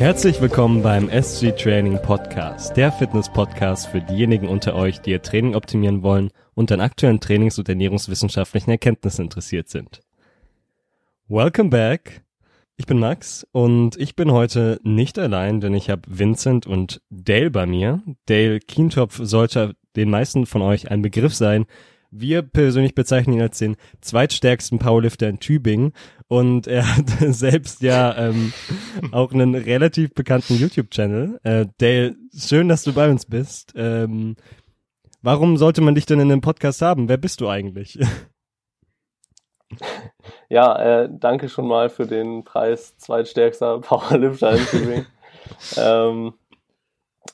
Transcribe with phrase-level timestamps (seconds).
[0.00, 5.54] Herzlich willkommen beim SG Training Podcast, der Fitness-Podcast für diejenigen unter euch, die ihr Training
[5.54, 10.00] optimieren wollen und an aktuellen Trainings- und ernährungswissenschaftlichen Erkenntnissen interessiert sind.
[11.28, 12.22] Welcome back!
[12.78, 17.50] Ich bin Max und ich bin heute nicht allein, denn ich habe Vincent und Dale
[17.50, 18.02] bei mir.
[18.24, 21.66] Dale Kientopf sollte den meisten von euch ein Begriff sein.
[22.12, 25.92] Wir persönlich bezeichnen ihn als den zweitstärksten Powerlifter in Tübingen
[26.26, 28.52] und er hat selbst ja ähm,
[29.12, 31.40] auch einen relativ bekannten YouTube-Channel.
[31.44, 33.74] Äh, Dale, schön, dass du bei uns bist.
[33.76, 34.34] Ähm,
[35.22, 37.08] warum sollte man dich denn in einem Podcast haben?
[37.08, 37.98] Wer bist du eigentlich?
[40.48, 45.06] Ja, äh, danke schon mal für den Preis zweitstärkster Powerlifter in Tübingen.
[45.76, 46.34] ähm,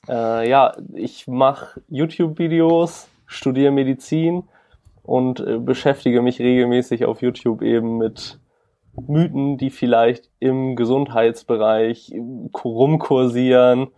[0.06, 4.45] äh, ja, ich mache YouTube-Videos, studiere Medizin
[5.06, 8.38] und äh, beschäftige mich regelmäßig auf YouTube eben mit
[9.06, 12.12] Mythen, die vielleicht im Gesundheitsbereich
[12.65, 13.88] rumkursieren.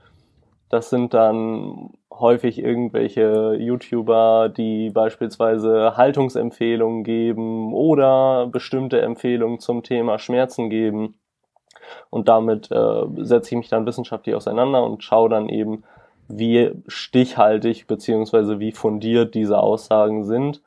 [0.68, 10.18] Das sind dann häufig irgendwelche YouTuber, die beispielsweise Haltungsempfehlungen geben oder bestimmte Empfehlungen zum Thema
[10.18, 11.14] Schmerzen geben.
[12.10, 15.84] Und damit äh, setze ich mich dann wissenschaftlich auseinander und schaue dann eben,
[16.28, 20.60] wie stichhaltig beziehungsweise wie fundiert diese Aussagen sind.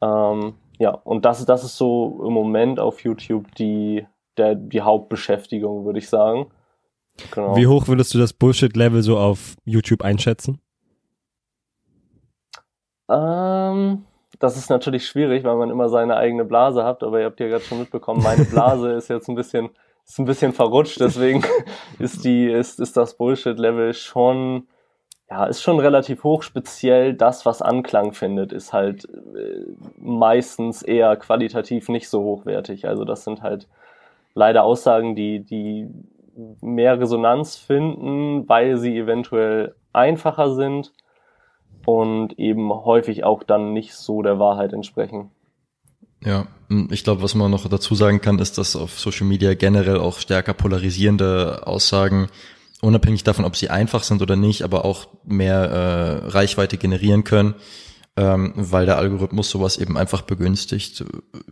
[0.00, 5.84] Ähm, ja, und das, das ist so im Moment auf YouTube die, der, die Hauptbeschäftigung,
[5.84, 6.50] würde ich sagen.
[7.30, 7.56] Genau.
[7.56, 10.60] Wie hoch würdest du das Bullshit-Level so auf YouTube einschätzen?
[13.08, 14.04] Ähm,
[14.38, 17.48] das ist natürlich schwierig, weil man immer seine eigene Blase hat, aber ihr habt ja
[17.48, 19.70] gerade schon mitbekommen, meine Blase ist jetzt ein bisschen,
[20.04, 21.44] ist ein bisschen verrutscht, deswegen
[21.98, 24.66] ist die, ist, ist das Bullshit-Level schon,
[25.30, 26.42] ja, ist schon relativ hoch.
[26.42, 29.64] Speziell das, was Anklang findet, ist halt äh,
[29.96, 32.86] meistens eher qualitativ nicht so hochwertig.
[32.86, 33.68] Also das sind halt
[34.34, 35.88] leider Aussagen, die, die
[36.60, 40.92] mehr Resonanz finden, weil sie eventuell einfacher sind
[41.86, 45.30] und eben häufig auch dann nicht so der Wahrheit entsprechen.
[46.24, 46.46] Ja,
[46.90, 50.18] ich glaube, was man noch dazu sagen kann, ist, dass auf Social Media generell auch
[50.18, 52.28] stärker polarisierende Aussagen,
[52.84, 57.54] unabhängig davon, ob sie einfach sind oder nicht, aber auch mehr äh, Reichweite generieren können,
[58.16, 61.04] ähm, weil der Algorithmus sowas eben einfach begünstigt.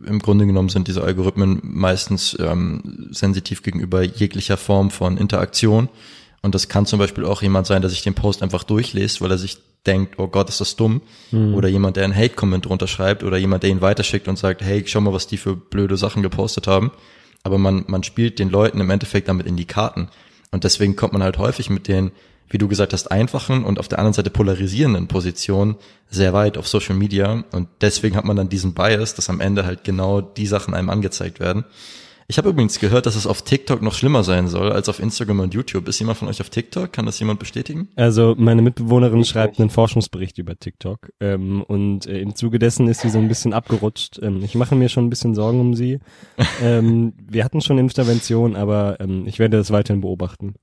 [0.05, 5.89] Im Grunde genommen sind diese Algorithmen meistens ähm, sensitiv gegenüber jeglicher Form von Interaktion.
[6.41, 9.31] Und das kann zum Beispiel auch jemand sein, der sich den Post einfach durchliest, weil
[9.31, 11.01] er sich denkt, oh Gott, ist das dumm.
[11.31, 11.55] Mhm.
[11.55, 14.83] Oder jemand, der einen Hate-Comment drunter schreibt oder jemand, der ihn weiterschickt und sagt, hey,
[14.85, 16.91] schau mal, was die für blöde Sachen gepostet haben.
[17.43, 20.09] Aber man, man spielt den Leuten im Endeffekt damit in die Karten.
[20.53, 22.11] Und deswegen kommt man halt häufig mit den,
[22.47, 25.77] wie du gesagt hast, einfachen und auf der anderen Seite polarisierenden Positionen
[26.11, 27.43] sehr weit auf Social Media.
[27.51, 30.91] Und deswegen hat man dann diesen Bias, dass am Ende halt genau die Sachen einem
[30.91, 31.65] angezeigt werden.
[32.27, 35.41] Ich habe übrigens gehört, dass es auf TikTok noch schlimmer sein soll als auf Instagram
[35.41, 35.87] und YouTube.
[35.87, 36.91] Ist jemand von euch auf TikTok?
[36.91, 37.89] Kann das jemand bestätigen?
[37.95, 39.61] Also meine Mitbewohnerin ich schreibt nicht.
[39.61, 43.53] einen Forschungsbericht über TikTok ähm, und äh, im Zuge dessen ist sie so ein bisschen
[43.53, 44.19] abgerutscht.
[44.21, 45.99] Ähm, ich mache mir schon ein bisschen Sorgen um sie.
[46.61, 50.55] ähm, wir hatten schon Intervention, aber ähm, ich werde das weiterhin beobachten.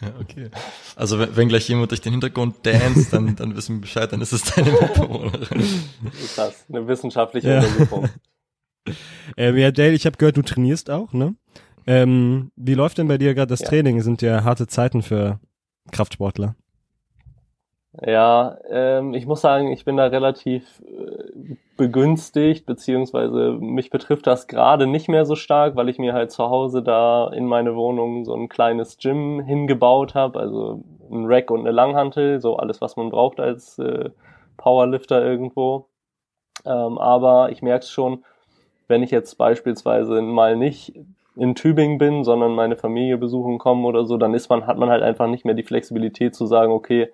[0.00, 0.50] Ja, okay.
[0.96, 4.20] Also wenn, wenn gleich jemand durch den Hintergrund dance, dann, dann wissen wir Bescheid, dann
[4.20, 5.60] ist es deine Mitbewohnerin.
[6.22, 7.58] Ist das eine wissenschaftliche ja.
[7.58, 8.08] Untersuchung?
[9.36, 11.34] Ähm, ja, Dale, ich habe gehört, du trainierst auch, ne?
[11.86, 13.68] Ähm, wie läuft denn bei dir gerade das ja.
[13.68, 14.00] Training?
[14.00, 15.38] Sind ja harte Zeiten für
[15.92, 16.54] Kraftsportler.
[18.06, 24.46] Ja, ähm, ich muss sagen, ich bin da relativ äh, begünstigt, beziehungsweise mich betrifft das
[24.46, 28.24] gerade nicht mehr so stark, weil ich mir halt zu Hause da in meine Wohnung
[28.24, 32.96] so ein kleines Gym hingebaut habe, also ein Rack und eine Langhantel, so alles, was
[32.96, 34.10] man braucht als äh,
[34.58, 35.88] Powerlifter irgendwo.
[36.66, 38.24] Ähm, aber ich merke schon,
[38.88, 40.94] wenn ich jetzt beispielsweise mal nicht
[41.36, 44.90] in Tübingen bin, sondern meine Familie besuchen kommen oder so, dann ist man, hat man
[44.90, 47.12] halt einfach nicht mehr die Flexibilität zu sagen, okay,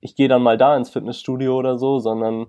[0.00, 2.46] ich gehe dann mal da ins Fitnessstudio oder so, sondern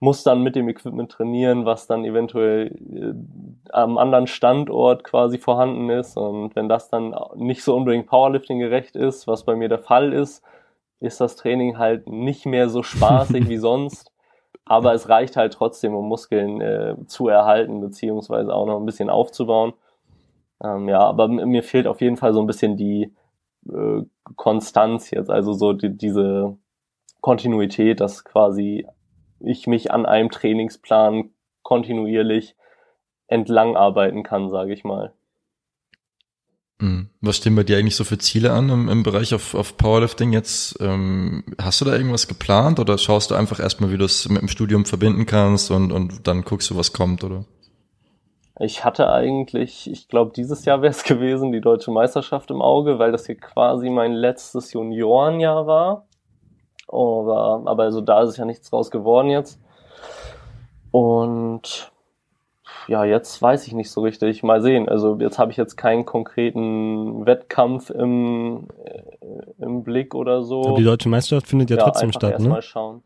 [0.00, 5.90] muss dann mit dem Equipment trainieren, was dann eventuell äh, am anderen Standort quasi vorhanden
[5.90, 6.16] ist.
[6.16, 10.12] Und wenn das dann nicht so unbedingt Powerlifting gerecht ist, was bei mir der Fall
[10.12, 10.44] ist,
[11.00, 14.12] ist das Training halt nicht mehr so spaßig wie sonst
[14.68, 19.10] aber es reicht halt trotzdem, um Muskeln äh, zu erhalten, beziehungsweise auch noch ein bisschen
[19.10, 19.72] aufzubauen.
[20.62, 23.14] Ähm, ja, aber mir fehlt auf jeden Fall so ein bisschen die
[23.68, 24.02] äh,
[24.36, 26.56] Konstanz jetzt, also so die, diese
[27.20, 28.86] Kontinuität, dass quasi
[29.40, 31.30] ich mich an einem Trainingsplan
[31.62, 32.56] kontinuierlich
[33.26, 35.12] entlang arbeiten kann, sage ich mal.
[36.80, 37.08] Mhm.
[37.20, 40.32] Was stehen bei dir eigentlich so für Ziele an im, im Bereich auf, auf Powerlifting
[40.32, 40.78] jetzt?
[40.80, 44.40] Ähm, hast du da irgendwas geplant oder schaust du einfach erstmal, wie du es mit
[44.40, 47.44] dem Studium verbinden kannst und, und dann guckst du, was kommt, oder?
[48.60, 52.98] Ich hatte eigentlich, ich glaube, dieses Jahr wäre es gewesen, die deutsche Meisterschaft im Auge,
[52.98, 56.06] weil das hier quasi mein letztes Juniorenjahr war.
[56.86, 59.60] Aber, aber also da ist ja nichts draus geworden jetzt.
[60.90, 61.92] Und
[62.88, 64.42] ja, jetzt weiß ich nicht so richtig.
[64.42, 64.88] Mal sehen.
[64.88, 69.02] Also jetzt habe ich jetzt keinen konkreten Wettkampf im, äh,
[69.62, 70.62] im Blick oder so.
[70.66, 72.50] Aber die deutsche Meisterschaft findet ja, ja trotzdem statt, erst ne?
[72.50, 73.02] Mal schauen.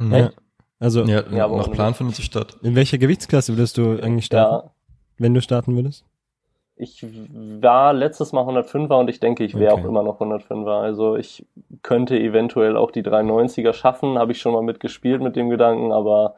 [0.00, 0.30] Ja.
[0.80, 2.56] Also Ja, Ja, nach Plan findet sie statt.
[2.62, 4.72] in welcher Gewichtsklasse würdest du eigentlich starten, Ja,
[5.18, 6.04] wenn du starten würdest?
[6.80, 7.04] ich
[7.60, 9.82] war letztes Mal 105er und ich denke, ich wäre Okay.
[9.82, 10.80] auch immer noch 105er.
[10.80, 11.44] Also ich
[11.82, 16.36] könnte eventuell auch die 390er schaffen, habe ich schon mal mitgespielt mit dem Gedanken, aber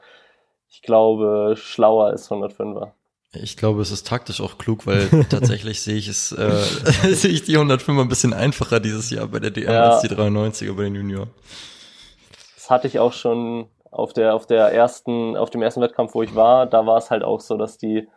[0.71, 2.93] ich glaube, schlauer ist 105er.
[3.33, 6.51] Ich glaube, es ist taktisch auch klug, weil tatsächlich sehe ich es, äh,
[7.15, 9.91] sehe ich die 105 ein bisschen einfacher dieses Jahr bei der DM Ja.
[9.91, 11.31] als die 93er bei den Junioren.
[12.55, 16.23] Das hatte ich auch schon auf der, auf der ersten, auf dem ersten Wettkampf, wo
[16.23, 18.09] ich war, da war es halt auch so, dass die,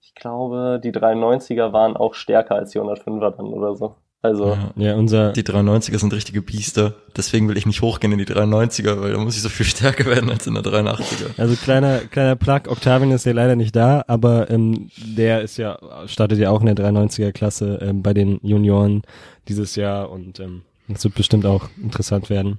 [0.00, 3.96] ich glaube, die 93er waren auch stärker als die 105er dann oder so.
[4.26, 4.72] Also, Ja.
[4.76, 6.94] Ja, unser Die 93er sind richtige Biester.
[7.16, 10.04] Deswegen will ich nicht hochgehen in die 93er, weil da muss ich so viel stärker
[10.06, 11.38] werden als in der 83er.
[11.38, 15.78] Also kleiner kleiner Plug, Octavian ist ja leider nicht da, aber ähm, der ist ja
[16.06, 19.02] startet ja auch in der 390er Klasse ähm, bei den Junioren
[19.48, 22.58] dieses Jahr und ähm, das wird bestimmt auch interessant werden.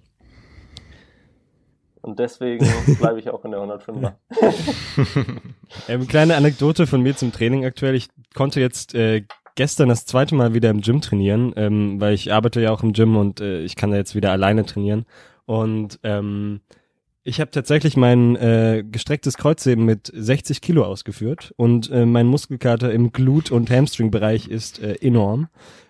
[2.02, 2.66] und deswegen
[3.00, 4.14] bleibe ich auch in der 105er.
[5.90, 7.94] Ähm, kleine Anekdote von mir zum Training aktuell.
[7.94, 9.24] Ich konnte jetzt äh,
[9.58, 12.94] gestern das zweite Mal wieder im Gym trainieren, ähm, weil ich arbeite ja auch im
[12.94, 15.06] Gym und äh, ich kann da jetzt wieder alleine trainieren.
[15.46, 16.62] Und ähm,
[17.24, 22.94] ich habe tatsächlich mein äh, gestrecktes Kreuzheben mit 60 Kilo ausgeführt und äh, mein Muskelkater
[22.94, 25.50] im Glut- und Hamstring-Bereich ist äh, enorm.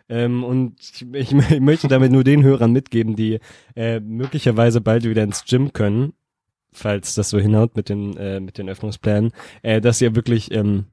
[0.10, 3.40] Ähm, und ich, ich, möchte damit nur den Hörern mitgeben, die
[3.76, 6.14] äh, möglicherweise bald wieder ins Gym können,
[6.72, 9.32] falls das so hinhaut mit den äh, mit den Öffnungsplänen,
[9.62, 10.86] äh, dass ihr wirklich ähm,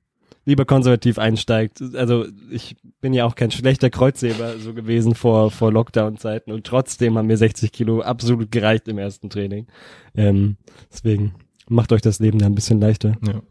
[0.45, 1.83] lieber konservativ einsteigt.
[1.95, 7.17] Also ich bin ja auch kein schlechter Kreuzheber so gewesen vor vor Lockdown-Zeiten und trotzdem
[7.17, 9.67] haben mir 60 Kilo absolut gereicht im ersten Training.
[10.15, 10.57] Ähm,
[10.93, 11.35] deswegen
[11.69, 13.17] macht euch das Leben da ein bisschen leichter.
[13.27, 13.43] Ja.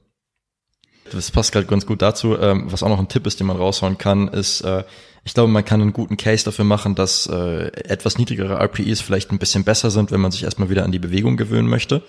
[1.11, 2.37] Das passt gerade ganz gut dazu.
[2.39, 4.83] Ähm, was auch noch ein Tipp ist, den man raushauen kann, ist, äh,
[5.25, 9.31] ich glaube, man kann einen guten Case dafür machen, dass äh, etwas niedrigere RPEs vielleicht
[9.31, 12.03] ein bisschen besser sind, wenn man sich erstmal wieder an die Bewegung gewöhnen möchte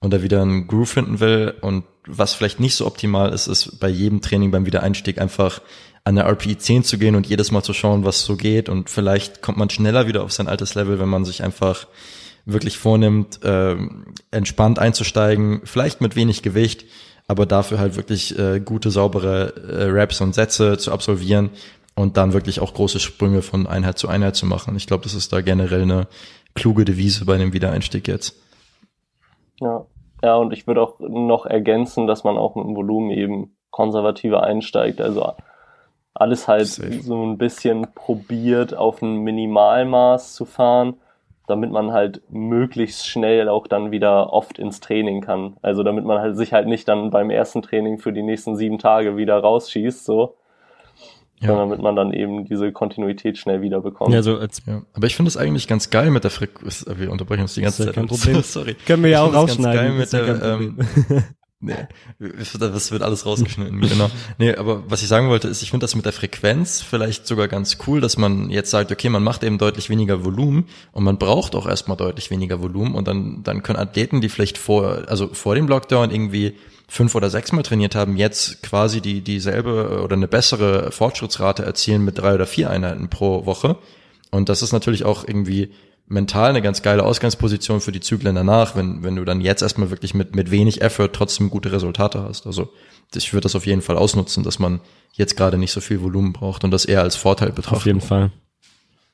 [0.00, 1.54] und da wieder einen Groove finden will.
[1.60, 5.60] Und was vielleicht nicht so optimal ist, ist bei jedem Training beim Wiedereinstieg einfach
[6.04, 8.68] an der RPE 10 zu gehen und jedes Mal zu schauen, was so geht.
[8.68, 11.86] Und vielleicht kommt man schneller wieder auf sein altes Level, wenn man sich einfach
[12.44, 13.76] wirklich vornimmt, äh,
[14.30, 16.84] entspannt einzusteigen, vielleicht mit wenig Gewicht,
[17.26, 21.50] aber dafür halt wirklich äh, gute, saubere äh, Raps und Sätze zu absolvieren
[21.96, 24.76] und dann wirklich auch große Sprünge von Einheit zu Einheit zu machen.
[24.76, 26.06] Ich glaube, das ist da generell eine
[26.54, 28.36] kluge Devise bei dem Wiedereinstieg jetzt.
[29.60, 29.86] Ja.
[30.22, 34.42] Ja, und ich würde auch noch ergänzen, dass man auch mit dem Volumen eben konservativer
[34.42, 35.00] einsteigt.
[35.00, 35.34] Also
[36.14, 37.02] alles halt Safe.
[37.02, 40.94] so ein bisschen probiert, auf ein Minimalmaß zu fahren,
[41.46, 45.58] damit man halt möglichst schnell auch dann wieder oft ins Training kann.
[45.60, 48.78] Also damit man halt sich halt nicht dann beim ersten Training für die nächsten sieben
[48.78, 50.36] Tage wieder rausschießt, so,
[51.40, 51.54] Ja.
[51.54, 54.14] damit man dann eben diese Kontinuität schnell wieder bekommt.
[54.14, 56.86] Ja, so als Ja, aber ich finde es eigentlich ganz geil mit der Frequenz.
[56.96, 57.94] Wir unterbrechen uns die ganze Zeit.
[57.94, 58.40] kein Problem.
[58.42, 58.74] Sorry.
[58.86, 60.38] können wir ja Ich auch finde es ganz rausschneiden.
[60.38, 60.78] geil mit
[61.10, 61.24] der, ähm.
[61.58, 61.74] Nee,
[62.18, 64.10] das wird alles rausgeschnitten, genau.
[64.38, 67.48] Nee, aber was ich sagen wollte, ist, ich finde das mit der Frequenz vielleicht sogar
[67.48, 71.16] ganz cool, dass man jetzt sagt, okay, man macht eben deutlich weniger Volumen und man
[71.18, 75.28] braucht auch erstmal deutlich weniger Volumen und dann, dann können Athleten, die vielleicht vor, also
[75.32, 76.56] vor dem Lockdown irgendwie
[76.88, 82.04] fünf oder sechs Mal trainiert haben, jetzt quasi die, dieselbe oder eine bessere Fortschrittsrate erzielen
[82.04, 83.76] mit drei oder vier Einheiten pro Woche.
[84.30, 85.72] Und das ist natürlich auch irgendwie
[86.08, 89.90] mental eine ganz geile Ausgangsposition für die Zyklen danach, wenn, wenn du dann jetzt erstmal
[89.90, 92.46] wirklich mit, mit wenig Effort trotzdem gute Resultate hast.
[92.46, 92.72] Also
[93.14, 94.80] ich würde das auf jeden Fall ausnutzen, dass man
[95.12, 97.86] jetzt gerade nicht so viel Volumen braucht und das eher als Vorteil Auf betrachtet.
[97.86, 98.30] jeden Fall.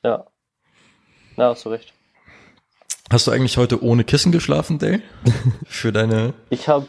[0.03, 0.25] Ja.
[1.37, 1.93] Ja, hast du recht.
[3.11, 5.01] Hast du eigentlich heute ohne Kissen geschlafen, Dale?
[5.65, 6.87] Für deine Ich habe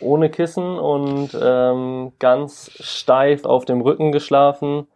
[0.00, 4.86] ohne Kissen und ähm, ganz steif auf dem Rücken geschlafen,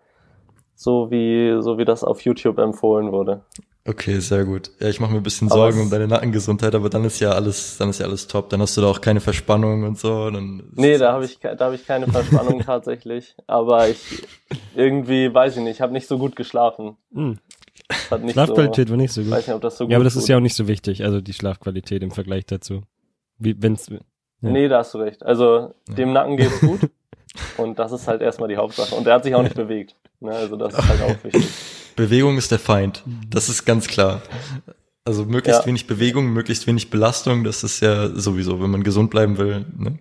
[0.74, 3.44] so wie, so wie das auf YouTube empfohlen wurde.
[3.86, 4.70] Okay, sehr gut.
[4.80, 7.30] Ja, ich mache mir ein bisschen Aber Sorgen um deine Nackengesundheit, aber dann ist ja
[7.32, 8.50] alles, dann ist ja alles top.
[8.50, 10.28] Dann hast du da auch keine Verspannung und so.
[10.30, 13.34] Dann Nee, da habe ich, da hab ich keine Verspannung tatsächlich.
[13.46, 13.98] Aber ich
[14.76, 16.98] irgendwie, weiß ich nicht, ich habe nicht so gut geschlafen.
[17.14, 17.38] Hm.
[17.88, 19.38] Es Hat nicht Schlafqualität war nicht so so, gut.
[19.38, 20.28] weiß nicht, ob das so gut Ja, aber das ist tut.
[20.28, 22.82] ja auch nicht so wichtig, also die Schlafqualität im Vergleich dazu.
[23.38, 23.90] Wie, wenn's,
[24.42, 24.50] ja.
[24.50, 25.22] Nee, da hast du recht.
[25.24, 26.80] Also dem Nacken geht's gut.
[27.56, 28.94] Und das ist halt erstmal die Hauptsache.
[28.94, 29.94] Und der hat sich auch nicht bewegt.
[30.20, 31.48] Ne, also das ist halt auch wichtig.
[31.96, 33.02] Bewegung ist der Feind.
[33.30, 34.22] Das ist ganz klar.
[35.04, 35.66] Also möglichst Ja.
[35.66, 39.64] wenig Bewegung, möglichst wenig Belastung, das ist ja sowieso, wenn man gesund bleiben will.
[39.78, 39.98] Ne?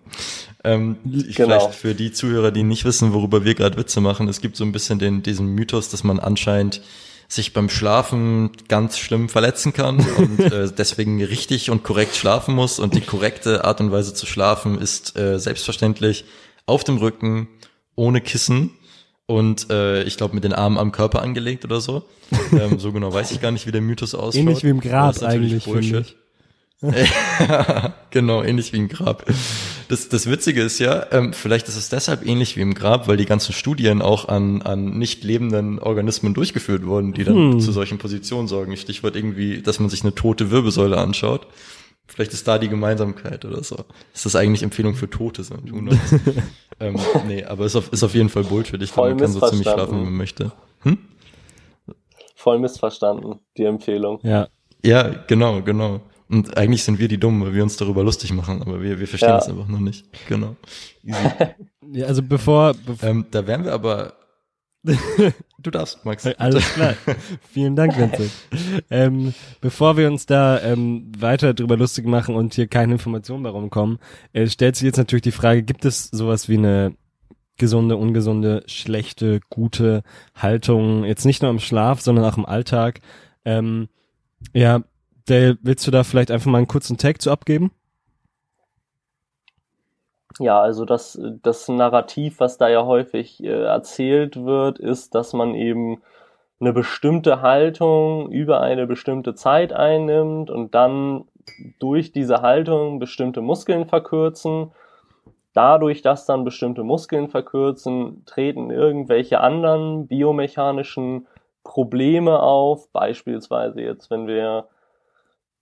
[0.64, 1.58] Ähm, ich, Genau.
[1.60, 4.64] Vielleicht für die Zuhörer, die nicht wissen, worüber wir gerade Witze machen, es gibt so
[4.64, 6.82] ein bisschen den, diesen Mythos, dass man anscheinend
[7.28, 12.78] sich beim Schlafen ganz schlimm verletzen kann und äh, deswegen richtig und korrekt schlafen muss.
[12.78, 16.24] Und die korrekte Art und Weise zu schlafen ist äh, selbstverständlich
[16.64, 17.48] auf dem Rücken,
[17.94, 18.70] ohne Kissen
[19.26, 22.04] und äh, ich glaube mit den Armen am Körper angelegt oder so.
[22.52, 24.34] Ähm, so genau weiß ich gar nicht, wie der Mythos ausschaut.
[24.40, 26.06] Ähnlich wie im Grab eigentlich, Bullshit.
[26.06, 26.16] ich.
[28.10, 29.26] genau, ähnlich wie im Grab.
[29.88, 33.16] Das, das Witzige ist ja, ähm, vielleicht ist es deshalb ähnlich wie im Grab, weil
[33.16, 37.60] die ganzen Studien auch an, an nicht lebenden Organismen durchgeführt wurden, die dann Hm.
[37.60, 38.76] zu solchen Positionen sorgen.
[38.76, 41.46] Stichwort irgendwie, dass man sich eine tote Wirbelsäule anschaut.
[42.06, 43.76] Vielleicht ist da die Gemeinsamkeit oder so.
[44.14, 45.70] Ist das eigentlich Empfehlung für Tote sind?
[46.80, 46.94] Ähm,
[47.26, 48.80] nee, aber ist auf, ist auf jeden Fall Bullshit.
[48.80, 49.88] Ich Voll man kann so ziemlich missverstanden.
[49.88, 50.52] schlafen, wie man möchte.
[50.82, 50.98] Hm?
[52.36, 54.20] Voll missverstanden, die Empfehlung.
[54.22, 54.46] Ja.
[54.84, 56.00] Ja, genau, genau.
[56.30, 59.08] Und eigentlich sind wir die Dummen, weil wir uns darüber lustig machen, aber wir, wir
[59.08, 59.38] verstehen Ja.
[59.38, 60.06] es einfach nur nicht.
[60.28, 60.56] Genau.
[61.02, 61.18] Easy.
[61.92, 64.14] ja also bevor, bevor ähm, da wären wir aber.
[65.60, 66.24] Du darfst, Max.
[66.24, 66.94] Alles klar.
[67.52, 68.30] Vielen Dank, Vincent.
[68.90, 73.68] Ähm, bevor wir uns da ähm, weiter drüber lustig machen und hier keine Informationen darum
[73.68, 73.98] kommen,
[74.32, 76.94] äh, stellt sich jetzt natürlich die Frage, gibt es sowas wie eine
[77.56, 80.04] gesunde, ungesunde, schlechte, gute
[80.36, 83.00] Haltung, jetzt nicht nur im Schlaf, sondern auch im Alltag?
[83.44, 83.88] Ähm,
[84.52, 84.84] ja,
[85.28, 87.70] Dale, willst du da vielleicht einfach mal einen kurzen Tag zu abgeben?
[90.40, 95.54] Ja, also das, das Narrativ, was da ja häufig äh, erzählt wird, ist, dass man
[95.54, 96.00] eben
[96.60, 101.24] eine bestimmte Haltung über eine bestimmte Zeit einnimmt und dann
[101.78, 104.72] durch diese Haltung bestimmte Muskeln verkürzen.
[105.54, 111.26] Dadurch, dass dann bestimmte Muskeln verkürzen, treten irgendwelche anderen biomechanischen
[111.64, 112.90] Probleme auf.
[112.92, 114.68] Beispielsweise jetzt, wenn wir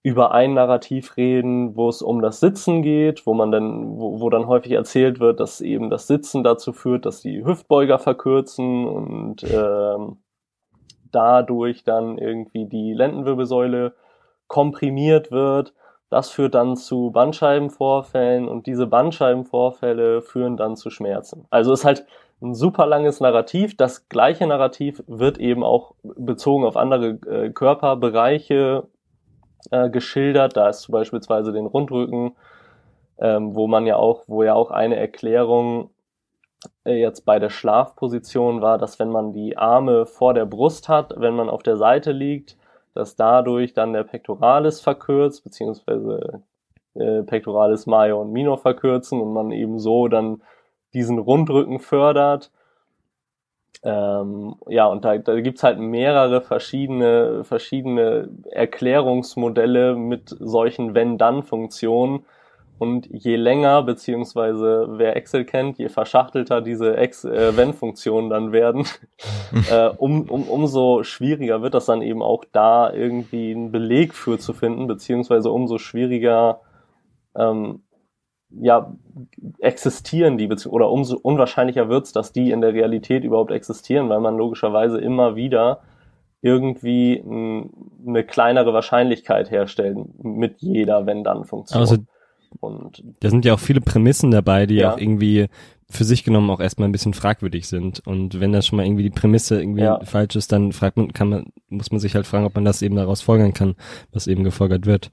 [0.07, 4.31] über ein Narrativ reden, wo es um das Sitzen geht, wo man dann, wo, wo
[4.31, 9.43] dann häufig erzählt wird, dass eben das Sitzen dazu führt, dass die Hüftbeuger verkürzen und
[9.43, 10.19] ähm,
[11.11, 13.95] dadurch dann irgendwie die Lendenwirbelsäule
[14.47, 15.75] komprimiert wird.
[16.09, 21.47] Das führt dann zu Bandscheibenvorfällen und diese Bandscheibenvorfälle führen dann zu Schmerzen.
[21.51, 22.07] Also ist halt
[22.41, 23.77] ein super langes Narrativ.
[23.77, 28.87] Das gleiche Narrativ wird eben auch bezogen auf andere äh, Körperbereiche
[29.71, 30.57] äh, geschildert.
[30.57, 32.37] Da ist beispielsweise den Rundrücken,
[33.19, 35.91] ähm, wo man ja auch, wo ja auch eine Erklärung
[36.85, 41.15] äh, jetzt bei der Schlafposition war, dass wenn man die Arme vor der Brust hat,
[41.17, 42.57] wenn man auf der Seite liegt,
[42.95, 46.43] dass dadurch dann der Pectoralis verkürzt, beziehungsweise
[46.95, 50.43] äh, Pectoralis major und minor verkürzen und man eben so dann
[50.95, 52.51] diesen Rundrücken fördert.
[53.83, 62.25] Ähm, ja, und da, da gibt's halt mehrere verschiedene, verschiedene Erklärungsmodelle mit solchen Wenn-Dann-Funktionen.
[62.79, 68.87] Und je länger, beziehungsweise wer Excel kennt, je verschachtelter diese Ex äh, Wenn-Funktionen dann werden,
[69.71, 74.39] äh, um, um, umso schwieriger wird das dann eben auch da irgendwie einen Beleg für
[74.39, 76.61] zu finden, beziehungsweise umso schwieriger
[77.35, 77.83] ähm,
[78.61, 78.95] ja,
[79.59, 84.37] existieren die, oder umso unwahrscheinlicher wird's, dass die in der Realität überhaupt existieren, weil man
[84.37, 85.81] logischerweise immer wieder
[86.43, 87.23] irgendwie
[88.07, 91.81] eine kleinere Wahrscheinlichkeit herstellt mit jeder Wenn-Dann-Funktion.
[91.81, 91.97] Also
[92.61, 94.95] Und da sind ja auch viele Prämissen dabei, die Ja.
[94.95, 95.49] auch irgendwie
[95.91, 98.07] für sich genommen auch erstmal ein bisschen fragwürdig sind.
[98.07, 100.01] Und wenn da schon mal irgendwie die Prämisse irgendwie Ja.
[100.05, 102.83] falsch ist, dann fragt man, kann man, muss man sich halt fragen, ob man das
[102.83, 103.75] eben daraus folgern kann,
[104.13, 105.11] was eben gefolgert wird.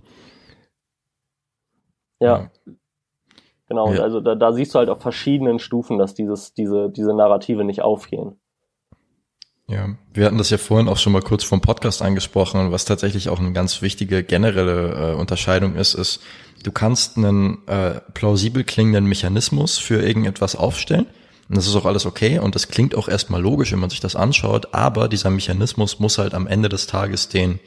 [2.19, 2.49] ja,
[3.73, 3.87] genau.
[3.89, 4.03] Und Ja.
[4.03, 7.81] also da, da siehst du halt auf verschiedenen Stufen, dass dieses, diese, diese Narrative nicht
[7.81, 8.39] aufgehen.
[9.67, 12.85] Ja, wir hatten das ja vorhin auch schon mal kurz vom Podcast angesprochen und was
[12.85, 16.21] tatsächlich auch eine ganz wichtige generelle äh, Unterscheidung ist, ist,
[16.63, 21.07] du kannst einen äh, plausibel klingenden Mechanismus für irgendetwas aufstellen
[21.47, 24.01] und das ist auch alles okay und das klingt auch erstmal logisch, wenn man sich
[24.01, 27.59] das anschaut, aber dieser Mechanismus muss halt am Ende des Tages den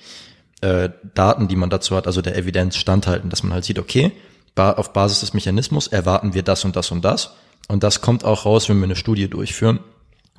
[0.61, 4.13] äh, Daten, die man dazu hat, also der Evidenz standhalten, dass man halt sieht, okay,
[4.57, 7.33] auf Basis des Mechanismus erwarten wir das und das und das
[7.69, 9.81] und das kommt auch raus, wenn wir eine Studie durchführen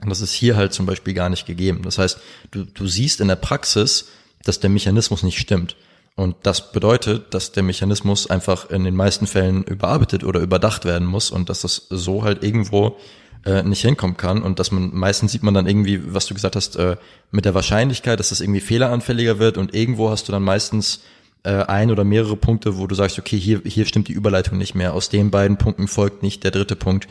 [0.02, 1.82] und das ist hier halt zum Beispiel gar nicht gegeben.
[1.84, 2.20] Das heißt,
[2.52, 4.10] du, du siehst in der Praxis,
[4.44, 5.76] dass der Mechanismus nicht stimmt.
[6.16, 11.08] Und das bedeutet, dass der Mechanismus einfach in den meisten Fällen überarbeitet oder überdacht werden
[11.08, 12.98] muss und dass das so halt irgendwo
[13.46, 16.56] äh, nicht hinkommen kann und dass man meistens sieht man dann irgendwie, was du gesagt
[16.56, 16.98] hast, äh,
[17.30, 21.02] mit der Wahrscheinlichkeit, dass das irgendwie fehleranfälliger wird und irgendwo hast du dann meistens
[21.48, 24.76] äh, ein oder mehrere Punkte, wo du sagst, okay, hier, hier stimmt die Überleitung nicht
[24.76, 24.94] mehr.
[24.94, 27.08] Aus den beiden Punkten folgt nicht der dritte Punkt.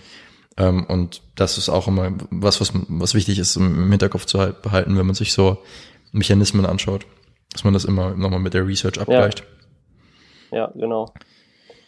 [0.58, 4.60] Ähm, und das ist auch immer was, was, was wichtig ist, im Hinterkopf zu halt-
[4.60, 5.58] behalten, wenn man sich so
[6.12, 7.06] Mechanismen anschaut.
[7.52, 9.44] dass man das immer nochmal mit der Research abgleicht.
[10.50, 10.58] Ja.
[10.58, 11.12] ja, genau.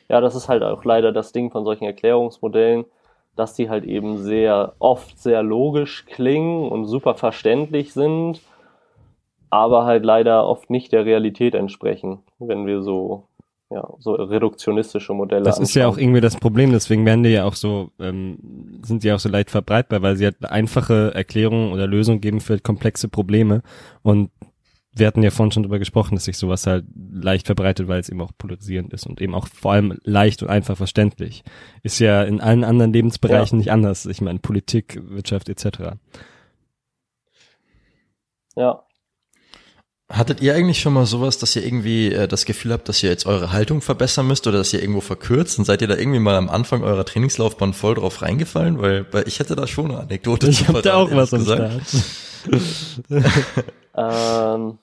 [0.09, 2.87] Ja, das ist halt auch leider das Ding von solchen Erklärungsmodellen,
[3.37, 8.41] dass die halt eben sehr oft sehr logisch klingen und super verständlich sind,
[9.51, 13.25] aber halt leider oft nicht der Realität entsprechen, wenn wir so
[13.71, 15.43] ja, so reduktionistische Modelle.
[15.43, 15.65] Das anschauen.
[15.65, 18.39] ist ja auch irgendwie das Problem, deswegen werden die ja auch so, ähm,
[18.83, 22.59] sind die auch so leicht verbreitbar, weil sie halt einfache Erklärungen oder Lösungen geben für
[22.59, 23.63] komplexe Probleme
[24.03, 24.31] und
[24.99, 28.09] wir hatten ja vorhin schon drüber gesprochen, dass sich sowas halt leicht verbreitet, weil es
[28.09, 31.45] eben auch polarisierend ist und eben auch vor allem leicht und einfach verständlich.
[31.83, 33.61] Ist ja in allen anderen Lebensbereichen ja.
[33.61, 34.07] nicht anders.
[34.07, 35.97] Ich meine, Politik, Wirtschaft etc.
[38.57, 38.83] Ja.
[40.11, 43.11] Hattet ihr eigentlich schon mal sowas, dass ihr irgendwie äh, das Gefühl habt, dass ihr
[43.11, 45.59] jetzt eure Haltung verbessern müsst oder dass ihr irgendwo verkürzt?
[45.59, 48.81] Und seid ihr da irgendwie mal am Anfang eurer Trainingslaufbahn voll drauf reingefallen?
[48.81, 50.49] Weil, weil ich hätte da schon eine Anekdote.
[50.49, 51.83] Ich habe da auch was am Start.
[53.97, 54.79] ähm,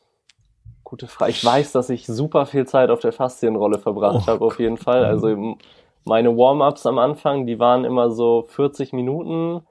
[0.83, 1.31] gute Frage.
[1.31, 4.77] Ich weiß, dass ich super viel Zeit auf der Faszienrolle verbracht oh, habe, auf jeden
[4.77, 5.05] Fall.
[5.05, 5.57] Also
[6.03, 9.61] meine Warm-ups am Anfang, die waren immer so 40 Minuten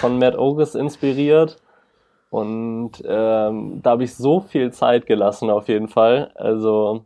[0.00, 1.58] von Matt Ogus inspiriert.
[2.30, 6.32] Und ähm, da habe ich so viel Zeit gelassen, auf jeden Fall.
[6.34, 7.04] Also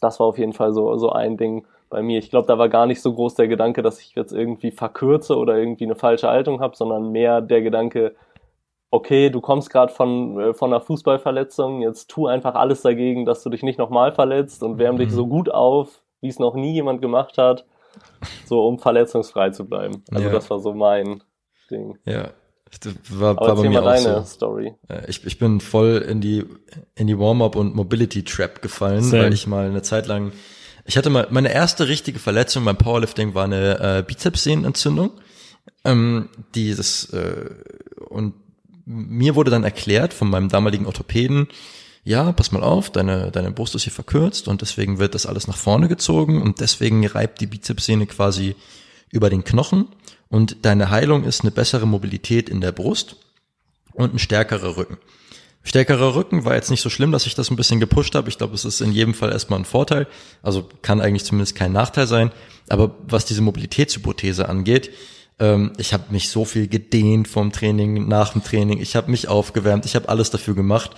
[0.00, 2.18] das war auf jeden Fall so, so ein Ding bei mir.
[2.18, 5.36] Ich glaube, da war gar nicht so groß der Gedanke, dass ich jetzt irgendwie verkürze
[5.36, 8.14] oder irgendwie eine falsche Haltung habe, sondern mehr der Gedanke,
[8.90, 13.42] okay, du kommst gerade von, äh, von einer Fußballverletzung, jetzt tu einfach alles dagegen, dass
[13.42, 15.00] du dich nicht nochmal verletzt und wärm mhm.
[15.00, 17.66] dich so gut auf, wie es noch nie jemand gemacht hat,
[18.44, 20.02] so um verletzungsfrei zu bleiben.
[20.10, 20.32] Also ja.
[20.32, 21.22] das war so mein
[21.70, 21.98] Ding.
[22.04, 22.30] Ja.
[23.10, 24.22] War, war bei mir auch so.
[24.24, 24.74] Story.
[25.08, 26.44] Ich, ich bin voll in die,
[26.94, 29.24] in die Warm-up und Mobility Trap gefallen, Same.
[29.24, 30.32] weil ich mal eine Zeit lang,
[30.84, 35.10] ich hatte mal, meine erste richtige Verletzung beim Powerlifting war eine äh, Bizepssehnenentzündung.
[35.84, 37.50] Ähm, die das, äh,
[38.08, 38.34] und
[38.84, 41.48] mir wurde dann erklärt von meinem damaligen Orthopäden,
[42.04, 45.48] ja, pass mal auf, deine, deine Brust ist hier verkürzt und deswegen wird das alles
[45.48, 48.54] nach vorne gezogen und deswegen reibt die Bizepssehne quasi
[49.10, 49.88] über den Knochen
[50.28, 53.16] und deine Heilung ist eine bessere Mobilität in der Brust
[53.92, 54.98] und ein stärkerer Rücken.
[55.62, 58.28] Stärkerer Rücken war jetzt nicht so schlimm, dass ich das ein bisschen gepusht habe.
[58.28, 60.06] Ich glaube, es ist in jedem Fall erstmal ein Vorteil.
[60.40, 62.30] Also kann eigentlich zumindest kein Nachteil sein.
[62.68, 64.90] Aber was diese Mobilitätshypothese angeht,
[65.40, 68.80] ähm, ich habe mich so viel gedehnt vom Training, nach dem Training.
[68.80, 69.86] Ich habe mich aufgewärmt.
[69.86, 70.92] Ich habe alles dafür gemacht.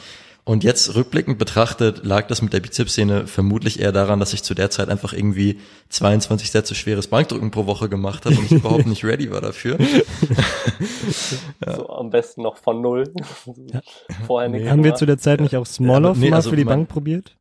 [0.49, 4.55] Und jetzt rückblickend betrachtet lag das mit der Bizepssehne vermutlich eher daran, dass ich zu
[4.55, 5.59] der Zeit einfach irgendwie
[5.91, 9.77] 22 Sätze schweres Bankdrücken pro Woche gemacht habe und ich überhaupt nicht ready war dafür.
[11.67, 11.77] ja.
[11.77, 13.13] So am besten noch von null.
[14.27, 14.71] Vorher nicht.
[14.71, 17.37] Haben wir zu der Zeit nicht auch Small-Off nee, mal also für die Bank probiert?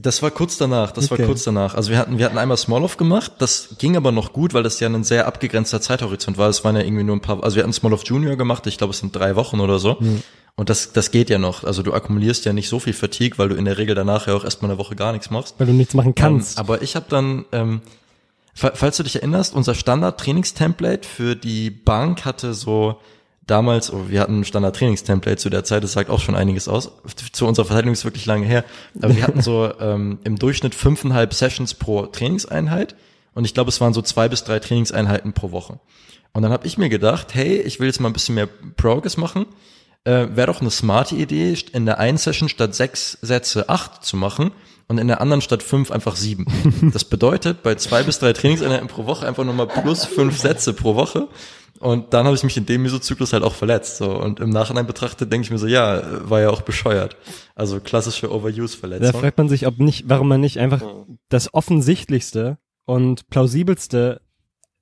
[0.00, 1.22] Das war kurz danach, das okay.
[1.22, 1.74] war kurz danach.
[1.74, 4.78] Also wir hatten, wir hatten einmal Small-Off gemacht, das ging aber noch gut, weil das
[4.78, 6.48] ja ein sehr abgegrenzter Zeithorizont war.
[6.48, 8.92] Es waren ja irgendwie nur ein paar, also wir hatten Small-Off Junior gemacht, ich glaube
[8.92, 9.96] es sind drei Wochen oder so.
[9.98, 10.22] Mhm.
[10.58, 11.62] Und das, das geht ja noch.
[11.62, 14.34] Also du akkumulierst ja nicht so viel Fatigue, weil du in der Regel danach ja
[14.34, 15.54] auch erstmal eine Woche gar nichts machst.
[15.58, 16.58] Weil du nichts machen kannst.
[16.58, 17.80] Ähm, aber ich habe dann, ähm,
[18.54, 22.98] falls du dich erinnerst, unser Standard-Trainingstemplate für die Bank hatte so
[23.46, 26.90] damals, oh, wir hatten ein Standard-Trainingstemplate zu der Zeit, das sagt auch schon einiges aus.
[27.30, 28.64] Zu unserer Verteidigung ist wirklich lange her.
[29.00, 32.96] Aber wir hatten so ähm, im Durchschnitt fünfeinhalb Sessions pro Trainingseinheit.
[33.32, 35.78] Und ich glaube, es waren so zwei bis drei Trainingseinheiten pro Woche.
[36.32, 39.16] Und dann habe ich mir gedacht, hey, ich will jetzt mal ein bisschen mehr Progress
[39.16, 39.46] machen.
[40.04, 44.16] Äh, Wäre doch eine smarte Idee, in der einen Session statt sechs Sätze acht zu
[44.16, 44.52] machen
[44.88, 46.46] und in der anderen statt fünf einfach sieben.
[46.92, 50.94] Das bedeutet, bei zwei bis drei Trainingseinheiten pro Woche einfach nochmal plus fünf Sätze pro
[50.94, 51.28] Woche.
[51.80, 53.98] Und dann habe ich mich in dem Mesozyklus halt auch verletzt.
[53.98, 54.10] So.
[54.10, 57.16] Und im Nachhinein betrachtet denke ich mir so, ja, war ja auch bescheuert.
[57.54, 59.12] Also klassische Overuse-Verletzung.
[59.12, 60.82] Da fragt man sich, ob nicht, warum man nicht einfach
[61.28, 64.20] das offensichtlichste und plausibelste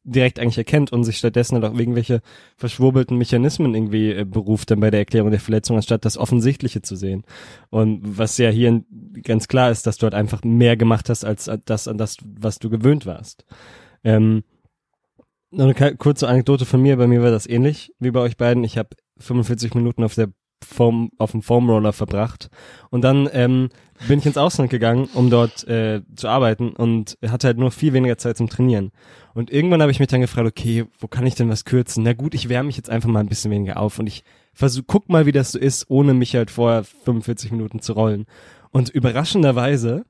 [0.06, 2.20] direkt eigentlich erkennt und sich stattdessen halt auch irgendwelche
[2.56, 6.96] verschwurbelten Mechanismen irgendwie äh, beruft dann bei der Erklärung der Verletzung, anstatt das Offensichtliche zu
[6.96, 7.24] sehen.
[7.70, 8.84] Und was ja hier
[9.22, 12.58] ganz klar ist, dass du halt einfach mehr gemacht hast als das an das, was
[12.58, 13.44] du gewöhnt warst.
[14.04, 14.44] Ähm,
[15.50, 16.96] noch eine kurze Anekdote von mir.
[16.96, 18.64] Bei mir war das ähnlich wie bei euch beiden.
[18.64, 20.28] Ich habe 45 Minuten auf der
[20.66, 22.50] Foam, auf dem Foamroller verbracht.
[22.90, 23.68] Und dann ähm,
[24.08, 27.92] bin ich ins Ausland gegangen, um dort äh, zu arbeiten und hatte halt nur viel
[27.92, 28.92] weniger Zeit zum Trainieren.
[29.34, 32.02] Und irgendwann habe ich mich dann gefragt, okay, wo kann ich denn was kürzen?
[32.02, 34.82] Na gut, ich wärme mich jetzt einfach mal ein bisschen weniger auf und ich versuch,
[34.86, 38.26] guck mal, wie das so ist, ohne mich halt vorher 45 Minuten zu rollen.
[38.70, 40.04] Und überraschenderweise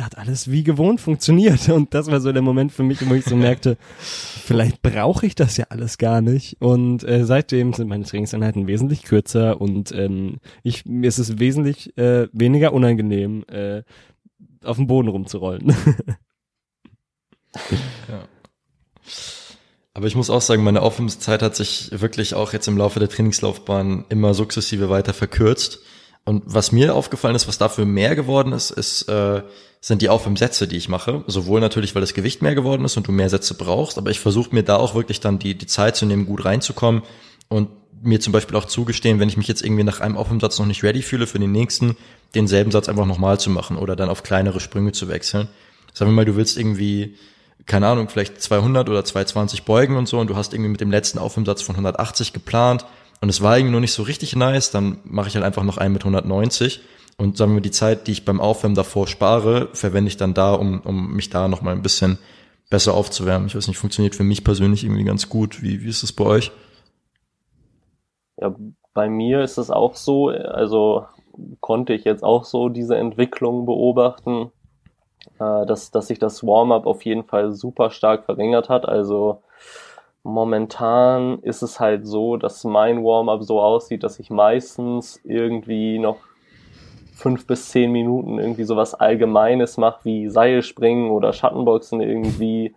[0.00, 1.68] hat alles wie gewohnt funktioniert.
[1.68, 5.34] Und das war so der Moment für mich, wo ich so merkte, vielleicht brauche ich
[5.34, 6.56] das ja alles gar nicht.
[6.60, 11.96] Und äh, seitdem sind meine Trainingseinheiten wesentlich kürzer und ähm, ich, mir ist es wesentlich
[11.96, 13.82] äh, weniger unangenehm, äh,
[14.64, 15.68] auf dem Boden rumzurollen.
[18.08, 18.24] ja.
[19.94, 23.08] Aber ich muss auch sagen, meine Aufwärmszeit hat sich wirklich auch jetzt im Laufe der
[23.08, 25.80] Trainingslaufbahn immer sukzessive weiter verkürzt.
[26.24, 29.42] Und was mir aufgefallen ist, was dafür mehr geworden ist, ist äh,
[29.80, 31.22] sind die Aufwärmsätze, die ich mache.
[31.26, 34.20] Sowohl natürlich, weil das Gewicht mehr geworden ist und du mehr Sätze brauchst, aber ich
[34.20, 37.02] versuche mir da auch wirklich dann die, die Zeit zu nehmen, gut reinzukommen
[37.48, 37.68] und
[38.02, 40.82] mir zum Beispiel auch zugestehen, wenn ich mich jetzt irgendwie nach einem Aufwärmsatz noch nicht
[40.84, 41.96] ready fühle, für den nächsten
[42.34, 45.48] denselben Satz einfach nochmal zu machen oder dann auf kleinere Sprünge zu wechseln.
[45.94, 47.16] Sagen wir mal, du willst irgendwie,
[47.66, 50.90] keine Ahnung, vielleicht 200 oder 220 beugen und so und du hast irgendwie mit dem
[50.90, 52.84] letzten Aufwärmsatz von 180 geplant
[53.20, 55.78] und es war irgendwie noch nicht so richtig nice, dann mache ich halt einfach noch
[55.78, 56.80] einen mit 190
[57.18, 60.54] und sagen wir die Zeit, die ich beim Aufwärmen davor spare, verwende ich dann da,
[60.54, 62.18] um, um mich da noch mal ein bisschen
[62.70, 63.48] besser aufzuwärmen.
[63.48, 65.62] Ich weiß nicht, funktioniert für mich persönlich irgendwie ganz gut.
[65.62, 66.52] Wie, wie ist es bei euch?
[68.40, 68.54] Ja,
[68.94, 71.06] bei mir ist es auch so, also
[71.60, 74.52] konnte ich jetzt auch so diese Entwicklung beobachten,
[75.40, 78.88] äh, dass, dass sich das Warm-up auf jeden Fall super stark verringert hat.
[78.88, 79.42] Also
[80.22, 86.27] momentan ist es halt so, dass mein Warm-up so aussieht, dass ich meistens irgendwie noch
[87.18, 92.76] fünf bis zehn Minuten irgendwie sowas Allgemeines mache, wie Seilspringen oder Schattenboxen irgendwie.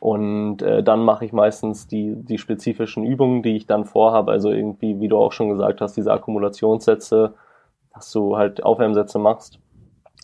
[0.00, 4.32] Und äh, dann mache ich meistens die, die spezifischen Übungen, die ich dann vorhabe.
[4.32, 7.34] Also irgendwie, wie du auch schon gesagt hast, diese Akkumulationssätze,
[7.92, 9.58] dass du halt Aufwärmsätze machst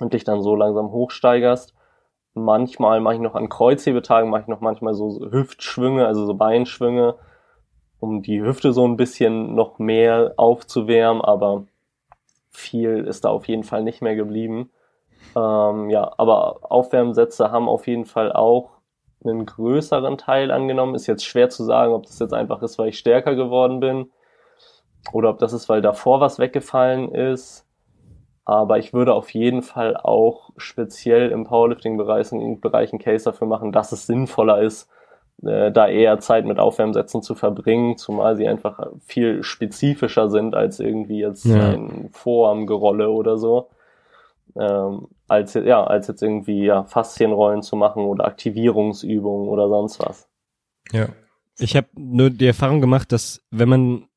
[0.00, 1.74] und dich dann so langsam hochsteigerst.
[2.32, 7.16] Manchmal mache ich noch an Kreuzhebetagen, mache ich noch manchmal so Hüftschwünge, also so Beinschwünge,
[8.00, 11.64] um die Hüfte so ein bisschen noch mehr aufzuwärmen, aber
[12.50, 14.70] viel ist da auf jeden Fall nicht mehr geblieben.
[15.36, 18.70] Ähm, ja, aber Aufwärmsätze haben auf jeden Fall auch
[19.24, 20.94] einen größeren Teil angenommen.
[20.94, 24.10] Ist jetzt schwer zu sagen, ob das jetzt einfach ist, weil ich stärker geworden bin
[25.12, 27.66] oder ob das ist, weil davor was weggefallen ist.
[28.44, 33.72] Aber ich würde auf jeden Fall auch speziell im Powerlifting-Bereich in Bereichen Case dafür machen,
[33.72, 34.88] dass es sinnvoller ist,
[35.42, 40.80] äh, da eher Zeit mit Aufwärmsätzen zu verbringen, zumal sie einfach viel spezifischer sind als
[40.80, 41.70] irgendwie jetzt ja.
[41.70, 43.70] ein Vorarmgerolle oder so.
[44.56, 50.28] Ähm, als, ja, als jetzt irgendwie ja, Faszienrollen zu machen oder Aktivierungsübungen oder sonst was.
[50.90, 51.08] Ja.
[51.58, 54.08] Ich habe nur die Erfahrung gemacht, dass wenn man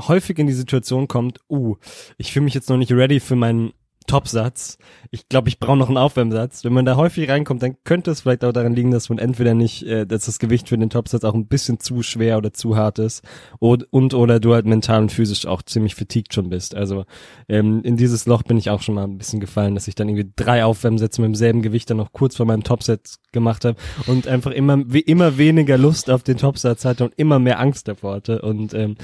[0.00, 1.76] häufig in die Situation kommt, uh,
[2.16, 3.72] ich fühle mich jetzt noch nicht ready für meinen
[4.06, 4.78] Topsatz.
[5.10, 6.64] Ich glaube, ich brauche noch einen Aufwärmsatz.
[6.64, 9.54] Wenn man da häufig reinkommt, dann könnte es vielleicht auch daran liegen, dass man entweder
[9.54, 12.76] nicht, äh, dass das Gewicht für den Topsatz auch ein bisschen zu schwer oder zu
[12.76, 13.22] hart ist
[13.58, 16.74] und, und oder du halt mental und physisch auch ziemlich fatigued schon bist.
[16.74, 17.04] Also
[17.48, 20.08] ähm, in dieses Loch bin ich auch schon mal ein bisschen gefallen, dass ich dann
[20.08, 24.26] irgendwie drei Aufwärmsätze mit demselben Gewicht dann noch kurz vor meinem Topsatz gemacht habe und
[24.28, 28.14] einfach immer wie immer weniger Lust auf den Topsatz hatte und immer mehr Angst davor
[28.16, 28.96] hatte und ähm,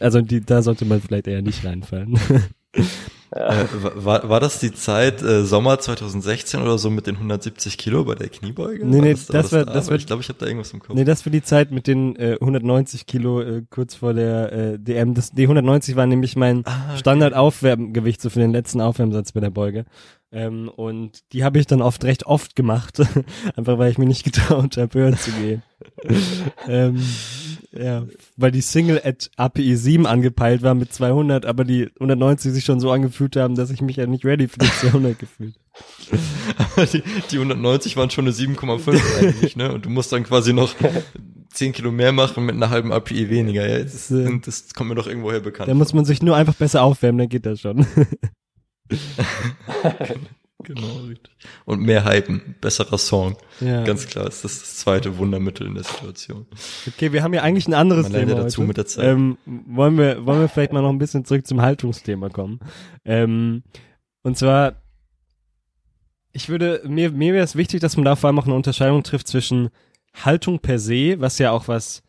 [0.00, 2.18] also die, da sollte man vielleicht eher nicht reinfallen.
[3.34, 3.66] Äh,
[3.96, 8.14] war, war das die Zeit äh, Sommer 2016 oder so mit den 170 Kilo bei
[8.14, 8.86] der Kniebeuge?
[8.86, 10.94] Nee, nee, das, das, war, das, war, ich glaube, ich habe da irgendwas im Kopf.
[10.94, 14.78] Nee, das war die Zeit mit den äh, 190 Kilo äh, kurz vor der äh,
[14.78, 15.14] DM.
[15.14, 16.98] Das, die 190 war nämlich mein ah, okay.
[16.98, 19.84] Standard-Aufwärmgewicht so für den letzten Aufwärmsatz bei der Beuge.
[20.34, 22.98] Ähm, und die habe ich dann oft recht oft gemacht,
[23.56, 25.62] einfach weil ich mir nicht getraut habe, höher zu gehen.
[26.68, 27.00] ähm,
[27.70, 28.04] ja,
[28.36, 32.80] weil die Single at API 7 angepeilt war mit 200, aber die 190 sich schon
[32.80, 35.54] so angefühlt haben, dass ich mich ja nicht ready für die 200 gefühlt.
[36.58, 39.72] Aber die, die 190 waren schon eine 7,5 eigentlich, ne?
[39.72, 40.74] Und du musst dann quasi noch
[41.52, 43.68] 10 Kilo mehr machen mit einer halben API weniger.
[43.68, 45.68] Ja, das, das, das kommt mir doch irgendwoher bekannt.
[45.68, 47.86] Da muss man sich nur einfach besser aufwärmen, dann geht das schon.
[50.64, 51.32] Genau, richtig.
[51.64, 53.36] Und mehr hypen, besserer Song.
[53.60, 53.84] Ja.
[53.84, 56.46] Ganz klar, ist das das zweite Wundermittel in der Situation.
[56.88, 58.68] Okay, wir haben ja eigentlich ein anderes Man Thema dazu heute.
[58.68, 59.04] mit der Zeit.
[59.04, 62.60] Ähm, wollen wir, wollen wir vielleicht mal noch ein bisschen zurück zum Haltungsthema kommen?
[63.04, 63.62] Ähm,
[64.22, 64.76] und zwar,
[66.32, 69.02] ich würde, mir, mir wäre es wichtig, dass man da vor allem auch eine Unterscheidung
[69.02, 69.68] trifft zwischen
[70.14, 72.02] Haltung per se, was ja auch was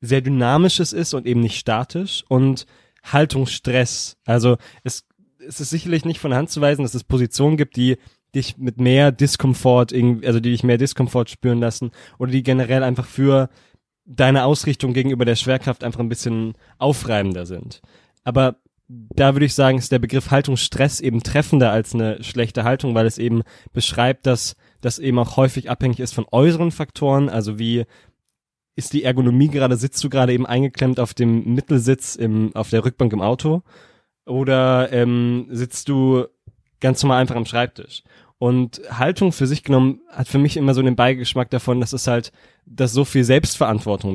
[0.00, 2.66] sehr Dynamisches ist und eben nicht statisch, und
[3.02, 4.16] Haltungsstress.
[4.24, 5.07] Also es
[5.46, 7.96] es ist sicherlich nicht von Hand zu weisen, dass es Positionen gibt, die
[8.34, 13.06] dich mit mehr Diskomfort, also die dich mehr Diskomfort spüren lassen oder die generell einfach
[13.06, 13.48] für
[14.04, 17.80] deine Ausrichtung gegenüber der Schwerkraft einfach ein bisschen aufreibender sind.
[18.24, 18.56] Aber
[18.88, 23.06] da würde ich sagen, ist der Begriff Haltungsstress eben treffender als eine schlechte Haltung, weil
[23.06, 27.84] es eben beschreibt, dass das eben auch häufig abhängig ist von äußeren Faktoren, also wie
[28.76, 32.84] ist die Ergonomie gerade, sitzt du gerade eben eingeklemmt auf dem Mittelsitz im, auf der
[32.84, 33.62] Rückbank im Auto
[34.28, 36.26] oder ähm, sitzt du
[36.80, 38.02] ganz normal einfach am Schreibtisch?
[38.38, 42.06] Und Haltung für sich genommen hat für mich immer so den Beigeschmack davon, dass es
[42.06, 42.30] halt,
[42.66, 44.12] dass so viel Selbstverantwortung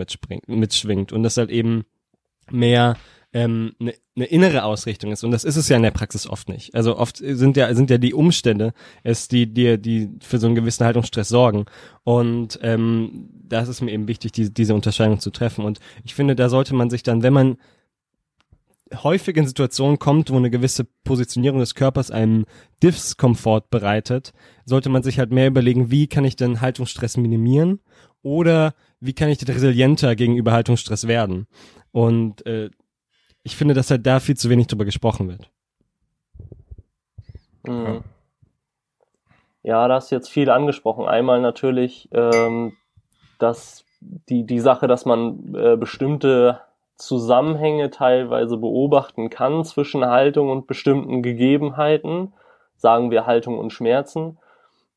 [0.47, 1.83] mitschwingt und das halt eben
[2.49, 2.95] mehr
[3.33, 5.23] ähm, eine ne innere Ausrichtung ist.
[5.23, 6.73] Und das ist es ja in der Praxis oft nicht.
[6.75, 8.73] Also oft sind ja, sind ja die Umstände
[9.03, 11.65] es, die dir, die, die für so einen gewissen Haltungsstress sorgen.
[12.03, 15.65] Und ähm, das ist mir eben wichtig, die, diese Unterscheidung zu treffen.
[15.65, 17.57] Und ich finde, da sollte man sich dann, wenn man
[19.01, 22.45] häufig in Situationen kommt, wo eine gewisse Positionierung des Körpers einem
[22.81, 24.33] Diskomfort bereitet,
[24.65, 27.79] sollte man sich halt mehr überlegen, wie kann ich denn Haltungsstress minimieren
[28.21, 31.47] oder wie kann ich denn resilienter gegenüber Haltungsstress werden.
[31.91, 32.69] Und äh,
[33.43, 35.49] ich finde, dass halt da viel zu wenig drüber gesprochen wird.
[37.65, 38.03] Mhm.
[39.63, 41.05] Ja, da hast du jetzt viel angesprochen.
[41.05, 42.73] Einmal natürlich, ähm,
[43.39, 46.59] dass die, die Sache, dass man äh, bestimmte
[47.05, 52.33] Zusammenhänge teilweise beobachten kann zwischen Haltung und bestimmten Gegebenheiten,
[52.75, 54.37] sagen wir Haltung und Schmerzen,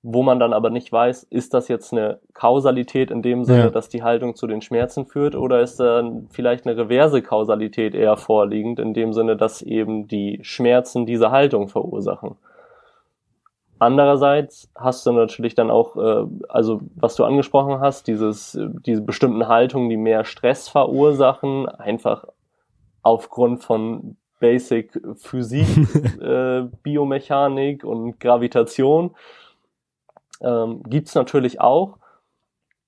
[0.03, 3.71] wo man dann aber nicht weiß, ist das jetzt eine Kausalität in dem Sinne, ja.
[3.71, 8.17] dass die Haltung zu den Schmerzen führt, oder ist dann vielleicht eine reverse Kausalität eher
[8.17, 12.37] vorliegend, in dem Sinne, dass eben die Schmerzen diese Haltung verursachen.
[13.79, 19.49] Andererseits hast du natürlich dann auch, äh, also was du angesprochen hast, dieses, diese bestimmten
[19.49, 22.25] Haltungen, die mehr Stress verursachen, einfach
[23.03, 25.67] aufgrund von Basic Physik,
[26.21, 29.15] äh, Biomechanik und Gravitation,
[30.41, 31.99] ähm, gibt natürlich auch.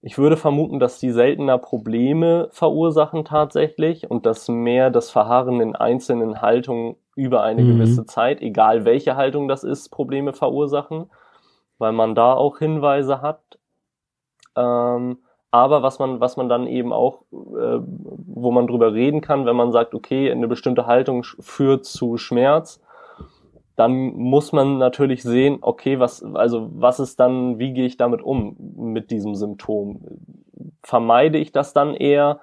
[0.00, 5.74] Ich würde vermuten, dass die seltener Probleme verursachen tatsächlich und dass mehr das Verharren in
[5.74, 7.72] einzelnen Haltungen über eine mhm.
[7.72, 11.10] gewisse Zeit, egal welche Haltung das ist, Probleme verursachen,
[11.78, 13.58] weil man da auch Hinweise hat.
[14.54, 15.18] Ähm,
[15.50, 19.56] aber was man, was man dann eben auch, äh, wo man drüber reden kann, wenn
[19.56, 22.80] man sagt, okay, eine bestimmte Haltung führt zu Schmerz,
[23.78, 28.22] dann muss man natürlich sehen, okay, was, also was ist dann, wie gehe ich damit
[28.22, 30.00] um mit diesem Symptom?
[30.82, 32.40] Vermeide ich das dann eher?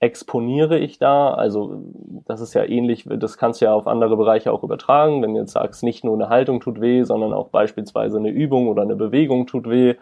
[0.00, 1.34] exponiere ich da?
[1.34, 1.82] Also
[2.26, 5.22] das ist ja ähnlich, das kannst du ja auf andere Bereiche auch übertragen.
[5.22, 8.68] Wenn du jetzt sagst, nicht nur eine Haltung tut weh, sondern auch beispielsweise eine Übung
[8.68, 9.96] oder eine Bewegung tut weh.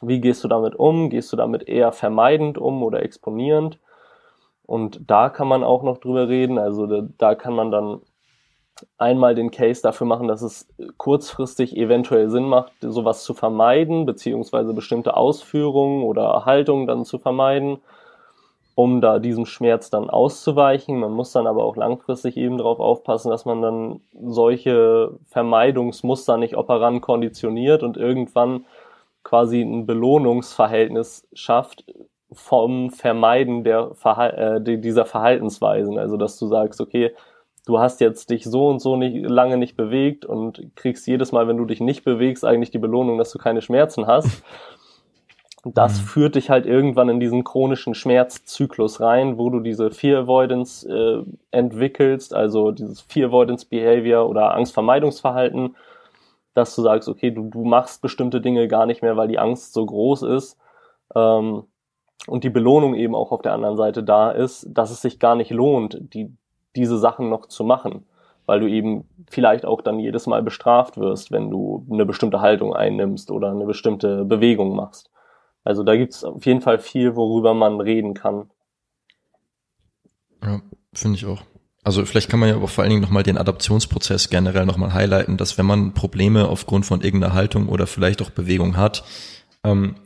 [0.00, 1.10] Wie gehst du damit um?
[1.10, 3.78] Gehst du damit eher vermeidend um oder exponierend?
[4.66, 6.58] Und da kann man auch noch drüber reden.
[6.58, 8.00] Also da, da kann man dann
[8.98, 14.74] einmal den Case dafür machen, dass es kurzfristig eventuell Sinn macht, sowas zu vermeiden, beziehungsweise
[14.74, 17.78] bestimmte Ausführungen oder Haltungen dann zu vermeiden
[18.74, 20.98] um da diesem Schmerz dann auszuweichen.
[20.98, 26.56] Man muss dann aber auch langfristig eben darauf aufpassen, dass man dann solche Vermeidungsmuster nicht
[26.56, 28.64] operant konditioniert und irgendwann
[29.22, 31.84] quasi ein Belohnungsverhältnis schafft
[32.32, 35.98] vom Vermeiden der Verhal äh, dieser Verhaltensweisen.
[35.98, 37.12] Also dass du sagst, okay,
[37.66, 41.48] du hast jetzt dich so und so nicht, lange nicht bewegt und kriegst jedes Mal,
[41.48, 44.42] wenn du dich nicht bewegst, eigentlich die Belohnung, dass du keine Schmerzen hast.
[45.64, 46.04] das mhm.
[46.04, 51.24] führt dich halt irgendwann in diesen chronischen Schmerzzyklus rein, wo du diese Fear Avoidance äh,
[51.50, 55.74] entwickelst, also dieses Fear Avoidance Behavior oder Angstvermeidungsverhalten,
[56.52, 59.72] dass du sagst, okay, du, du machst bestimmte Dinge gar nicht mehr, weil die Angst
[59.72, 60.58] so groß ist
[61.14, 61.64] ähm,
[62.26, 65.34] und die Belohnung eben auch auf der anderen Seite da ist, dass es sich gar
[65.34, 66.36] nicht lohnt, die,
[66.76, 68.04] diese Sachen noch zu machen,
[68.46, 72.74] weil du eben vielleicht auch dann jedes Mal bestraft wirst, wenn du eine bestimmte Haltung
[72.74, 75.10] einnimmst oder eine bestimmte Bewegung machst.
[75.64, 78.50] Also da gibt's auf jeden Fall viel, worüber man reden kann.
[80.42, 80.60] Ja,
[80.92, 81.42] finde ich auch.
[81.82, 85.36] Also vielleicht kann man ja aber vor allen Dingen nochmal den Adaptionsprozess generell nochmal highlighten,
[85.36, 89.04] dass wenn man Probleme aufgrund von irgendeiner Haltung oder vielleicht auch Bewegung hat,
[89.64, 89.96] ähm,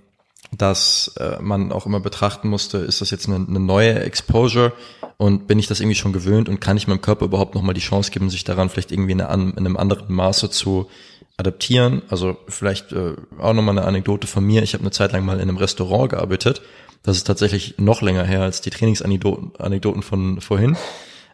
[0.56, 4.72] dass äh, man auch immer betrachten musste, ist das jetzt eine, eine neue Exposure
[5.16, 7.80] und bin ich das irgendwie schon gewöhnt und kann ich meinem Körper überhaupt nochmal die
[7.80, 10.88] Chance geben, sich daran vielleicht irgendwie in, eine, in einem anderen Maße zu
[11.36, 12.02] adaptieren.
[12.08, 14.62] Also vielleicht äh, auch nochmal eine Anekdote von mir.
[14.62, 16.62] Ich habe eine Zeit lang mal in einem Restaurant gearbeitet.
[17.02, 20.76] Das ist tatsächlich noch länger her als die Trainingsanekdoten von vorhin.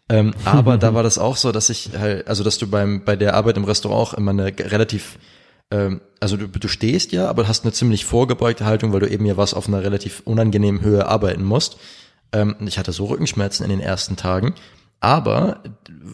[0.08, 3.16] Ähm, aber da war das auch so, dass ich halt, also dass du beim bei
[3.16, 5.18] der Arbeit im Restaurant auch immer eine relativ
[5.70, 9.26] ähm, also du, du stehst ja, aber hast eine ziemlich vorgebeugte Haltung, weil du eben
[9.26, 11.78] ja was auf einer relativ unangenehmen Höhe arbeiten musst.
[12.32, 14.54] Ähm, ich hatte so Rückenschmerzen in den ersten Tagen
[15.04, 15.60] aber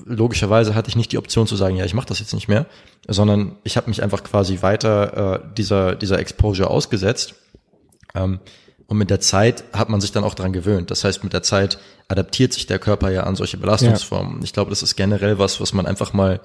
[0.05, 2.67] logischerweise hatte ich nicht die Option zu sagen, ja, ich mache das jetzt nicht mehr,
[3.07, 7.37] sondern ich habe mich einfach quasi weiter äh, dieser, dieser Exposure ausgesetzt.
[8.17, 8.41] Ähm,
[8.89, 10.91] und mit der Zeit hat man sich dann auch dran gewöhnt.
[10.91, 14.39] Das heißt, mit der Zeit adaptiert sich der Körper ja an solche Belastungsformen.
[14.39, 14.43] Ja.
[14.43, 16.41] Ich glaube, das ist generell was, was man einfach mal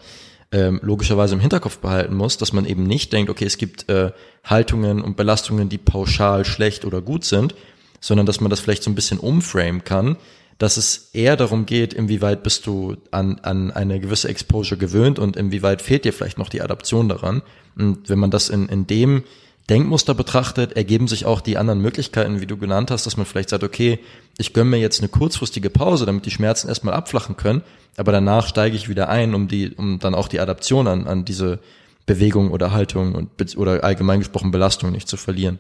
[0.51, 4.11] ähm, logischerweise im Hinterkopf behalten muss, dass man eben nicht denkt, okay, es gibt äh,
[4.43, 7.55] Haltungen und Belastungen, die pauschal schlecht oder gut sind,
[7.99, 10.17] sondern dass man das vielleicht so ein bisschen umframen kann
[10.57, 15.35] dass es eher darum geht, inwieweit bist du an, an eine gewisse Exposure gewöhnt und
[15.35, 17.41] inwieweit fehlt dir vielleicht noch die Adaption daran.
[17.77, 19.23] Und wenn man das in, in dem
[19.69, 23.49] Denkmuster betrachtet, ergeben sich auch die anderen Möglichkeiten, wie du genannt hast, dass man vielleicht
[23.49, 23.99] sagt, okay,
[24.37, 27.63] ich gönne mir jetzt eine kurzfristige Pause, damit die Schmerzen erstmal abflachen können,
[27.97, 31.25] aber danach steige ich wieder ein, um die, um dann auch die Adaption an, an
[31.25, 31.59] diese
[32.05, 35.59] Bewegung oder Haltung und oder allgemein gesprochen Belastung nicht zu verlieren.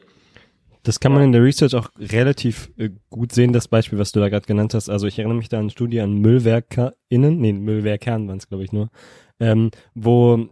[0.83, 4.19] Das kann man in der Research auch relativ äh, gut sehen, das Beispiel, was du
[4.19, 4.87] da gerade genannt hast.
[4.87, 8.63] Also ich erinnere mich da an eine Studie an MüllwerkerInnen, nee, Müllwerkern waren es, glaube
[8.63, 8.89] ich, nur,
[9.39, 10.47] ähm, wo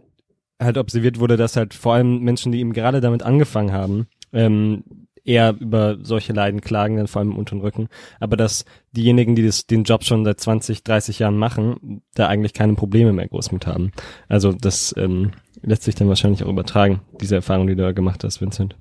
[0.60, 4.84] halt observiert wurde, dass halt vor allem Menschen, die eben gerade damit angefangen haben, ähm,
[5.24, 7.88] eher über solche Leiden klagen, dann vor allem im unteren Rücken.
[8.20, 12.52] Aber dass diejenigen, die das, den Job schon seit 20, 30 Jahren machen, da eigentlich
[12.52, 13.92] keine Probleme mehr groß mit haben.
[14.28, 18.22] Also das ähm, lässt sich dann wahrscheinlich auch übertragen, diese Erfahrung, die du da gemacht
[18.22, 18.76] hast, Vincent.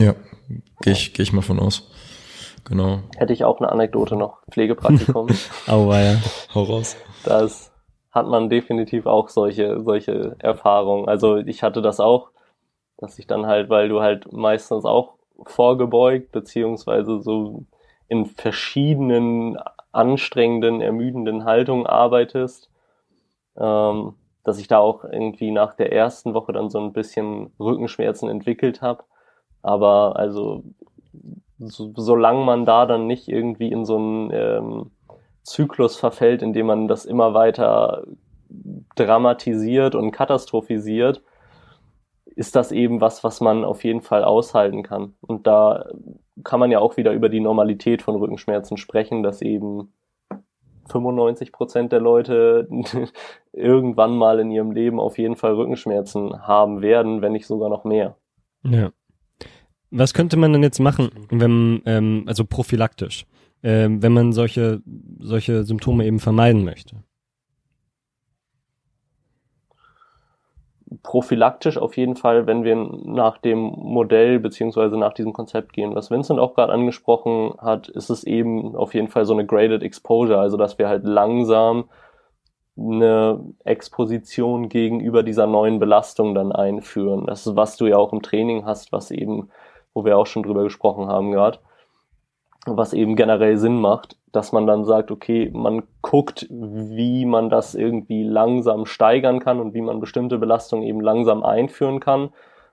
[0.00, 0.14] Ja,
[0.82, 1.90] gehe ich, geh ich mal von aus.
[2.64, 3.04] Genau.
[3.16, 4.42] Hätte ich auch eine Anekdote noch.
[4.50, 5.28] Pflegepraktikum.
[5.68, 6.22] Aua, ja.
[6.52, 6.96] Hau raus.
[7.24, 7.70] Das
[8.16, 11.08] hat man definitiv auch solche, solche Erfahrungen.
[11.08, 12.30] Also ich hatte das auch,
[12.98, 17.64] dass ich dann halt, weil du halt meistens auch vorgebeugt, beziehungsweise so
[18.08, 19.58] in verschiedenen
[19.92, 22.70] anstrengenden, ermüdenden Haltungen arbeitest,
[23.56, 28.28] ähm, dass ich da auch irgendwie nach der ersten Woche dann so ein bisschen Rückenschmerzen
[28.28, 29.04] entwickelt habe
[29.66, 30.62] aber also
[31.58, 34.90] so, solange man da dann nicht irgendwie in so einen ähm,
[35.46, 38.04] Zyklus verfällt, in dem man das immer weiter
[38.96, 41.22] dramatisiert und katastrophisiert,
[42.24, 45.14] ist das eben was, was man auf jeden Fall aushalten kann.
[45.20, 45.86] Und da
[46.44, 49.92] kann man ja auch wieder über die Normalität von Rückenschmerzen sprechen, dass eben
[50.90, 52.68] 95 Prozent der Leute
[53.52, 57.84] irgendwann mal in ihrem Leben auf jeden Fall Rückenschmerzen haben werden, wenn nicht sogar noch
[57.84, 58.16] mehr.
[58.64, 58.90] Ja.
[59.90, 63.26] Was könnte man denn jetzt machen, wenn, ähm, also prophylaktisch,
[63.66, 64.80] ähm, wenn man solche,
[65.18, 67.02] solche Symptome eben vermeiden möchte?
[71.02, 75.96] prophylaktisch auf jeden Fall, wenn wir nach dem Modell beziehungsweise nach diesem Konzept gehen.
[75.96, 79.82] Was Vincent auch gerade angesprochen hat, ist es eben auf jeden Fall so eine graded
[79.82, 81.88] exposure, also dass wir halt langsam
[82.78, 87.26] eine Exposition gegenüber dieser neuen Belastung dann einführen.
[87.26, 89.48] Das ist, was du ja auch im Training hast, was eben
[89.92, 91.58] wo wir auch schon drüber gesprochen haben gerade,
[92.66, 97.74] was eben generell Sinn macht, dass man dann sagt, okay, man guckt, wie man das
[97.74, 102.30] irgendwie langsam steigern kann und wie man bestimmte Belastungen eben langsam einführen kann.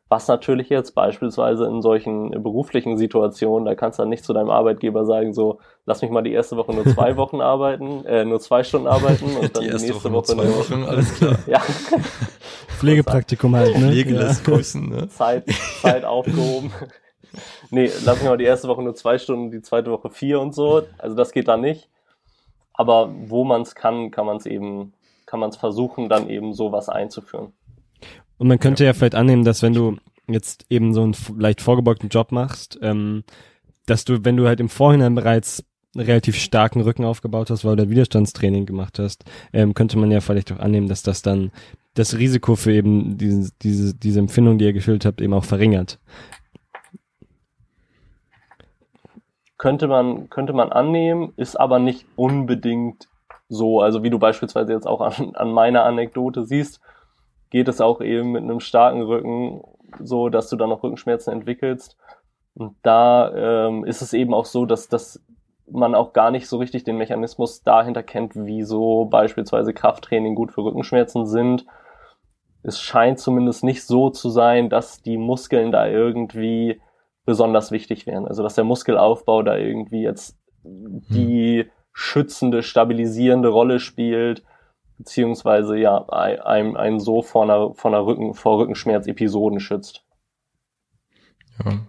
[0.10, 4.50] Was natürlich jetzt beispielsweise in solchen beruflichen Situationen, da kannst du dann nicht zu deinem
[4.50, 8.40] Arbeitgeber sagen, so, lass mich mal die erste Woche nur zwei Wochen arbeiten, äh, nur
[8.40, 11.38] zwei Stunden arbeiten und dann die, die nächste Woche, Woche nur zwei Wochen, alles klar.
[11.48, 11.60] ja.
[12.78, 13.88] Pflegepraktikum halt, ne?
[13.88, 14.54] Pflege lässt ja.
[14.54, 15.08] grüßen, ne?
[15.10, 15.46] Zeit,
[15.82, 16.72] Zeit aufgehoben
[17.74, 20.54] nee, lass mich mal die erste Woche nur zwei Stunden, die zweite Woche vier und
[20.54, 20.84] so.
[20.98, 21.90] Also das geht da nicht.
[22.74, 24.94] Aber wo man es kann, kann man es eben,
[25.26, 27.54] kann man es versuchen, dann eben sowas einzuführen.
[28.38, 28.90] Und man könnte ja.
[28.90, 33.24] ja vielleicht annehmen, dass wenn du jetzt eben so einen leicht vorgebeugten Job machst, ähm,
[33.86, 35.64] dass du, wenn du halt im Vorhinein bereits
[35.96, 40.52] relativ starken Rücken aufgebaut hast, weil du Widerstandstraining gemacht hast, ähm, könnte man ja vielleicht
[40.52, 41.52] auch annehmen, dass das dann
[41.94, 46.00] das Risiko für eben diese, diese, diese Empfindung, die ihr geschildert habt, eben auch verringert.
[49.64, 53.08] Könnte man, könnte man annehmen, ist aber nicht unbedingt
[53.48, 53.80] so.
[53.80, 56.82] Also wie du beispielsweise jetzt auch an, an meiner Anekdote siehst,
[57.50, 59.62] geht es auch eben mit einem starken Rücken
[60.02, 61.96] so, dass du dann noch Rückenschmerzen entwickelst.
[62.56, 65.24] Und da ähm, ist es eben auch so, dass, dass
[65.72, 70.66] man auch gar nicht so richtig den Mechanismus dahinter kennt, wieso beispielsweise Krafttraining gut für
[70.66, 71.66] Rückenschmerzen sind.
[72.64, 76.82] Es scheint zumindest nicht so zu sein, dass die Muskeln da irgendwie
[77.26, 78.28] besonders wichtig wären.
[78.28, 84.44] Also dass der Muskelaufbau da irgendwie jetzt die schützende, stabilisierende Rolle spielt,
[84.98, 90.04] beziehungsweise ja, einem, einen so vor einer, vor einer Rücken, vor Rückenschmerz-Episoden schützt.
[91.64, 91.80] Ja.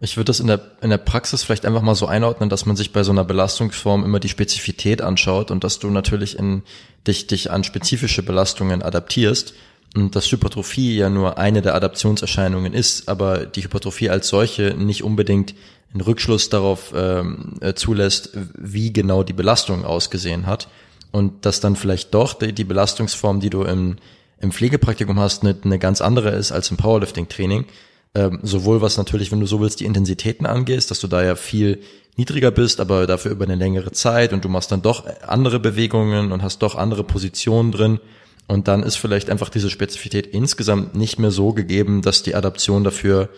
[0.00, 2.74] Ich würde das in der, in der Praxis vielleicht einfach mal so einordnen, dass man
[2.74, 6.62] sich bei so einer Belastungsform immer die Spezifität anschaut und dass du natürlich in
[7.06, 9.54] dich, dich an spezifische Belastungen adaptierst
[9.94, 15.04] und dass Hypertrophie ja nur eine der Adaptionserscheinungen ist, aber die Hypertrophie als solche nicht
[15.04, 15.54] unbedingt
[15.92, 20.68] einen Rückschluss darauf ähm, äh, zulässt, wie genau die Belastung ausgesehen hat
[21.10, 23.96] und dass dann vielleicht doch die, die Belastungsform, die du im,
[24.40, 27.66] im Pflegepraktikum hast, eine, eine ganz andere ist als im Powerlifting-Training.
[28.14, 31.34] Ähm, sowohl was natürlich, wenn du so willst, die Intensitäten angehst, dass du da ja
[31.34, 31.80] viel
[32.16, 36.32] niedriger bist, aber dafür über eine längere Zeit und du machst dann doch andere Bewegungen
[36.32, 38.00] und hast doch andere Positionen drin
[38.48, 42.84] und dann ist vielleicht einfach diese Spezifität insgesamt nicht mehr so gegeben, dass die Adaption
[42.84, 43.28] dafür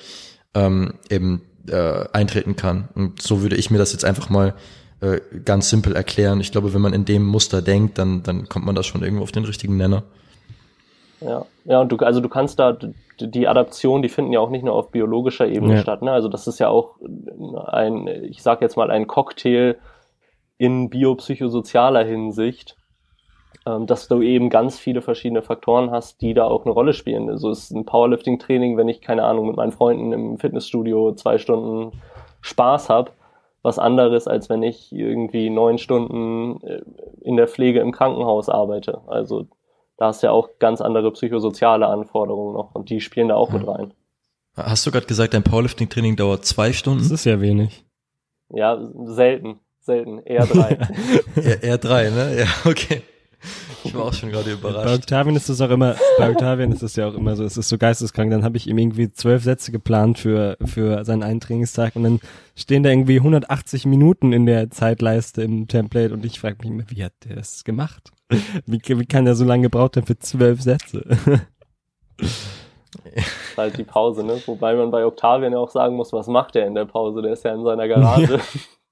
[0.54, 2.88] ähm, eben äh, eintreten kann.
[2.94, 4.54] Und so würde ich mir das jetzt einfach mal
[5.00, 6.40] äh, ganz simpel erklären.
[6.40, 9.22] Ich glaube, wenn man in dem Muster denkt, dann, dann kommt man da schon irgendwo
[9.22, 10.02] auf den richtigen Nenner.
[11.20, 12.76] Ja, ja, und du, also du kannst da
[13.20, 15.80] die Adaption, die finden ja auch nicht nur auf biologischer Ebene ja.
[15.80, 16.02] statt.
[16.02, 16.10] Ne?
[16.10, 16.96] Also das ist ja auch
[17.66, 19.76] ein, ich sag jetzt mal, ein Cocktail
[20.58, 22.76] in biopsychosozialer Hinsicht
[23.64, 27.30] dass du eben ganz viele verschiedene Faktoren hast, die da auch eine Rolle spielen.
[27.30, 31.38] Also es ist ein Powerlifting-Training, wenn ich, keine Ahnung, mit meinen Freunden im Fitnessstudio zwei
[31.38, 31.98] Stunden
[32.42, 33.12] Spaß habe,
[33.62, 36.82] was anderes, als wenn ich irgendwie neun Stunden äh,
[37.22, 39.00] in der Pflege im Krankenhaus arbeite.
[39.06, 39.46] Also
[39.96, 43.50] da hast du ja auch ganz andere psychosoziale Anforderungen noch und die spielen da auch
[43.52, 43.58] ja.
[43.58, 43.94] mit rein.
[44.56, 47.00] Hast du gerade gesagt, dein Powerlifting-Training dauert zwei Stunden?
[47.00, 47.84] Das ist ja wenig.
[48.50, 50.78] Ja, selten, selten, eher drei.
[51.36, 52.36] eher, eher drei, ne?
[52.38, 53.02] Ja, okay.
[53.84, 54.86] Ich war auch schon gerade überrascht.
[54.86, 57.58] Bei Octavian ist es auch immer, bei Octavian ist es ja auch immer so, es
[57.58, 58.30] ist so geisteskrank.
[58.30, 62.20] Dann habe ich ihm irgendwie zwölf Sätze geplant für, für seinen einen Trainingstag und dann
[62.56, 66.84] stehen da irgendwie 180 Minuten in der Zeitleiste im Template und ich frage mich immer,
[66.88, 68.10] wie hat der das gemacht?
[68.66, 71.04] Wie, wie kann der so lange gebraucht haben für zwölf Sätze?
[73.56, 74.40] halt die Pause, ne?
[74.46, 77.22] Wobei man bei Octavian ja auch sagen muss, was macht er in der Pause?
[77.22, 78.40] Der ist ja in seiner Garage.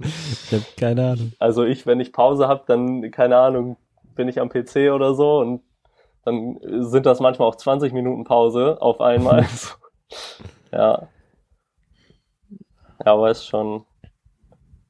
[0.00, 1.32] Ich habe keine Ahnung.
[1.38, 3.76] Also ich, wenn ich Pause habe, dann, keine Ahnung,
[4.14, 5.62] bin ich am PC oder so und
[6.24, 9.46] dann sind das manchmal auch 20 Minuten Pause auf einmal.
[10.72, 11.08] ja.
[13.04, 13.84] Ja, aber es ist schon,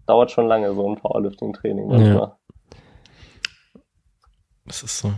[0.07, 2.15] dauert schon lange, so ein Powerlifting-Training manchmal.
[2.15, 2.39] Ja.
[4.65, 5.13] Das ist so.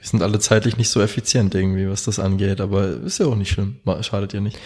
[0.00, 3.34] Wir sind alle zeitlich nicht so effizient irgendwie, was das angeht, aber ist ja auch
[3.34, 4.58] nicht schlimm, schadet ja nicht.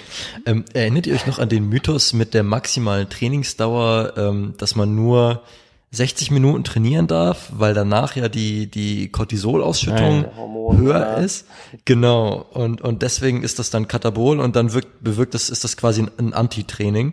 [0.45, 4.95] Ähm, erinnert ihr euch noch an den Mythos mit der maximalen Trainingsdauer, ähm, dass man
[4.95, 5.43] nur
[5.93, 10.25] 60 Minuten trainieren darf, weil danach ja die, die Cortisolausschüttung
[10.79, 11.15] höher ja.
[11.15, 11.47] ist.
[11.85, 12.47] Genau.
[12.53, 16.07] Und, und deswegen ist das dann Katabol und dann wirkt, bewirkt das, ist das quasi
[16.17, 17.13] ein Anti-Training.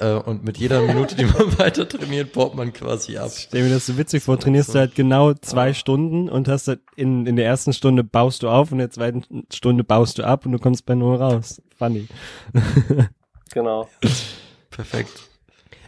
[0.00, 3.30] Äh, und mit jeder Minute, die man weiter trainiert, baut man quasi ab.
[3.34, 5.74] Stell mir das so witzig vor, trainierst du halt genau zwei ja.
[5.74, 8.90] Stunden und hast halt in, in der ersten Stunde baust du auf und in der
[8.90, 11.60] zweiten Stunde baust du ab und du kommst bei null raus.
[11.76, 12.08] Funny.
[13.52, 13.88] genau.
[14.70, 15.28] Perfekt.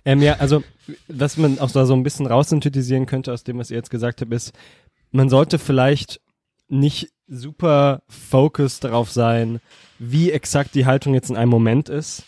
[0.05, 0.63] Ähm, ja, also,
[1.09, 4.21] was man auch da so ein bisschen raussynthetisieren könnte aus dem, was ihr jetzt gesagt
[4.21, 4.53] habt, ist,
[5.11, 6.21] man sollte vielleicht
[6.69, 9.61] nicht super focused darauf sein,
[9.99, 12.25] wie exakt die Haltung jetzt in einem Moment ist,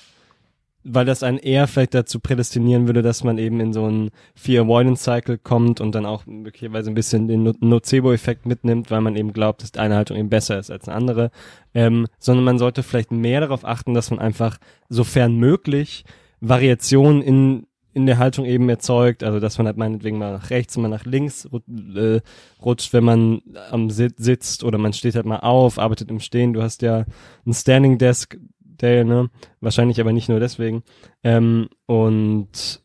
[0.85, 4.65] weil das einen eher vielleicht dazu prädestinieren würde, dass man eben in so einen Fear
[4.65, 9.33] Avoidance Cycle kommt und dann auch möglicherweise ein bisschen den Nocebo-Effekt mitnimmt, weil man eben
[9.33, 11.31] glaubt, dass eine Haltung eben besser ist als eine andere,
[11.75, 14.59] ähm, sondern man sollte vielleicht mehr darauf achten, dass man einfach
[14.89, 16.05] sofern möglich
[16.41, 20.77] Variationen in in der Haltung eben erzeugt, also dass man halt meinetwegen mal nach rechts,
[20.77, 21.49] mal nach links
[21.95, 22.21] äh,
[22.61, 26.53] rutscht, wenn man am Sit sitzt oder man steht halt mal auf, arbeitet im Stehen.
[26.53, 27.05] Du hast ja
[27.47, 28.37] ein Standing Desk,
[28.81, 29.31] Day, ne?
[29.61, 30.83] Wahrscheinlich aber nicht nur deswegen.
[31.23, 32.83] Ähm, und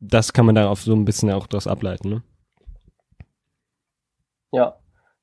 [0.00, 2.22] das kann man darauf so ein bisschen auch daraus ableiten, ne?
[4.52, 4.76] Ja.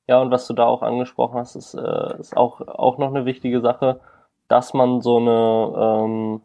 [0.08, 3.26] Ja, und was du da auch angesprochen hast, ist, äh, ist auch, auch noch eine
[3.26, 4.00] wichtige Sache,
[4.48, 6.42] dass man so eine ähm,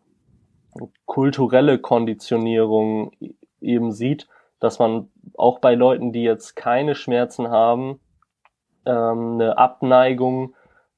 [1.06, 3.12] kulturelle Konditionierung
[3.62, 4.28] eben sieht,
[4.60, 8.00] dass man auch bei Leuten, die jetzt keine Schmerzen haben,
[8.86, 10.54] ähm, eine Abneigung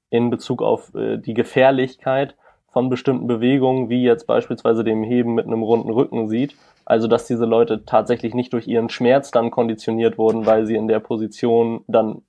[0.10, 2.36] in Bezug auf äh, die Gefährlichkeit
[2.78, 6.56] von bestimmten Bewegungen, wie jetzt beispielsweise dem Heben mit einem runden Rücken sieht.
[6.86, 10.88] Also, dass diese Leute tatsächlich nicht durch ihren Schmerz dann konditioniert wurden, weil sie in
[10.88, 12.22] der Position dann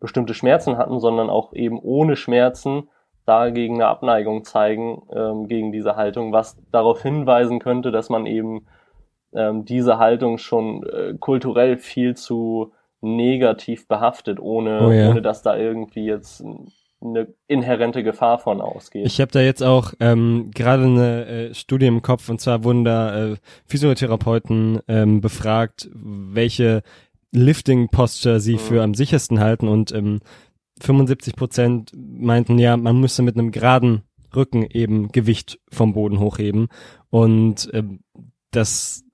[0.00, 2.88] bestimmte Schmerzen hatten, sondern auch eben ohne Schmerzen
[3.26, 8.64] dagegen eine Abneigung zeigen ähm, gegen diese Haltung, was darauf hinweisen könnte, dass man eben
[9.34, 12.72] ähm, diese Haltung schon äh, kulturell viel zu
[13.02, 15.10] negativ behaftet, ohne, oh ja.
[15.10, 16.42] ohne dass da irgendwie jetzt
[17.02, 19.06] eine inhärente Gefahr von ausgeht.
[19.06, 22.84] Ich habe da jetzt auch ähm, gerade eine äh, Studie im Kopf und zwar wurden
[22.84, 23.36] da äh,
[23.66, 26.82] Physiotherapeuten ähm, befragt, welche
[27.32, 28.58] Lifting Posture sie mhm.
[28.58, 30.20] für am sichersten halten und ähm,
[30.80, 34.02] 75 Prozent meinten ja, man müsste mit einem geraden
[34.34, 36.68] Rücken eben Gewicht vom Boden hochheben
[37.10, 38.00] und ähm,
[38.50, 39.04] das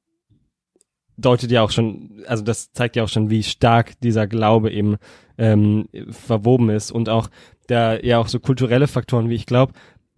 [1.17, 4.97] deutet ja auch schon, also das zeigt ja auch schon, wie stark dieser Glaube eben
[5.37, 7.29] ähm, verwoben ist und auch
[7.69, 9.73] da ja auch so kulturelle Faktoren, wie ich glaube,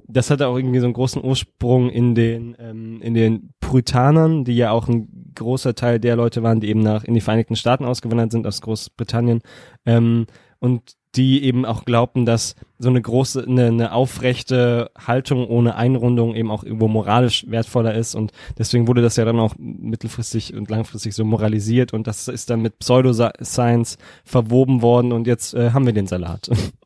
[0.08, 4.56] das hat auch irgendwie so einen großen Ursprung in den ähm, in den Puritanern, die
[4.56, 7.84] ja auch ein großer Teil der Leute waren, die eben nach in die Vereinigten Staaten
[7.84, 9.42] ausgewandert sind aus Großbritannien.
[9.86, 10.26] Ähm,
[10.58, 16.36] und die eben auch glaubten, dass so eine große, eine, eine aufrechte Haltung ohne Einrundung
[16.36, 18.14] eben auch irgendwo moralisch wertvoller ist.
[18.14, 21.92] Und deswegen wurde das ja dann auch mittelfristig und langfristig so moralisiert.
[21.92, 25.12] Und das ist dann mit Pseudoscience verwoben worden.
[25.12, 26.48] Und jetzt äh, haben wir den Salat.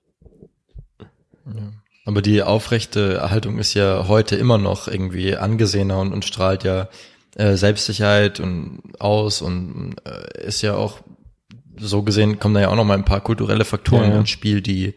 [1.46, 1.72] Ja.
[2.06, 6.88] Aber die aufrechte Erhaltung ist ja heute immer noch irgendwie angesehener und, und strahlt ja
[7.36, 11.00] äh, Selbstsicherheit und aus und äh, ist ja auch
[11.76, 14.60] so gesehen kommen da ja auch noch mal ein paar kulturelle Faktoren ja, ins Spiel,
[14.60, 14.94] die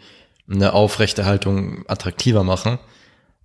[0.49, 2.77] eine aufrechte Haltung attraktiver machen.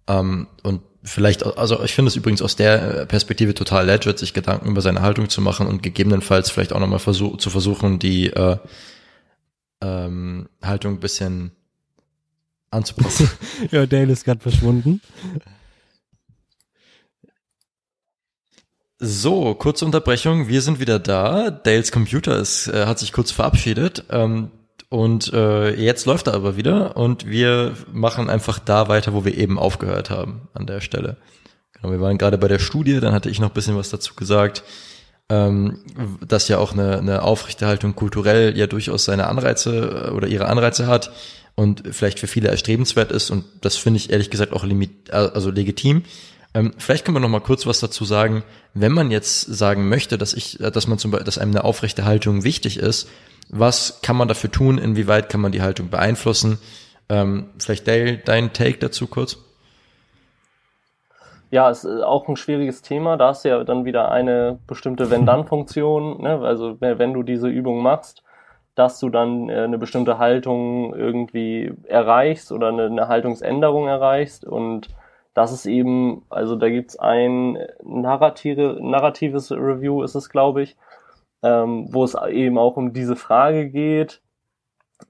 [0.06, 4.68] Ähm, und vielleicht, also ich finde es übrigens aus der Perspektive total legit, sich Gedanken
[4.68, 8.58] über seine Haltung zu machen und gegebenenfalls vielleicht auch nochmal versuch, zu versuchen, die äh,
[9.80, 11.52] ähm, Haltung ein bisschen
[12.72, 13.30] anzupassen.
[13.70, 15.00] ja, Dale ist gerade verschwunden.
[18.98, 20.48] So, kurze Unterbrechung.
[20.48, 21.50] Wir sind wieder da.
[21.50, 24.04] Dales Computer ist, äh, hat sich kurz verabschiedet.
[24.10, 24.52] Ähm,
[24.92, 29.36] und äh, jetzt läuft er aber wieder und wir machen einfach da weiter, wo wir
[29.36, 31.16] eben aufgehört haben an der Stelle.
[31.72, 34.14] Genau, wir waren gerade bei der Studie, dann hatte ich noch ein bisschen was dazu
[34.14, 34.62] gesagt,
[35.30, 35.78] ähm,
[36.26, 40.86] dass ja auch eine, eine Aufrechterhaltung kulturell ja durchaus seine Anreize äh, oder ihre Anreize
[40.86, 41.10] hat
[41.54, 45.50] und vielleicht für viele erstrebenswert ist und das finde ich ehrlich gesagt auch limit, also
[45.50, 46.04] legitim.
[46.54, 48.42] Ähm, vielleicht können wir noch mal kurz was dazu sagen,
[48.74, 52.04] wenn man jetzt sagen möchte, dass ich, dass man zum Beispiel, dass einem eine aufrechte
[52.04, 53.08] Haltung wichtig ist,
[53.48, 54.78] was kann man dafür tun?
[54.78, 56.58] Inwieweit kann man die Haltung beeinflussen?
[57.08, 59.38] Ähm, vielleicht Dale, dein Take dazu kurz?
[61.50, 63.18] Ja, ist auch ein schwieriges Thema.
[63.18, 66.22] Da hast du ja dann wieder eine bestimmte Wenn-Dann-Funktion.
[66.22, 66.40] Ne?
[66.40, 68.22] Also wenn du diese Übung machst,
[68.74, 74.44] dass du dann äh, eine bestimmte Haltung irgendwie erreichst oder eine, eine Haltungsänderung erreichst.
[74.44, 74.88] Und
[75.34, 80.76] das ist eben, also da gibt's ein narrative, narratives Review, ist es, glaube ich,
[81.42, 84.22] ähm, wo es eben auch um diese Frage geht,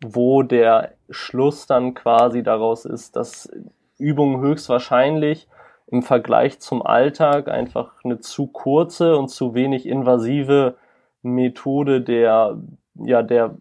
[0.05, 3.51] wo der Schluss dann quasi daraus ist, dass
[3.99, 5.49] Übungen höchstwahrscheinlich
[5.87, 10.77] im Vergleich zum Alltag einfach eine zu kurze und zu wenig invasive
[11.21, 12.59] Methode der,
[12.95, 13.57] ja, der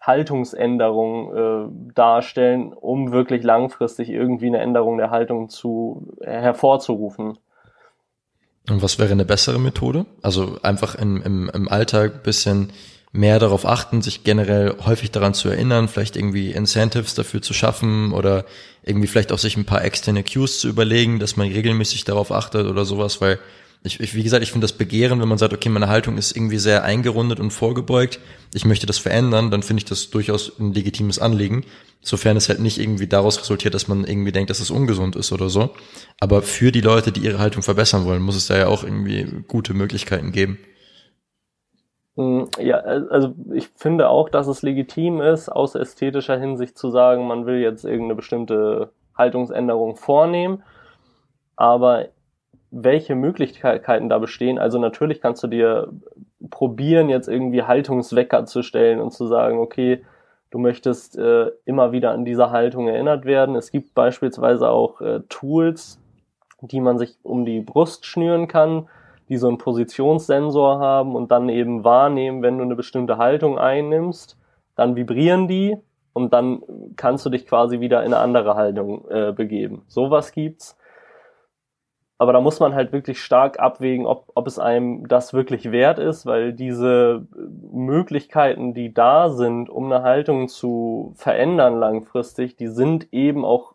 [0.00, 7.38] Haltungsänderung äh, darstellen, um wirklich langfristig irgendwie eine Änderung der Haltung zu hervorzurufen.
[8.68, 10.06] Und was wäre eine bessere Methode?
[10.22, 12.72] Also einfach im, im, im Alltag bisschen
[13.12, 18.12] mehr darauf achten, sich generell häufig daran zu erinnern, vielleicht irgendwie Incentives dafür zu schaffen
[18.12, 18.44] oder
[18.82, 22.66] irgendwie vielleicht auch sich ein paar externe Cues zu überlegen, dass man regelmäßig darauf achtet
[22.66, 23.38] oder sowas, weil
[23.84, 26.34] ich, ich wie gesagt, ich finde das Begehren, wenn man sagt, okay, meine Haltung ist
[26.34, 28.18] irgendwie sehr eingerundet und vorgebeugt,
[28.54, 31.64] ich möchte das verändern, dann finde ich das durchaus ein legitimes Anliegen,
[32.00, 35.32] sofern es halt nicht irgendwie daraus resultiert, dass man irgendwie denkt, dass es ungesund ist
[35.32, 35.70] oder so.
[36.18, 39.44] Aber für die Leute, die ihre Haltung verbessern wollen, muss es da ja auch irgendwie
[39.46, 40.58] gute Möglichkeiten geben.
[42.16, 47.26] Hm, ja, also ich finde auch, dass es legitim ist, aus ästhetischer Hinsicht zu sagen,
[47.26, 50.62] man will jetzt irgendeine bestimmte Haltungsänderung vornehmen.
[51.56, 52.08] Aber
[52.76, 54.58] welche Möglichkeiten da bestehen.
[54.58, 55.92] Also natürlich kannst du dir
[56.50, 60.04] probieren, jetzt irgendwie Haltungswecker zu stellen und zu sagen, okay,
[60.50, 63.54] du möchtest äh, immer wieder an diese Haltung erinnert werden.
[63.54, 66.00] Es gibt beispielsweise auch äh, Tools,
[66.62, 68.88] die man sich um die Brust schnüren kann,
[69.28, 74.36] die so einen Positionssensor haben und dann eben wahrnehmen, wenn du eine bestimmte Haltung einnimmst,
[74.74, 75.76] dann vibrieren die
[76.12, 76.62] und dann
[76.96, 79.82] kannst du dich quasi wieder in eine andere Haltung äh, begeben.
[79.86, 80.76] Sowas gibt's.
[82.16, 85.98] Aber da muss man halt wirklich stark abwägen, ob, ob es einem das wirklich wert
[85.98, 87.26] ist, weil diese
[87.72, 93.74] Möglichkeiten, die da sind, um eine Haltung zu verändern langfristig, die sind eben auch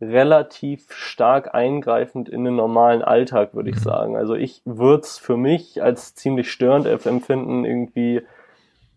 [0.00, 3.80] relativ stark eingreifend in den normalen Alltag, würde ich mhm.
[3.80, 4.16] sagen.
[4.16, 8.22] Also ich würde es für mich als ziemlich störend empfinden, irgendwie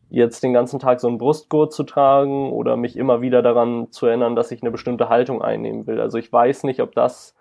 [0.09, 4.07] jetzt den ganzen Tag so einen Brustgurt zu tragen oder mich immer wieder daran zu
[4.07, 6.01] erinnern, dass ich eine bestimmte Haltung einnehmen will.
[6.01, 7.35] Also ich weiß nicht, ob das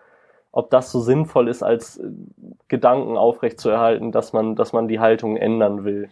[0.54, 2.04] ob das so sinnvoll ist, als äh,
[2.68, 6.08] Gedanken aufrechtzuerhalten, dass man, dass man die Haltung ändern will.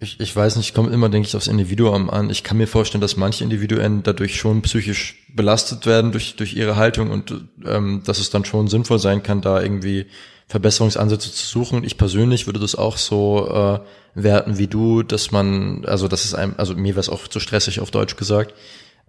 [0.00, 2.30] Ich, ich weiß nicht, kommt immer, denke ich, aufs Individuum an.
[2.30, 6.76] Ich kann mir vorstellen, dass manche Individuen dadurch schon psychisch belastet werden durch, durch ihre
[6.76, 10.06] Haltung und ähm, dass es dann schon sinnvoll sein kann, da irgendwie
[10.48, 11.84] Verbesserungsansätze zu suchen.
[11.84, 13.80] Ich persönlich würde das auch so äh,
[14.14, 17.40] werten wie du, dass man, also das ist einem, also mir wäre es auch zu
[17.40, 18.54] stressig auf Deutsch gesagt,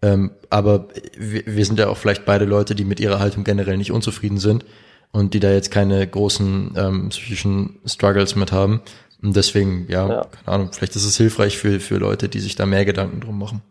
[0.02, 0.88] ähm, aber
[1.18, 4.38] wir, wir sind ja auch vielleicht beide Leute, die mit ihrer Haltung generell nicht unzufrieden
[4.38, 4.66] sind
[5.12, 8.82] und die da jetzt keine großen ähm, psychischen Struggles mit haben.
[9.22, 12.56] Und deswegen, ja, ja, keine Ahnung, vielleicht ist es hilfreich für, für Leute, die sich
[12.56, 13.62] da mehr Gedanken drum machen.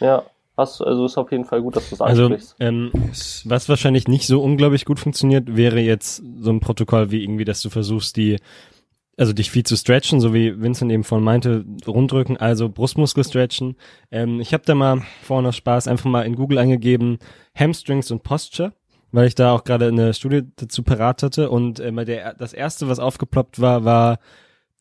[0.00, 0.24] Ja,
[0.58, 2.56] hast, also ist auf jeden Fall gut, dass du das also, ansprichst.
[2.58, 2.90] Also, ähm,
[3.44, 7.62] was wahrscheinlich nicht so unglaublich gut funktioniert, wäre jetzt so ein Protokoll wie irgendwie, dass
[7.62, 8.36] du versuchst, die
[9.18, 13.76] also dich viel zu stretchen, so wie Vincent eben vorhin meinte, runddrücken, also Brustmuskel stretchen.
[14.10, 17.18] Ähm, ich habe da mal vorhin aus Spaß einfach mal in Google eingegeben
[17.54, 18.72] Hamstrings und Posture,
[19.10, 22.88] weil ich da auch gerade eine Studie dazu parat hatte und äh, der, das erste,
[22.88, 24.18] was aufgeploppt war, war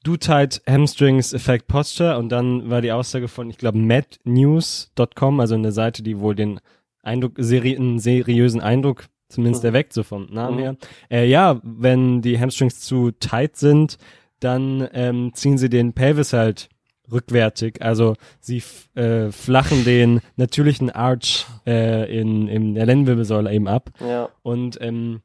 [0.04, 5.56] Do Tight Hamstrings Effect Posture und dann war die Aussage von, ich glaube, madnews.com, also
[5.56, 6.60] eine Seite, die wohl den
[7.02, 9.68] Eindruck, seri einen seriösen Eindruck zumindest mhm.
[9.70, 10.62] erweckt, so vom Namen mhm.
[10.62, 10.78] her.
[11.10, 13.98] Äh, ja, wenn die Hamstrings zu tight sind,
[14.40, 16.70] dann ähm, ziehen sie den Pelvis halt
[17.12, 17.82] rückwärtig.
[17.82, 18.62] Also sie
[18.96, 23.92] äh, flachen den natürlichen Arch äh, in, in der Lendenwirbelsäule eben ab.
[24.00, 24.30] Ja.
[24.44, 25.22] Und ähm,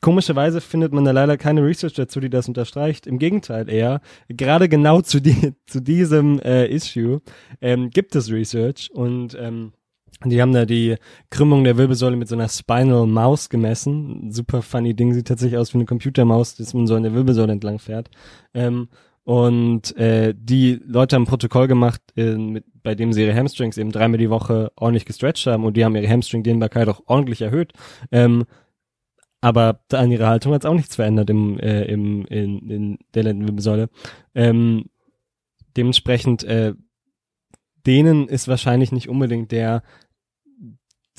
[0.00, 3.06] komischerweise findet man da leider keine Research dazu, die das unterstreicht.
[3.06, 7.20] Im Gegenteil eher, gerade genau zu, die, zu diesem äh, Issue
[7.60, 9.72] ähm, gibt es Research und ähm,
[10.24, 10.96] die haben da die
[11.30, 14.30] Krümmung der Wirbelsäule mit so einer Spinal Maus gemessen.
[14.30, 17.52] Super funny Ding, sieht tatsächlich aus wie eine Computermaus, das man so an der Wirbelsäule
[17.52, 18.10] entlang fährt.
[18.52, 18.88] Ähm,
[19.24, 23.78] und äh, die Leute haben ein Protokoll gemacht, äh, mit, bei dem sie ihre Hamstrings
[23.78, 27.72] eben dreimal die Woche ordentlich gestretcht haben und die haben ihre Hamstring-Dehnbarkeit auch ordentlich erhöht.
[28.10, 28.44] Ähm,
[29.40, 33.22] aber an ihrer Haltung hat es auch nichts verändert im, äh, im, in, in der
[33.24, 33.88] Lendenwirbelsäule.
[34.34, 34.86] Ähm,
[35.76, 36.74] dementsprechend, äh,
[37.86, 39.82] denen ist wahrscheinlich nicht unbedingt der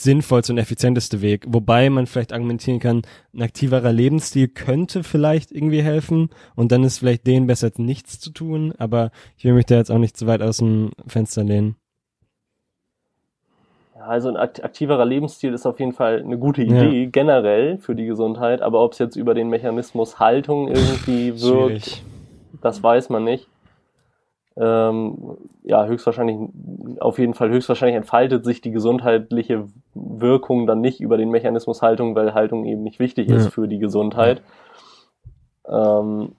[0.04, 1.46] sinnvollste und effizienteste Weg.
[1.48, 3.02] Wobei man vielleicht argumentieren kann,
[3.34, 8.20] ein aktiverer Lebensstil könnte vielleicht irgendwie helfen und dann ist vielleicht denen besser als nichts
[8.20, 11.44] zu tun, aber ich will mich da jetzt auch nicht zu weit aus dem Fenster
[11.44, 11.76] lehnen.
[13.96, 17.10] Ja, also ein aktiverer Lebensstil ist auf jeden Fall eine gute Idee, ja.
[17.10, 22.04] generell für die Gesundheit, aber ob es jetzt über den Mechanismus Haltung irgendwie wirkt,
[22.62, 23.48] das weiß man nicht
[24.58, 26.38] ähm, ja, höchstwahrscheinlich,
[27.00, 32.16] auf jeden Fall höchstwahrscheinlich entfaltet sich die gesundheitliche Wirkung dann nicht über den Mechanismus Haltung,
[32.16, 33.38] weil Haltung eben nicht wichtig ja.
[33.38, 34.42] ist für die Gesundheit.
[35.68, 36.34] Ähm,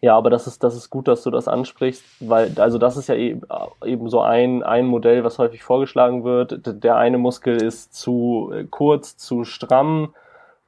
[0.00, 3.08] ja, aber das ist, das ist gut, dass du das ansprichst, weil, also das ist
[3.08, 3.42] ja eben,
[3.84, 6.60] eben so ein, ein Modell, was häufig vorgeschlagen wird.
[6.84, 10.14] Der eine Muskel ist zu kurz, zu stramm,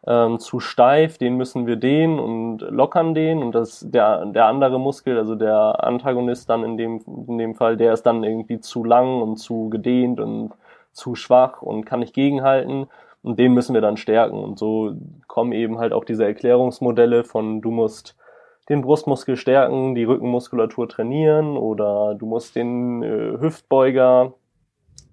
[0.07, 4.80] ähm, zu steif, den müssen wir dehnen und lockern den und das der der andere
[4.80, 8.82] Muskel, also der Antagonist dann in dem in dem Fall, der ist dann irgendwie zu
[8.84, 10.53] lang und zu gedehnt und
[10.92, 12.86] zu schwach und kann nicht gegenhalten
[13.22, 14.42] und den müssen wir dann stärken.
[14.42, 14.94] Und so
[15.26, 18.16] kommen eben halt auch diese Erklärungsmodelle von du musst
[18.68, 24.32] den Brustmuskel stärken, die Rückenmuskulatur trainieren oder du musst den äh, Hüftbeuger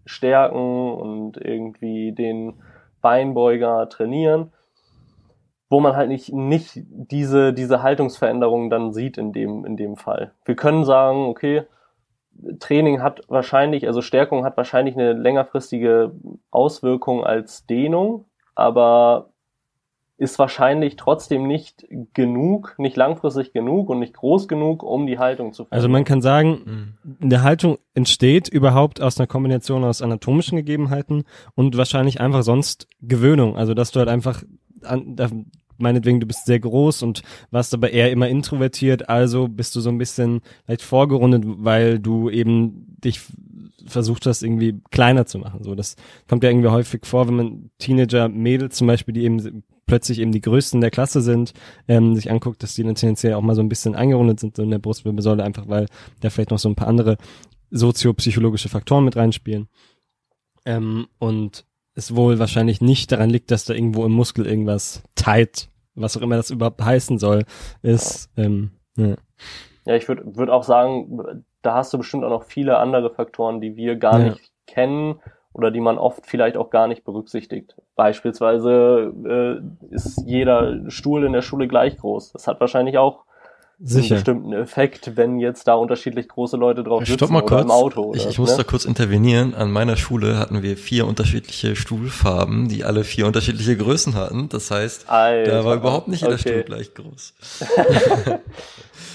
[0.05, 2.53] stärken und irgendwie den
[3.01, 4.51] Beinbeuger trainieren
[5.69, 10.31] wo man halt nicht, nicht diese, diese Haltungsveränderung dann sieht in dem, in dem Fall.
[10.45, 11.63] Wir können sagen, okay,
[12.59, 16.11] Training hat wahrscheinlich, also Stärkung hat wahrscheinlich eine längerfristige
[16.51, 19.29] Auswirkung als Dehnung, aber
[20.19, 25.53] ist wahrscheinlich trotzdem nicht genug, nicht langfristig genug und nicht groß genug, um die Haltung
[25.53, 25.77] zu verändern.
[25.77, 27.17] Also man kann sagen, mhm.
[27.21, 33.57] eine Haltung entsteht überhaupt aus einer Kombination aus anatomischen Gegebenheiten und wahrscheinlich einfach sonst Gewöhnung.
[33.57, 34.41] Also dass du halt einfach
[34.83, 35.29] an, da,
[35.77, 37.21] meinetwegen, du bist sehr groß und
[37.51, 42.29] warst aber eher immer introvertiert, also bist du so ein bisschen vielleicht vorgerundet, weil du
[42.29, 43.21] eben dich
[43.85, 45.63] versucht hast, irgendwie kleiner zu machen.
[45.63, 45.95] So, das
[46.27, 50.31] kommt ja irgendwie häufig vor, wenn man Teenager, Mädels zum Beispiel, die eben plötzlich eben
[50.31, 51.53] die größten der Klasse sind,
[51.87, 54.63] ähm, sich anguckt, dass die dann tendenziell auch mal so ein bisschen eingerundet sind so
[54.63, 55.87] in der Brustwirbelsäule, einfach weil
[56.19, 57.17] da vielleicht noch so ein paar andere
[57.71, 59.69] soziopsychologische Faktoren mit reinspielen.
[60.65, 61.65] Ähm, und
[61.97, 66.21] es wohl wahrscheinlich nicht daran liegt, dass da irgendwo im Muskel irgendwas tight, was auch
[66.21, 67.43] immer das überhaupt heißen soll,
[67.81, 68.29] ist.
[68.37, 69.15] Ähm, ja.
[69.85, 73.61] ja, ich würde würd auch sagen, da hast du bestimmt auch noch viele andere Faktoren,
[73.61, 74.29] die wir gar ja.
[74.29, 75.19] nicht kennen
[75.53, 77.75] oder die man oft vielleicht auch gar nicht berücksichtigt.
[77.95, 82.31] Beispielsweise äh, ist jeder Stuhl in der Schule gleich groß.
[82.31, 83.25] Das hat wahrscheinlich auch
[83.79, 84.15] Sicher.
[84.15, 87.63] einen bestimmten Effekt, wenn jetzt da unterschiedlich große Leute drauf sitzen Stopp mal oder kurz.
[87.65, 88.01] im Auto.
[88.05, 88.57] Oder, ich, ich muss ne?
[88.57, 89.53] da kurz intervenieren.
[89.53, 94.49] An meiner Schule hatten wir vier unterschiedliche Stuhlfarben, die alle vier unterschiedliche Größen hatten.
[94.49, 96.49] Das heißt, Alter, da war überhaupt nicht jeder okay.
[96.49, 97.35] Stuhl gleich groß.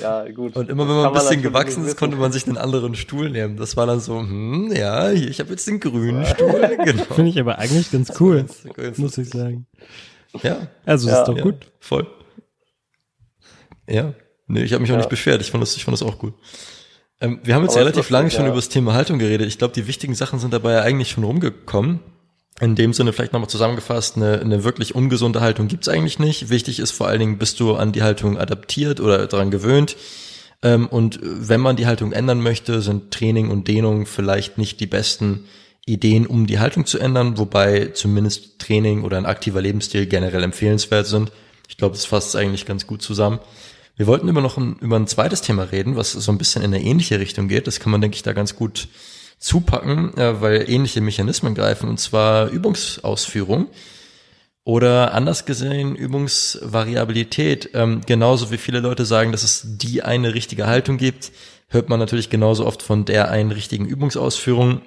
[0.00, 0.54] ja, gut.
[0.54, 3.56] Und immer wenn man ein bisschen gewachsen ist, konnte man sich einen anderen Stuhl nehmen.
[3.56, 6.78] Das war dann so, hm, ja, hier, ich habe jetzt den grünen Stuhl.
[6.84, 7.02] Genau.
[7.02, 8.46] Finde ich aber eigentlich ganz cool,
[8.96, 9.66] muss ich sagen.
[10.40, 10.68] Ja.
[10.86, 11.22] Also, das ja.
[11.22, 11.64] ist doch gut.
[11.64, 12.06] Ja, voll.
[13.88, 14.14] Ja.
[14.52, 14.96] Nee, ich habe mich ja.
[14.96, 15.40] auch nicht beschwert.
[15.40, 16.34] Ich fand das, ich fand das auch gut.
[17.22, 18.48] Ähm, wir haben jetzt Aber relativ lange schon ja.
[18.48, 19.48] über das Thema Haltung geredet.
[19.48, 22.00] Ich glaube, die wichtigen Sachen sind dabei ja eigentlich schon rumgekommen.
[22.60, 26.50] In dem Sinne vielleicht nochmal zusammengefasst, eine, eine wirklich ungesunde Haltung gibt's eigentlich nicht.
[26.50, 29.96] Wichtig ist vor allen Dingen, bist du an die Haltung adaptiert oder daran gewöhnt.
[30.62, 34.86] Ähm, und wenn man die Haltung ändern möchte, sind Training und Dehnung vielleicht nicht die
[34.86, 35.46] besten
[35.86, 41.06] Ideen, um die Haltung zu ändern, wobei zumindest Training oder ein aktiver Lebensstil generell empfehlenswert
[41.06, 41.32] sind.
[41.68, 43.40] Ich glaube, das fasst eigentlich ganz gut zusammen.
[44.02, 46.74] Wir wollten immer noch ein, über ein zweites Thema reden, was so ein bisschen in
[46.74, 47.68] eine ähnliche Richtung geht.
[47.68, 48.88] Das kann man, denke ich, da ganz gut
[49.38, 53.68] zupacken, äh, weil ähnliche Mechanismen greifen, und zwar Übungsausführung
[54.64, 57.70] oder anders gesehen Übungsvariabilität.
[57.74, 61.30] Ähm, genauso wie viele Leute sagen, dass es die eine richtige Haltung gibt,
[61.68, 64.80] hört man natürlich genauso oft von der einen richtigen Übungsausführung.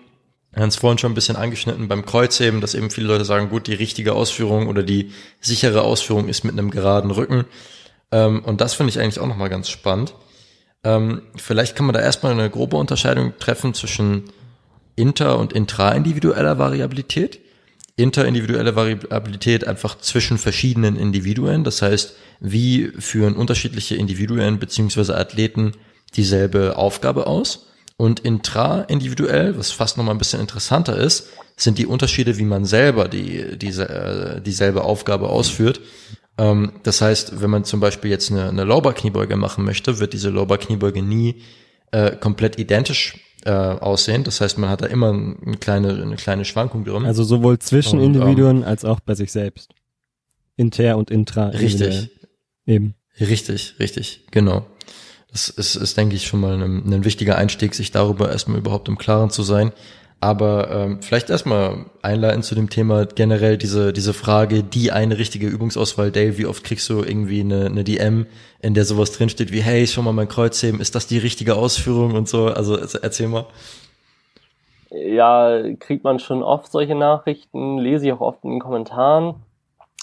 [0.53, 3.75] Hans vorhin schon ein bisschen angeschnitten beim Kreuzheben, dass eben viele Leute sagen, gut, die
[3.75, 7.45] richtige Ausführung oder die sichere Ausführung ist mit einem geraden Rücken.
[8.11, 10.13] Ähm, und das finde ich eigentlich auch nochmal ganz spannend.
[10.83, 14.25] Ähm, vielleicht kann man da erstmal eine grobe Unterscheidung treffen zwischen
[14.95, 17.39] inter- und intraindividueller Variabilität.
[17.97, 21.63] interindividuelle Variabilität einfach zwischen verschiedenen Individuen.
[21.63, 25.71] Das heißt, wie führen unterschiedliche Individuen beziehungsweise Athleten
[26.15, 27.67] dieselbe Aufgabe aus?
[27.97, 33.07] Und intraindividuell, was fast nochmal ein bisschen interessanter ist, sind die Unterschiede, wie man selber
[33.07, 35.79] die, diese, äh, dieselbe Aufgabe ausführt.
[36.37, 40.29] Ähm, das heißt, wenn man zum Beispiel jetzt eine, eine Lowbar-Kniebeuge machen möchte, wird diese
[40.29, 41.41] Lowbar-Kniebeuge nie
[41.91, 44.23] äh, komplett identisch äh, aussehen.
[44.23, 47.05] Das heißt, man hat da immer eine kleine, eine kleine Schwankung drin.
[47.05, 49.73] Also sowohl zwischen und, Individuen ähm, als auch bei sich selbst.
[50.57, 51.47] Inter und intra.
[51.49, 52.09] Richtig.
[52.65, 52.95] Eben.
[53.19, 54.65] Richtig, richtig, genau.
[55.31, 58.87] Das ist, ist denke ich, schon mal ein, ein wichtiger Einstieg, sich darüber erstmal überhaupt
[58.87, 59.71] im Klaren zu sein.
[60.21, 65.47] Aber ähm, vielleicht erstmal einleiten zu dem Thema generell diese, diese Frage, die eine richtige
[65.47, 68.25] Übungsauswahl, Dale, wie oft kriegst du irgendwie eine, eine DM,
[68.61, 72.13] in der sowas drinsteht wie, hey, schau mal mein Kreuzheben, ist das die richtige Ausführung
[72.15, 72.47] und so?
[72.47, 73.45] Also erzähl mal.
[74.89, 79.35] Ja, kriegt man schon oft solche Nachrichten, lese ich auch oft in den Kommentaren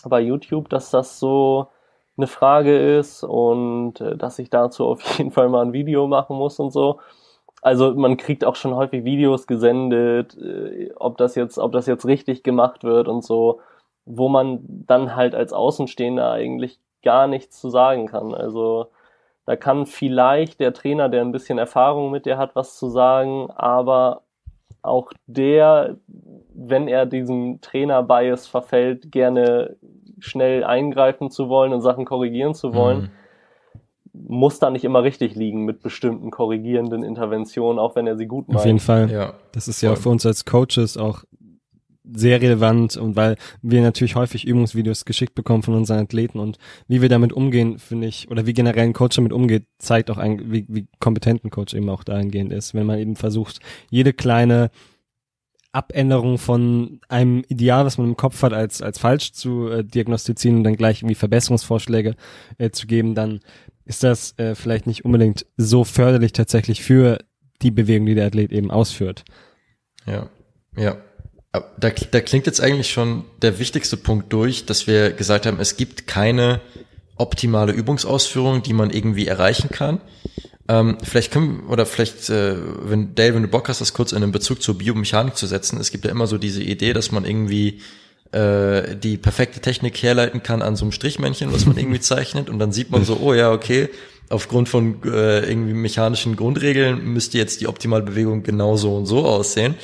[0.05, 1.69] bei YouTube, dass das so
[2.17, 6.37] eine Frage ist und äh, dass ich dazu auf jeden Fall mal ein Video machen
[6.37, 7.01] muss und so
[7.63, 12.05] also man kriegt auch schon häufig Videos gesendet, äh, ob das jetzt, ob das jetzt
[12.05, 13.61] richtig gemacht wird und so,
[14.05, 18.35] wo man dann halt als Außenstehender eigentlich gar nichts zu sagen kann.
[18.35, 18.89] Also
[19.47, 23.49] da kann vielleicht der Trainer, der ein bisschen Erfahrung mit dir hat, was zu sagen,
[23.53, 24.23] aber
[24.83, 25.97] auch der,
[26.53, 29.77] wenn er diesem Trainer-Bias verfällt, gerne
[30.19, 33.03] schnell eingreifen zu wollen und Sachen korrigieren zu wollen.
[33.03, 33.11] Mhm
[34.13, 38.49] muss da nicht immer richtig liegen mit bestimmten korrigierenden Interventionen, auch wenn er sie gut
[38.49, 38.59] macht.
[38.59, 39.11] Auf jeden Fall.
[39.11, 39.35] Ja.
[39.53, 41.25] Das ist ja für uns als Coaches auch
[42.05, 46.59] sehr relevant und weil wir natürlich häufig Übungsvideos geschickt bekommen von unseren Athleten und
[46.89, 50.19] wie wir damit umgehen, finde ich, oder wie generell ein Coach damit umgeht, zeigt auch
[50.19, 52.75] ein, wie, wie kompetent ein Coach eben auch dahingehend ist.
[52.75, 54.71] Wenn man eben versucht, jede kleine
[55.71, 60.59] Abänderung von einem Ideal, was man im Kopf hat, als, als falsch zu äh, diagnostizieren
[60.59, 62.15] und dann gleich irgendwie Verbesserungsvorschläge
[62.59, 63.41] äh, zu geben, dann
[63.85, 67.19] ist das äh, vielleicht nicht unbedingt so förderlich tatsächlich für
[67.63, 69.25] die Bewegung, die der Athlet eben ausführt.
[70.07, 70.29] Ja,
[70.77, 70.97] ja.
[71.53, 75.77] Da, da klingt jetzt eigentlich schon der wichtigste Punkt durch, dass wir gesagt haben, es
[75.77, 76.63] gibt keine
[77.17, 80.01] optimale Übungsausführung, die man irgendwie erreichen kann.
[80.69, 82.57] Ähm, vielleicht können oder vielleicht, äh,
[82.89, 85.79] wenn Dale, wenn du Bock hast, das kurz in einen Bezug zur Biomechanik zu setzen.
[85.79, 87.81] Es gibt ja immer so diese Idee, dass man irgendwie
[88.33, 92.59] äh, die perfekte Technik herleiten kann an so einem Strichmännchen, was man irgendwie zeichnet und
[92.59, 93.89] dann sieht man so, oh ja, okay,
[94.31, 99.25] aufgrund von äh, irgendwie mechanischen Grundregeln müsste jetzt die optimale Bewegung genau so und so
[99.25, 99.75] aussehen.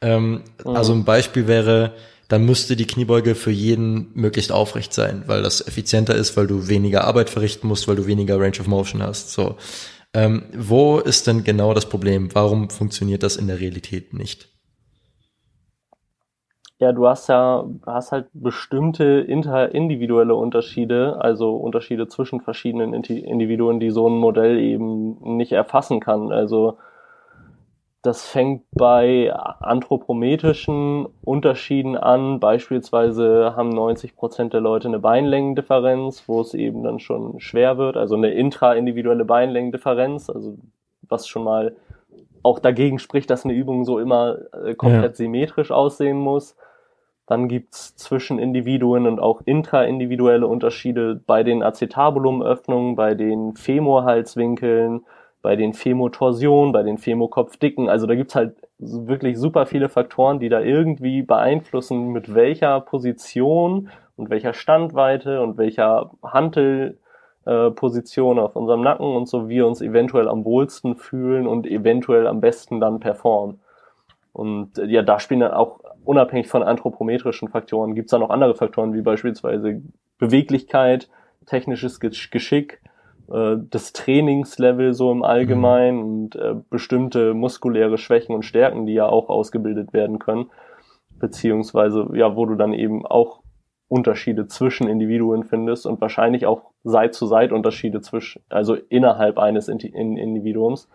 [0.00, 0.76] Ähm, mhm.
[0.76, 1.94] Also ein Beispiel wäre,
[2.28, 6.68] dann müsste die Kniebeuge für jeden möglichst aufrecht sein, weil das effizienter ist, weil du
[6.68, 9.32] weniger Arbeit verrichten musst, weil du weniger Range of Motion hast.
[9.32, 9.56] So,
[10.12, 12.34] ähm, wo ist denn genau das Problem?
[12.34, 14.48] Warum funktioniert das in der Realität nicht?
[16.78, 23.90] Ja, du hast ja, hast halt bestimmte interindividuelle Unterschiede, also Unterschiede zwischen verschiedenen Individuen, die
[23.90, 26.32] so ein Modell eben nicht erfassen kann.
[26.32, 26.76] Also
[28.02, 32.40] das fängt bei anthropometrischen Unterschieden an.
[32.40, 37.96] Beispielsweise haben 90 Prozent der Leute eine Beinlängendifferenz, wo es eben dann schon schwer wird.
[37.96, 40.56] Also eine intraindividuelle Beinlängendifferenz, also
[41.08, 41.74] was schon mal
[42.44, 45.14] auch dagegen spricht, dass eine Übung so immer äh, komplett ja.
[45.14, 46.54] symmetrisch aussehen muss.
[47.26, 55.04] Dann gibt's zwischen Individuen und auch intraindividuelle Unterschiede bei den Acetabulumöffnungen, bei den Femorhalswinkeln,
[55.42, 57.88] bei den Femotorsionen, bei den Femokopfdicken.
[57.88, 63.90] Also da gibt's halt wirklich super viele Faktoren, die da irgendwie beeinflussen, mit welcher Position
[64.16, 70.28] und welcher Standweite und welcher Hantelposition äh, auf unserem Nacken und so wir uns eventuell
[70.28, 73.60] am wohlsten fühlen und eventuell am besten dann performen.
[74.36, 78.28] Und äh, ja, da spielen dann auch unabhängig von anthropometrischen Faktoren gibt es da noch
[78.28, 79.80] andere Faktoren, wie beispielsweise
[80.18, 81.08] Beweglichkeit,
[81.46, 82.82] technisches Geschick,
[83.32, 86.04] äh, das Trainingslevel so im Allgemeinen mhm.
[86.04, 90.50] und äh, bestimmte muskuläre Schwächen und Stärken, die ja auch ausgebildet werden können,
[91.18, 93.40] beziehungsweise ja, wo du dann eben auch
[93.88, 99.68] Unterschiede zwischen Individuen findest und wahrscheinlich auch Seit zu Seit Unterschiede zwischen, also innerhalb eines
[99.68, 100.90] Individuums,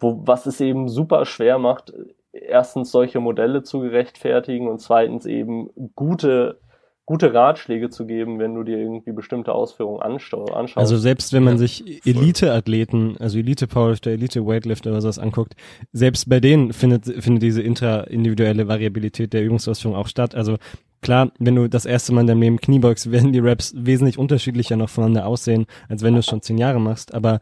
[0.00, 1.92] wo was es eben super schwer macht,
[2.42, 6.60] erstens solche Modelle zu gerechtfertigen und zweitens eben gute
[7.08, 10.76] gute Ratschläge zu geben, wenn du dir irgendwie bestimmte Ausführungen anschaust.
[10.76, 15.54] Also selbst wenn man ja, sich Elite-Athleten, also Elite-Powerlifter, Elite-Weightlifter oder sowas anguckt,
[15.90, 20.34] selbst bei denen findet, findet diese intra-individuelle Variabilität der Übungsausführung auch statt.
[20.34, 20.58] Also
[21.00, 24.76] klar, wenn du das erste Mal in deinem Leben Kniebeugst, werden die Raps wesentlich unterschiedlicher
[24.76, 27.14] noch voneinander aussehen, als wenn du es schon zehn Jahre machst.
[27.14, 27.40] Aber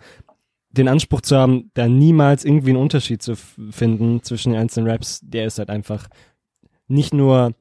[0.77, 5.21] den Anspruch zu haben, da niemals irgendwie einen Unterschied zu finden zwischen den einzelnen Raps,
[5.23, 6.09] der ist halt einfach
[6.89, 7.53] nicht nur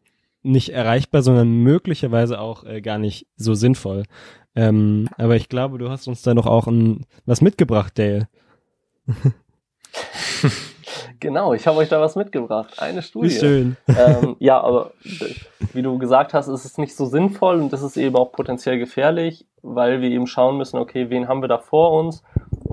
[0.44, 4.04] nicht erreichbar, sondern möglicherweise auch äh, gar nicht so sinnvoll.
[4.56, 8.28] Ähm, aber ich glaube, du hast uns da noch auch ein, was mitgebracht, Dale.
[11.20, 12.80] Genau, ich habe euch da was mitgebracht.
[12.80, 13.30] Eine Studie.
[13.30, 13.78] Wie schön.
[13.88, 14.92] Ähm, ja, aber
[15.74, 18.78] wie du gesagt hast, ist es nicht so sinnvoll und das ist eben auch potenziell
[18.78, 22.22] gefährlich, weil wir eben schauen müssen, okay, wen haben wir da vor uns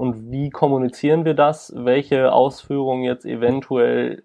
[0.03, 1.73] und wie kommunizieren wir das?
[1.77, 4.25] Welche Ausführung jetzt eventuell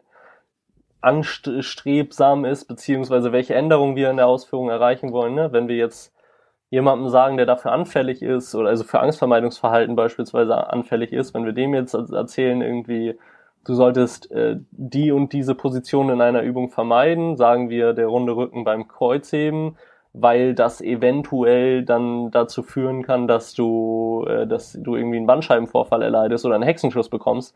[1.01, 5.35] anstrebsam ist, beziehungsweise welche Änderungen wir in der Ausführung erreichen wollen.
[5.35, 5.51] Ne?
[5.51, 6.15] Wenn wir jetzt
[6.71, 11.53] jemandem sagen, der dafür anfällig ist oder also für Angstvermeidungsverhalten beispielsweise anfällig ist, wenn wir
[11.53, 13.19] dem jetzt erzählen irgendwie,
[13.63, 18.35] du solltest äh, die und diese Position in einer Übung vermeiden, sagen wir der runde
[18.35, 19.77] Rücken beim Kreuzheben,
[20.21, 26.01] weil das eventuell dann dazu führen kann, dass du, äh, dass du irgendwie einen Bandscheibenvorfall
[26.01, 27.55] erleidest oder einen Hexenschuss bekommst,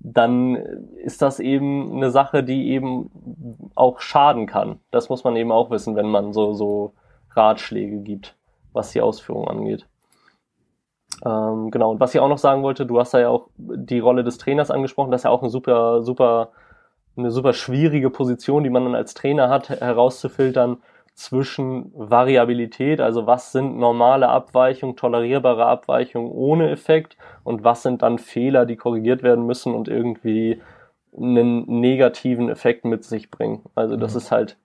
[0.00, 4.80] dann ist das eben eine Sache, die eben auch schaden kann.
[4.90, 6.92] Das muss man eben auch wissen, wenn man so, so
[7.30, 8.36] Ratschläge gibt,
[8.72, 9.86] was die Ausführung angeht.
[11.24, 13.98] Ähm, genau, und was ich auch noch sagen wollte, du hast da ja auch die
[13.98, 16.50] Rolle des Trainers angesprochen, das ist ja auch eine super, super,
[17.16, 20.78] eine super schwierige Position, die man dann als Trainer hat, herauszufiltern
[21.16, 28.18] zwischen Variabilität, also was sind normale Abweichungen, tolerierbare Abweichungen ohne Effekt und was sind dann
[28.18, 30.60] Fehler, die korrigiert werden müssen und irgendwie
[31.16, 33.62] einen negativen Effekt mit sich bringen.
[33.74, 34.18] Also das mhm.
[34.18, 34.58] ist halt,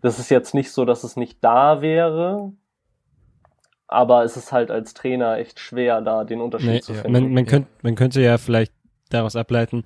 [0.00, 2.52] das ist jetzt nicht so, dass es nicht da wäre,
[3.86, 7.12] aber es ist halt als Trainer echt schwer, da den Unterschied nee, zu finden.
[7.12, 8.72] Man, man, könnt, man könnte ja vielleicht
[9.10, 9.84] daraus ableiten,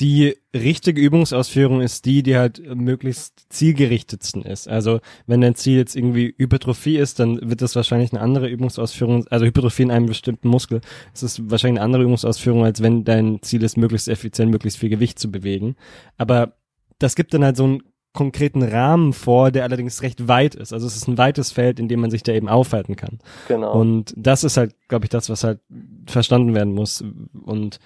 [0.00, 4.68] die richtige Übungsausführung ist die, die halt möglichst zielgerichtetsten ist.
[4.68, 9.26] Also wenn dein Ziel jetzt irgendwie Hypertrophie ist, dann wird das wahrscheinlich eine andere Übungsausführung,
[9.28, 10.80] also Hypertrophie in einem bestimmten Muskel,
[11.12, 14.88] es ist wahrscheinlich eine andere Übungsausführung, als wenn dein Ziel ist, möglichst effizient, möglichst viel
[14.88, 15.74] Gewicht zu bewegen.
[16.16, 16.52] Aber
[16.98, 17.82] das gibt dann halt so einen
[18.12, 20.72] konkreten Rahmen vor, der allerdings recht weit ist.
[20.72, 23.18] Also es ist ein weites Feld, in dem man sich da eben aufhalten kann.
[23.48, 23.72] Genau.
[23.72, 25.60] Und das ist halt, glaube ich, das, was halt
[26.06, 27.04] verstanden werden muss.
[27.44, 27.78] Und,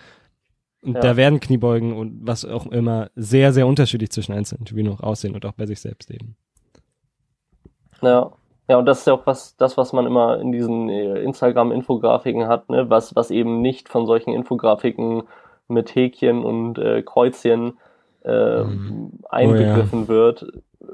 [0.83, 1.01] und ja.
[1.01, 5.35] da werden Kniebeugen und was auch immer sehr, sehr unterschiedlich zwischen einzelnen Individuen auch aussehen
[5.35, 6.37] und auch bei sich selbst eben.
[8.01, 8.33] Ja.
[8.69, 12.47] Ja, und das ist ja auch was, das, was man immer in diesen äh, Instagram-Infografiken
[12.47, 15.25] hat, ne, was, was eben nicht von solchen Infografiken
[15.69, 17.75] mit Häkchen und äh, Kreuzchen
[18.25, 19.19] äh, mhm.
[19.29, 20.09] einbegriffen oh, ja.
[20.09, 20.47] wird,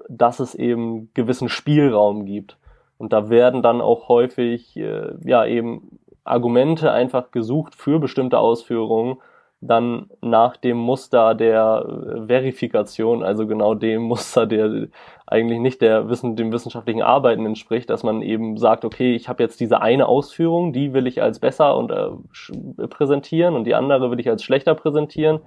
[0.09, 2.57] dass es eben gewissen Spielraum gibt.
[2.97, 9.18] Und da werden dann auch häufig äh, ja eben Argumente einfach gesucht für bestimmte Ausführungen,
[9.61, 14.88] dann nach dem Muster der äh, Verifikation, also genau dem Muster, der
[15.26, 19.42] eigentlich nicht der Wissen, dem wissenschaftlichen Arbeiten entspricht, dass man eben sagt, okay, ich habe
[19.42, 24.11] jetzt diese eine Ausführung, die will ich als besser und äh, präsentieren und die andere
[24.11, 25.40] will ich als schlechter präsentieren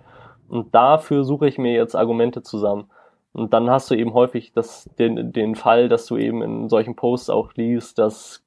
[0.49, 2.89] und dafür suche ich mir jetzt Argumente zusammen.
[3.33, 6.97] Und dann hast du eben häufig das, den, den Fall, dass du eben in solchen
[6.97, 8.43] Posts auch liest, dass,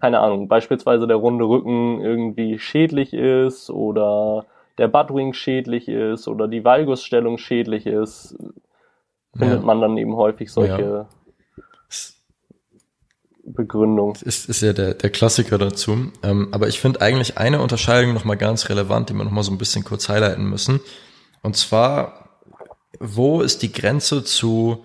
[0.00, 4.44] keine Ahnung, beispielsweise der runde Rücken irgendwie schädlich ist oder
[4.78, 8.36] der Buttwing schädlich ist oder die Valgusstellung schädlich ist,
[9.36, 9.66] findet ja.
[9.66, 11.08] man dann eben häufig solche ja.
[13.44, 14.14] Begründungen.
[14.14, 16.12] Das ist, ist ja der, der Klassiker dazu.
[16.22, 19.58] Ähm, aber ich finde eigentlich eine Unterscheidung nochmal ganz relevant, die wir nochmal so ein
[19.58, 20.80] bisschen kurz highlighten müssen.
[21.42, 22.38] Und zwar,
[23.00, 24.84] wo ist die Grenze zu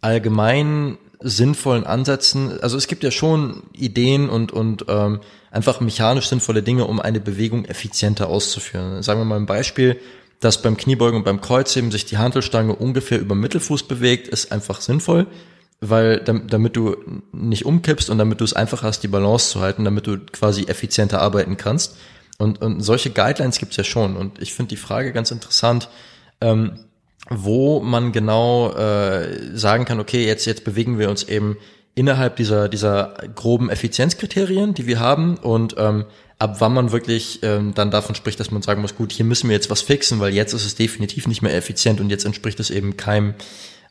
[0.00, 2.60] allgemein sinnvollen Ansätzen?
[2.60, 7.20] Also es gibt ja schon Ideen und, und ähm, einfach mechanisch sinnvolle Dinge, um eine
[7.20, 9.02] Bewegung effizienter auszuführen.
[9.02, 9.98] Sagen wir mal ein Beispiel,
[10.40, 14.80] dass beim Kniebeugen und beim Kreuzheben sich die Hantelstange ungefähr über Mittelfuß bewegt, ist einfach
[14.80, 15.26] sinnvoll,
[15.80, 16.96] weil damit du
[17.32, 20.64] nicht umkippst und damit du es einfach hast, die Balance zu halten, damit du quasi
[20.64, 21.96] effizienter arbeiten kannst.
[22.38, 24.16] Und, und solche Guidelines gibt's ja schon.
[24.16, 25.88] Und ich finde die Frage ganz interessant,
[26.40, 26.84] ähm,
[27.30, 31.56] wo man genau äh, sagen kann, okay, jetzt, jetzt bewegen wir uns eben
[31.94, 36.04] innerhalb dieser, dieser groben Effizienzkriterien, die wir haben und ähm,
[36.38, 39.48] ab wann man wirklich ähm, dann davon spricht, dass man sagen muss, gut, hier müssen
[39.48, 42.60] wir jetzt was fixen, weil jetzt ist es definitiv nicht mehr effizient und jetzt entspricht
[42.60, 43.34] es eben keinem,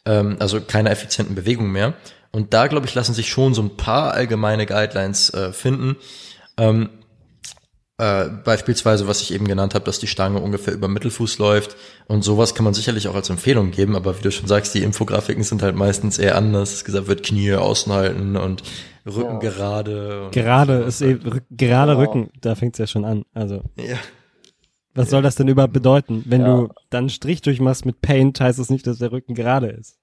[0.05, 1.93] ähm, also keiner effizienten Bewegung mehr.
[2.31, 5.97] Und da, glaube ich, lassen sich schon so ein paar allgemeine Guidelines äh, finden.
[6.57, 6.89] Ähm,
[7.99, 11.75] äh, beispielsweise, was ich eben genannt habe, dass die Stange ungefähr über Mittelfuß läuft
[12.07, 14.83] und sowas kann man sicherlich auch als Empfehlung geben, aber wie du schon sagst, die
[14.83, 16.73] Infografiken sind halt meistens eher anders.
[16.73, 18.61] Es gesagt wird Knie außen halten und
[19.05, 19.49] Rücken ja.
[19.49, 20.29] gerade.
[20.31, 21.99] gerade ist eben, gerade genau.
[21.99, 23.23] Rücken, da fängt's ja schon an.
[23.33, 23.63] Also.
[23.77, 23.97] Ja.
[24.93, 26.23] Was soll das denn überhaupt bedeuten?
[26.25, 26.47] Wenn ja.
[26.47, 29.99] du dann einen Strich durchmachst mit Paint, heißt das nicht, dass der Rücken gerade ist.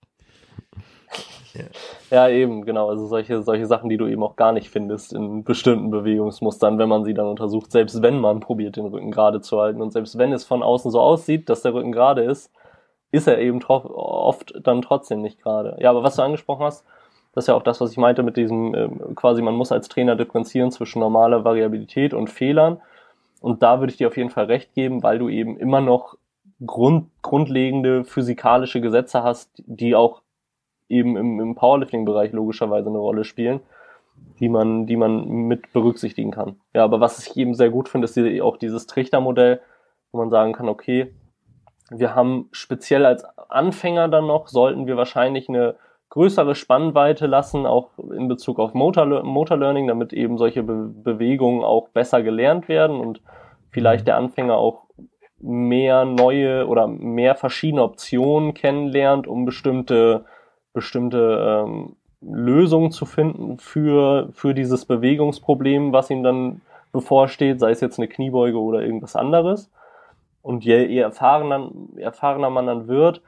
[2.10, 2.28] Ja.
[2.28, 2.88] eben, genau.
[2.88, 6.88] Also solche, solche Sachen, die du eben auch gar nicht findest in bestimmten Bewegungsmustern, wenn
[6.88, 10.18] man sie dann untersucht, selbst wenn man probiert, den Rücken gerade zu halten und selbst
[10.18, 12.50] wenn es von außen so aussieht, dass der Rücken gerade ist,
[13.12, 15.76] ist er eben oft dann trotzdem nicht gerade.
[15.78, 16.84] Ja, aber was du angesprochen hast,
[17.32, 19.88] das ist ja auch das, was ich meinte mit diesem, äh, quasi man muss als
[19.88, 22.80] Trainer differenzieren zwischen normaler Variabilität und Fehlern.
[23.40, 26.16] Und da würde ich dir auf jeden Fall recht geben, weil du eben immer noch
[26.64, 30.22] Grund, grundlegende physikalische Gesetze hast, die auch
[30.88, 33.60] eben im, im Powerlifting-Bereich logischerweise eine Rolle spielen,
[34.40, 36.56] die man, die man mit berücksichtigen kann.
[36.74, 39.60] Ja, aber was ich eben sehr gut finde, ist auch dieses Trichtermodell,
[40.12, 41.14] wo man sagen kann, okay,
[41.90, 45.76] wir haben speziell als Anfänger dann noch, sollten wir wahrscheinlich eine
[46.10, 51.64] größere Spannweite lassen, auch in Bezug auf Motor, Motor Learning, damit eben solche Be Bewegungen
[51.64, 53.20] auch besser gelernt werden und
[53.70, 54.84] vielleicht der Anfänger auch
[55.40, 60.24] mehr neue oder mehr verschiedene Optionen kennenlernt, um bestimmte,
[60.74, 66.60] bestimmte ähm, Lösungen zu finden für, für dieses Bewegungsproblem, was ihm dann
[66.92, 69.70] bevorsteht, sei es jetzt eine Kniebeuge oder irgendwas anderes.
[70.42, 73.22] Und je, je erfahrener, erfahrener man dann wird,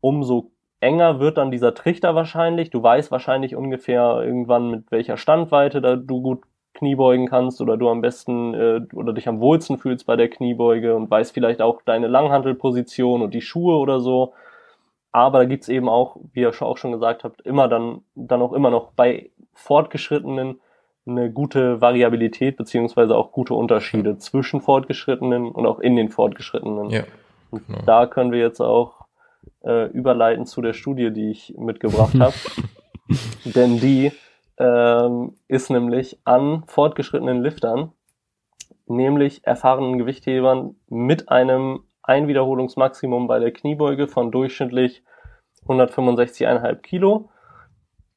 [0.00, 2.70] umso enger wird dann dieser Trichter wahrscheinlich.
[2.70, 6.42] Du weißt wahrscheinlich ungefähr irgendwann, mit welcher Standweite da du gut
[6.74, 10.94] Kniebeugen kannst oder du am besten äh, oder dich am wohlsten fühlst bei der Kniebeuge
[10.94, 14.32] und weißt vielleicht auch deine Langhantelposition und die Schuhe oder so.
[15.12, 18.52] Aber da gibt's eben auch, wie ihr auch schon gesagt habt, immer dann, dann auch
[18.52, 20.60] immer noch bei Fortgeschrittenen
[21.06, 24.18] eine gute Variabilität beziehungsweise auch gute Unterschiede ja.
[24.18, 26.90] zwischen Fortgeschrittenen und auch in den Fortgeschrittenen.
[26.90, 27.02] Ja,
[27.50, 27.82] genau.
[27.84, 29.06] Da können wir jetzt auch
[29.64, 32.34] äh, überleiten zu der Studie, die ich mitgebracht habe.
[33.44, 34.12] Denn die
[34.58, 37.92] ähm, ist nämlich an fortgeschrittenen Liftern,
[38.86, 45.02] nämlich erfahrenen Gewichthebern mit einem Einwiederholungsmaximum bei der Kniebeuge von durchschnittlich
[45.66, 47.28] 165,5 Kilo.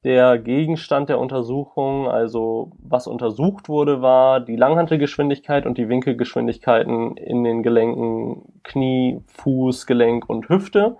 [0.03, 7.43] Der Gegenstand der Untersuchung, also was untersucht wurde, war die Langhantelgeschwindigkeit und die Winkelgeschwindigkeiten in
[7.43, 10.97] den Gelenken Knie, Fuß, Gelenk und Hüfte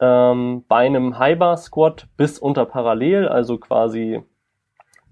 [0.00, 4.22] ähm, bei einem High-Bar Squat bis unter Parallel, also quasi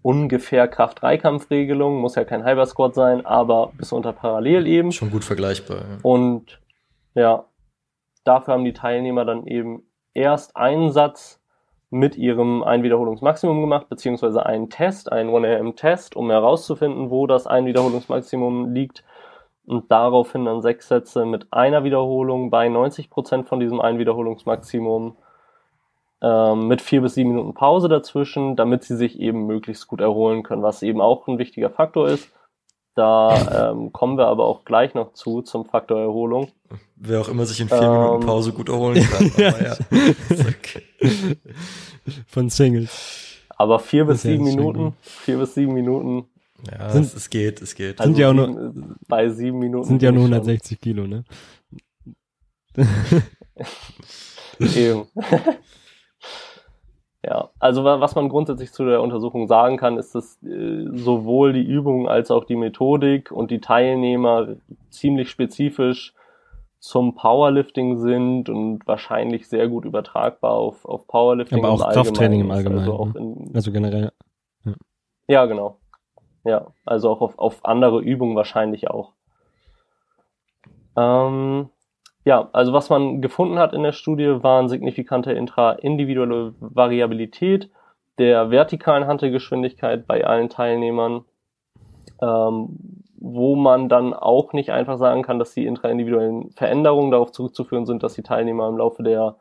[0.08, 4.90] ungefähr Kraft-Dreikampf-Regelung, muss ja kein High-Bar Squat sein, aber bis unter Parallel eben.
[4.90, 5.76] Schon gut vergleichbar.
[5.76, 5.98] Ja.
[6.00, 6.62] Und
[7.14, 7.44] ja,
[8.24, 9.82] dafür haben die Teilnehmer dann eben
[10.14, 11.42] erst einen Satz
[11.90, 19.04] mit ihrem Einwiederholungsmaximum gemacht, beziehungsweise einen Test, einen 1AM-Test, um herauszufinden, wo das Einwiederholungsmaximum liegt
[19.66, 25.18] und daraufhin dann sechs Sätze mit einer Wiederholung bei 90 Prozent von diesem Einwiederholungsmaximum
[26.20, 30.62] mit vier bis sieben Minuten Pause dazwischen, damit sie sich eben möglichst gut erholen können,
[30.62, 32.28] was eben auch ein wichtiger Faktor ist.
[32.98, 36.50] Da ähm, kommen wir aber auch gleich noch zu zum Faktor Erholung.
[36.96, 39.30] Wer auch immer sich in vier ähm, Minuten Pause gut erholen kann.
[39.36, 39.76] Aber ja.
[40.48, 40.82] okay.
[42.26, 43.44] Von Singles.
[43.56, 46.26] Aber vier bis sieben Minuten, vier bis sieben Minuten
[46.68, 48.00] ja, sind, es, geht, es geht.
[48.00, 48.72] Also sind ja auch nur,
[49.06, 49.86] bei sieben Minuten.
[49.86, 51.22] Sind ja nur 160 Kilo, ne?
[54.58, 55.06] Eben.
[57.28, 61.62] Ja, also was man grundsätzlich zu der Untersuchung sagen kann, ist, dass äh, sowohl die
[61.62, 64.56] Übung als auch die Methodik und die Teilnehmer
[64.88, 66.14] ziemlich spezifisch
[66.78, 71.58] zum Powerlifting sind und wahrscheinlich sehr gut übertragbar auf, auf Powerlifting.
[71.58, 72.80] Aber auch Krafttraining im Allgemeinen.
[72.80, 73.12] Also, ne?
[73.18, 74.12] in, also generell.
[74.64, 74.72] Ja.
[75.26, 75.76] ja, genau.
[76.44, 79.12] Ja, also auch auf, auf andere Übungen wahrscheinlich auch.
[80.96, 81.68] Ähm,
[82.28, 87.70] ja, also was man gefunden hat in der Studie, waren signifikante intra-individuelle Variabilität
[88.18, 91.24] der vertikalen Handelgeschwindigkeit bei allen Teilnehmern,
[92.20, 97.86] ähm, wo man dann auch nicht einfach sagen kann, dass die intraindividuellen Veränderungen darauf zurückzuführen
[97.86, 99.36] sind, dass die Teilnehmer im Laufe der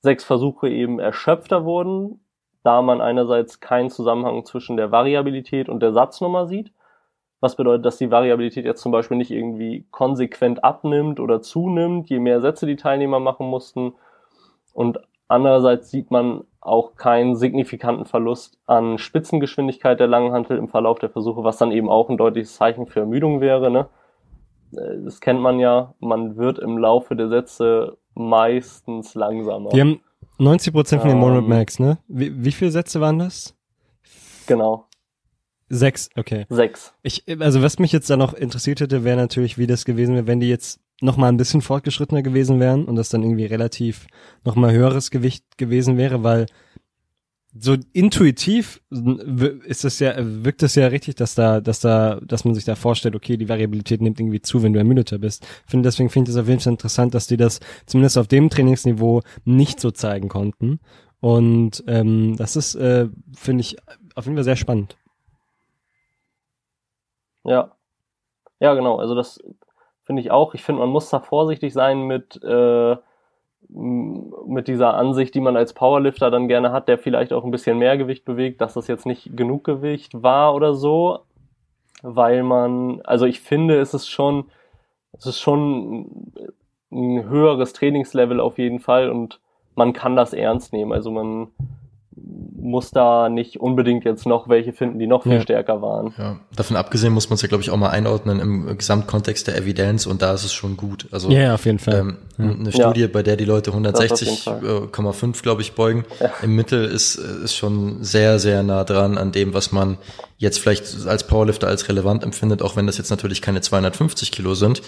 [0.00, 2.18] sechs Versuche eben erschöpfter wurden,
[2.64, 6.72] da man einerseits keinen Zusammenhang zwischen der Variabilität und der Satznummer sieht.
[7.40, 12.18] Was bedeutet, dass die Variabilität jetzt zum Beispiel nicht irgendwie konsequent abnimmt oder zunimmt, je
[12.18, 13.94] mehr Sätze die Teilnehmer machen mussten.
[14.74, 21.10] Und andererseits sieht man auch keinen signifikanten Verlust an Spitzengeschwindigkeit der Langhantel im Verlauf der
[21.10, 23.70] Versuche, was dann eben auch ein deutliches Zeichen für Ermüdung wäre.
[23.70, 23.88] Ne?
[24.72, 29.72] Äh, das kennt man ja, man wird im Laufe der Sätze meistens langsamer.
[29.72, 30.00] Wir haben
[30.38, 31.98] 90 Prozent von den ähm, Max, ne?
[32.08, 33.56] Wie, wie viele Sätze waren das?
[34.46, 34.87] Genau.
[35.68, 36.46] Sechs, okay.
[36.48, 36.94] Sechs.
[37.02, 40.26] Ich, also was mich jetzt da noch interessiert hätte, wäre natürlich, wie das gewesen wäre,
[40.26, 44.06] wenn die jetzt noch mal ein bisschen fortgeschrittener gewesen wären und das dann irgendwie relativ
[44.44, 46.46] noch mal höheres Gewicht gewesen wäre, weil
[47.60, 48.82] so intuitiv
[49.64, 52.74] ist das ja, wirkt es ja richtig, dass da, dass da, dass man sich da
[52.74, 55.46] vorstellt, okay, die Variabilität nimmt irgendwie zu, wenn du ermüdeter bist.
[55.66, 58.50] Finde, deswegen finde ich es auf jeden Fall interessant, dass die das zumindest auf dem
[58.50, 60.78] Trainingsniveau nicht so zeigen konnten.
[61.20, 63.76] Und ähm, das ist, äh, finde ich,
[64.14, 64.96] auf jeden Fall sehr spannend.
[67.48, 67.72] Ja.
[68.60, 68.96] Ja, genau.
[68.96, 69.42] Also das
[70.04, 70.54] finde ich auch.
[70.54, 72.96] Ich finde, man muss da vorsichtig sein mit äh,
[73.68, 77.78] mit dieser Ansicht, die man als Powerlifter dann gerne hat, der vielleicht auch ein bisschen
[77.78, 81.20] mehr Gewicht bewegt, dass das jetzt nicht genug Gewicht war oder so,
[82.02, 84.46] weil man, also ich finde, es ist schon,
[85.12, 86.42] es ist schon
[86.90, 89.40] ein höheres Trainingslevel auf jeden Fall und
[89.74, 90.92] man kann das ernst nehmen.
[90.92, 91.48] Also man
[92.60, 95.40] muss da nicht unbedingt jetzt noch welche finden, die noch viel ja.
[95.40, 96.14] stärker waren.
[96.18, 99.56] Ja, davon abgesehen muss man es ja, glaube ich, auch mal einordnen im Gesamtkontext der
[99.56, 101.06] Evidenz und da ist es schon gut.
[101.10, 101.98] Also ja, auf jeden Fall.
[101.98, 102.44] Ähm, ja.
[102.44, 106.04] Eine Studie, bei der die Leute 160,5, glaube ich, beugen,
[106.42, 109.98] im Mittel ist, ist schon sehr, sehr nah dran an dem, was man
[110.36, 114.54] jetzt vielleicht als Powerlifter als relevant empfindet, auch wenn das jetzt natürlich keine 250 Kilo
[114.54, 114.82] sind.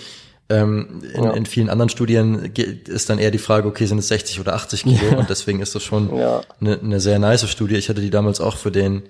[0.50, 1.30] Ähm, in, ja.
[1.30, 4.82] in vielen anderen Studien ist dann eher die Frage, okay, sind es 60 oder 80
[4.82, 5.12] Kilo?
[5.12, 5.18] Ja.
[5.18, 6.42] Und deswegen ist das schon ja.
[6.60, 7.76] eine, eine sehr nice Studie.
[7.76, 9.02] Ich hatte die damals auch für den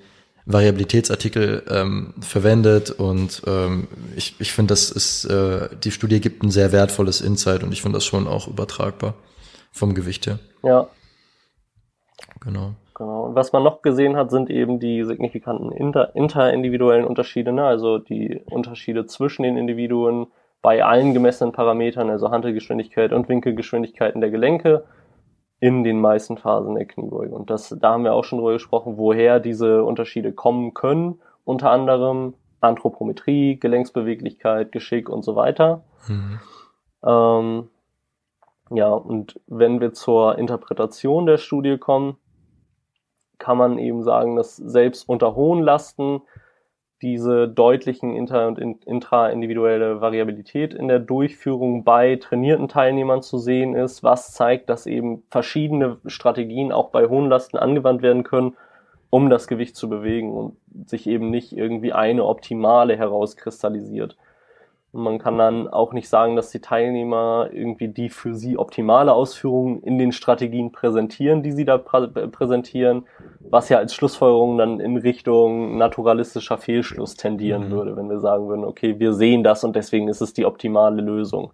[0.46, 6.50] Variabilitätsartikel ähm, verwendet und ähm, ich, ich finde, das ist, äh, die Studie gibt ein
[6.50, 9.14] sehr wertvolles Insight und ich finde das schon auch übertragbar
[9.72, 10.38] vom Gewicht her.
[10.62, 10.88] Ja.
[12.40, 12.74] Genau.
[12.94, 13.24] Genau.
[13.24, 17.64] Und was man noch gesehen hat, sind eben die signifikanten inter, interindividuellen Unterschiede, ne?
[17.64, 20.26] also die Unterschiede zwischen den Individuen,
[20.62, 24.84] bei allen gemessenen Parametern, also Handelgeschwindigkeit und Winkelgeschwindigkeiten der Gelenke,
[25.60, 27.34] in den meisten Phasen der Kniebeuge.
[27.34, 31.20] Und das, da haben wir auch schon drüber gesprochen, woher diese Unterschiede kommen können.
[31.44, 35.82] Unter anderem Anthropometrie, Gelenksbeweglichkeit, Geschick und so weiter.
[36.08, 36.40] Mhm.
[37.04, 37.68] Ähm,
[38.70, 42.16] ja, und wenn wir zur Interpretation der Studie kommen,
[43.38, 46.22] kann man eben sagen, dass selbst unter hohen Lasten
[47.02, 54.02] diese deutlichen inter- und intraindividuelle Variabilität in der Durchführung bei trainierten Teilnehmern zu sehen ist,
[54.02, 58.56] was zeigt, dass eben verschiedene Strategien auch bei hohen Lasten angewandt werden können,
[59.08, 60.56] um das Gewicht zu bewegen und
[60.88, 64.16] sich eben nicht irgendwie eine optimale herauskristallisiert.
[64.92, 69.12] Und man kann dann auch nicht sagen, dass die Teilnehmer irgendwie die für sie optimale
[69.12, 73.06] Ausführung in den Strategien präsentieren, die sie da prä präsentieren,
[73.40, 77.70] was ja als Schlussfolgerung dann in Richtung naturalistischer Fehlschluss tendieren mhm.
[77.70, 81.02] würde, wenn wir sagen würden, okay, wir sehen das und deswegen ist es die optimale
[81.02, 81.52] Lösung.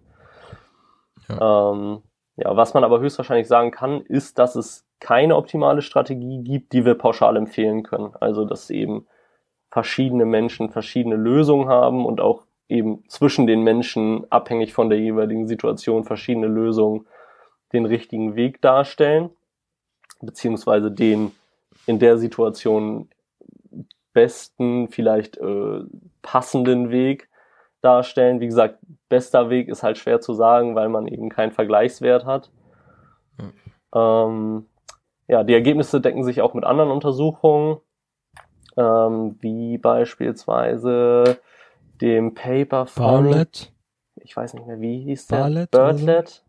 [1.29, 1.71] Ja.
[1.71, 2.01] Ähm,
[2.37, 6.85] ja, was man aber höchstwahrscheinlich sagen kann, ist, dass es keine optimale Strategie gibt, die
[6.85, 8.13] wir pauschal empfehlen können.
[8.19, 9.05] Also, dass eben
[9.69, 15.47] verschiedene Menschen verschiedene Lösungen haben und auch eben zwischen den Menschen, abhängig von der jeweiligen
[15.47, 17.07] Situation, verschiedene Lösungen
[17.73, 19.29] den richtigen Weg darstellen,
[20.21, 21.31] beziehungsweise den
[21.85, 23.09] in der Situation
[24.13, 25.81] besten, vielleicht äh,
[26.21, 27.29] passenden Weg
[27.81, 28.39] darstellen.
[28.39, 32.51] Wie gesagt, bester Weg ist halt schwer zu sagen, weil man eben keinen Vergleichswert hat.
[33.37, 33.53] Mhm.
[33.93, 34.65] Ähm,
[35.27, 37.77] ja, die Ergebnisse decken sich auch mit anderen Untersuchungen,
[38.75, 41.39] ähm, wie beispielsweise
[42.01, 43.73] dem Paper von, Barlett.
[44.15, 45.37] ich weiß nicht mehr, wie hieß der?
[45.37, 46.29] Barlett Birdlet.
[46.29, 46.41] So?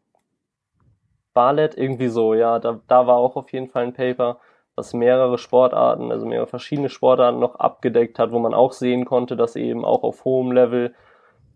[1.34, 4.38] Barlett, irgendwie so, ja, da, da war auch auf jeden Fall ein Paper,
[4.74, 9.36] was mehrere Sportarten, also mehrere verschiedene Sportarten noch abgedeckt hat, wo man auch sehen konnte,
[9.36, 10.94] dass eben auch auf hohem Level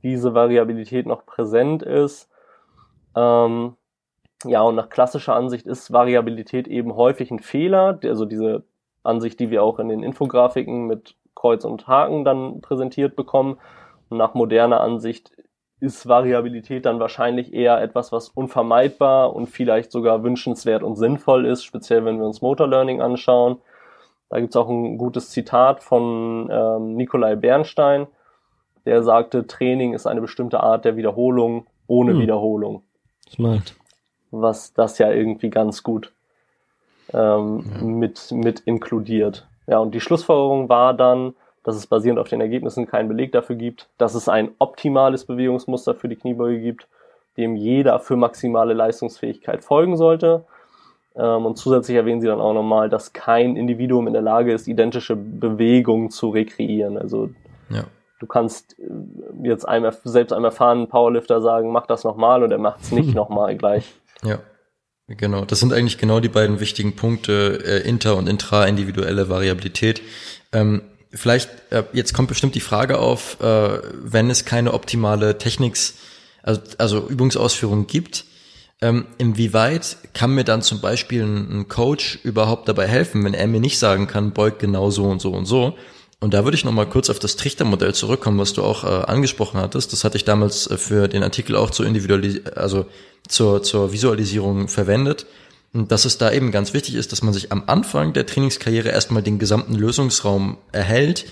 [0.03, 2.29] diese Variabilität noch präsent ist.
[3.15, 3.77] Ähm,
[4.45, 8.65] ja, und nach klassischer Ansicht ist Variabilität eben häufig ein Fehler, also diese
[9.03, 13.59] Ansicht, die wir auch in den Infografiken mit Kreuz und Haken dann präsentiert bekommen.
[14.09, 15.33] Und nach moderner Ansicht
[15.81, 21.65] ist Variabilität dann wahrscheinlich eher etwas, was unvermeidbar und vielleicht sogar wünschenswert und sinnvoll ist,
[21.65, 23.59] speziell wenn wir uns Motor Learning anschauen.
[24.29, 28.07] Da gibt's auch ein gutes Zitat von ähm, Nikolai Bernstein,
[28.87, 32.21] der sagte, Training ist eine bestimmte Art der Wiederholung ohne hm.
[32.21, 32.85] Wiederholung.
[33.29, 33.75] Smart.
[34.31, 36.13] Was das ja irgendwie ganz gut
[37.13, 37.85] ähm, ja.
[37.85, 39.49] mit, mit inkludiert.
[39.67, 43.57] Ja, und die Schlussfolgerung war dann, dass es basierend auf den Ergebnissen keinen Beleg dafür
[43.57, 46.89] gibt, dass es ein optimales Bewegungsmuster für die Kniebeuge gibt,
[47.37, 50.45] dem jeder für maximale Leistungsfähigkeit folgen sollte.
[51.15, 54.67] Ähm, und zusätzlich erwähnen sie dann auch nochmal, dass kein Individuum in der Lage ist,
[54.67, 56.99] identische Bewegungen zu rekreieren.
[56.99, 57.31] Also
[57.71, 57.85] ja.
[58.19, 58.85] du kannst äh,
[59.43, 63.15] jetzt einem, selbst einem erfahrenen Powerlifter sagen, mach das nochmal und er macht es nicht
[63.15, 63.95] nochmal gleich.
[64.25, 64.39] Ja.
[65.17, 70.01] Genau, das sind eigentlich genau die beiden wichtigen Punkte, äh, inter- und intra-individuelle Variabilität.
[70.53, 70.83] Ähm,
[71.13, 75.95] vielleicht, äh, jetzt kommt bestimmt die Frage auf, äh, wenn es keine optimale Techniks,
[76.43, 78.25] also, also Übungsausführung gibt,
[78.81, 83.47] ähm, inwieweit kann mir dann zum Beispiel ein, ein, Coach überhaupt dabei helfen, wenn er
[83.47, 85.77] mir nicht sagen kann, beug genau so und so und so.
[86.23, 89.59] Und da würde ich nochmal kurz auf das Trichtermodell zurückkommen, was du auch äh, angesprochen
[89.59, 89.93] hattest.
[89.93, 92.87] Das hatte ich damals äh, für den Artikel auch zur Individualis also
[93.27, 95.27] zur, zur Visualisierung verwendet.
[95.73, 98.91] Und dass es da eben ganz wichtig ist, dass man sich am Anfang der Trainingskarriere
[98.91, 101.27] erstmal den gesamten Lösungsraum erhält,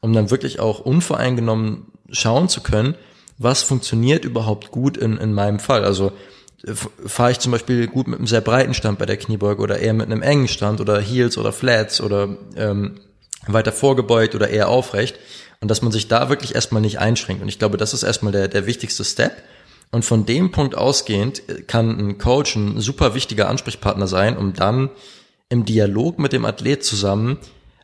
[0.00, 2.94] um dann wirklich auch unvoreingenommen schauen zu können,
[3.38, 5.84] was funktioniert überhaupt gut in, in meinem Fall.
[5.84, 6.12] Also
[7.04, 9.92] fahre ich zum Beispiel gut mit einem sehr breiten Stand bei der Kniebeuge oder eher
[9.92, 13.00] mit einem engen Stand oder Heels oder Flats oder ähm,
[13.46, 15.18] weiter vorgebeugt oder eher aufrecht
[15.60, 17.42] und dass man sich da wirklich erstmal nicht einschränkt.
[17.42, 19.32] Und ich glaube, das ist erstmal der, der wichtigste Step.
[19.92, 24.90] Und von dem Punkt ausgehend kann ein Coach ein super wichtiger Ansprechpartner sein, um dann
[25.48, 27.38] im Dialog mit dem Athlet zusammen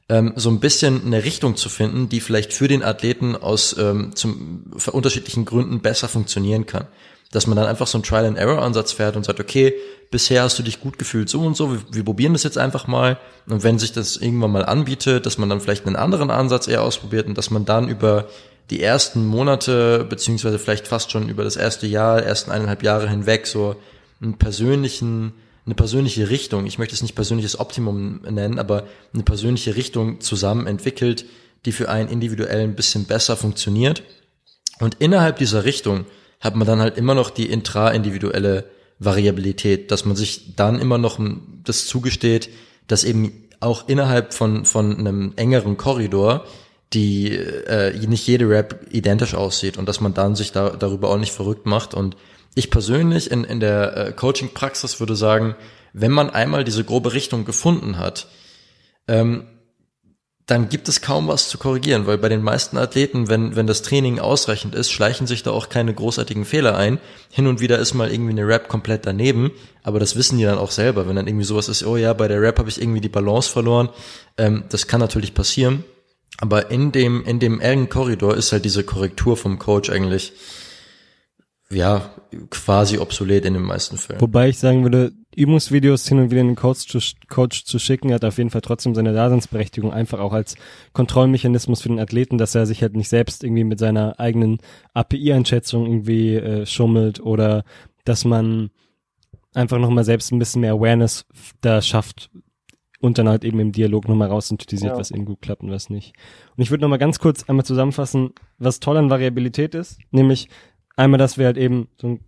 [0.08, 4.16] ähm, so ein bisschen eine Richtung zu finden, die vielleicht für den Athleten aus ähm,
[4.16, 6.88] zum, unterschiedlichen Gründen besser funktionieren kann
[7.32, 9.74] dass man dann einfach so einen Trial-and-Error-Ansatz fährt und sagt, okay,
[10.12, 12.86] bisher hast du dich gut gefühlt so und so, wir, wir, probieren das jetzt einfach
[12.86, 13.18] mal.
[13.48, 16.82] Und wenn sich das irgendwann mal anbietet, dass man dann vielleicht einen anderen Ansatz eher
[16.82, 18.28] ausprobiert und dass man dann über
[18.70, 23.48] die ersten Monate, beziehungsweise vielleicht fast schon über das erste Jahr, ersten eineinhalb Jahre hinweg
[23.48, 23.74] so
[24.20, 25.32] einen persönlichen,
[25.66, 30.66] eine persönliche Richtung, ich möchte es nicht persönliches Optimum nennen, aber eine persönliche Richtung zusammen
[30.66, 31.24] entwickelt,
[31.64, 34.02] die für einen individuell ein bisschen besser funktioniert.
[34.78, 36.06] Und innerhalb dieser Richtung
[36.40, 38.64] hat man dann halt immer noch die intraindividuelle
[39.04, 41.18] Variabilität, dass man sich dann immer noch
[41.64, 42.50] das zugesteht,
[42.86, 46.44] dass eben auch innerhalb von, von einem engeren Korridor
[46.92, 51.18] die äh, nicht jede Rap identisch aussieht und dass man dann sich da, darüber auch
[51.18, 51.94] nicht verrückt macht.
[51.94, 52.16] Und
[52.54, 55.54] ich persönlich in, in der äh, Coaching-Praxis würde sagen,
[55.92, 58.28] wenn man einmal diese grobe Richtung gefunden hat,
[59.08, 59.46] ähm,
[60.46, 63.82] dann gibt es kaum was zu korrigieren, weil bei den meisten Athleten, wenn, wenn das
[63.82, 66.98] Training ausreichend ist, schleichen sich da auch keine großartigen Fehler ein.
[67.30, 69.52] Hin und wieder ist mal irgendwie eine Rap komplett daneben,
[69.84, 71.06] aber das wissen die dann auch selber.
[71.06, 73.50] Wenn dann irgendwie sowas ist, oh ja, bei der Rap habe ich irgendwie die Balance
[73.50, 73.88] verloren,
[74.36, 75.84] ähm, das kann natürlich passieren.
[76.38, 80.32] Aber in dem, in dem engen Korridor ist halt diese Korrektur vom Coach eigentlich,
[81.74, 82.10] ja,
[82.50, 84.20] quasi obsolet in den meisten Fällen.
[84.20, 88.12] Wobei ich sagen würde, Übungsvideos hin und wieder in den Coach zu, Coach zu schicken,
[88.12, 90.56] hat auf jeden Fall trotzdem seine Daseinsberechtigung, einfach auch als
[90.92, 94.58] Kontrollmechanismus für den Athleten, dass er sich halt nicht selbst irgendwie mit seiner eigenen
[94.94, 97.64] API-Einschätzung irgendwie äh, schummelt oder
[98.04, 98.70] dass man
[99.54, 101.26] einfach nochmal selbst ein bisschen mehr Awareness
[101.60, 102.30] da schafft
[103.02, 104.98] und dann halt eben im Dialog nochmal raussynthetisiert, ja.
[104.98, 106.14] was eben gut klappt und was nicht.
[106.56, 110.48] Und ich würde nochmal ganz kurz einmal zusammenfassen, was toll an Variabilität ist, nämlich
[110.96, 112.20] einmal, dass wir halt eben so einen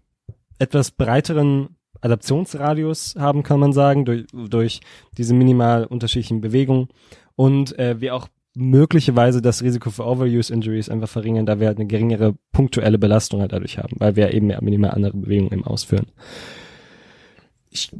[0.58, 4.80] etwas breiteren Adaptionsradius haben, kann man sagen, durch, durch
[5.16, 6.88] diese minimal unterschiedlichen Bewegungen
[7.36, 11.88] und äh, wir auch möglicherweise das Risiko für Overuse-Injuries einfach verringern, da wir halt eine
[11.88, 16.06] geringere punktuelle Belastung halt dadurch haben, weil wir eben minimal andere Bewegungen im ausführen.
[17.70, 17.90] Ich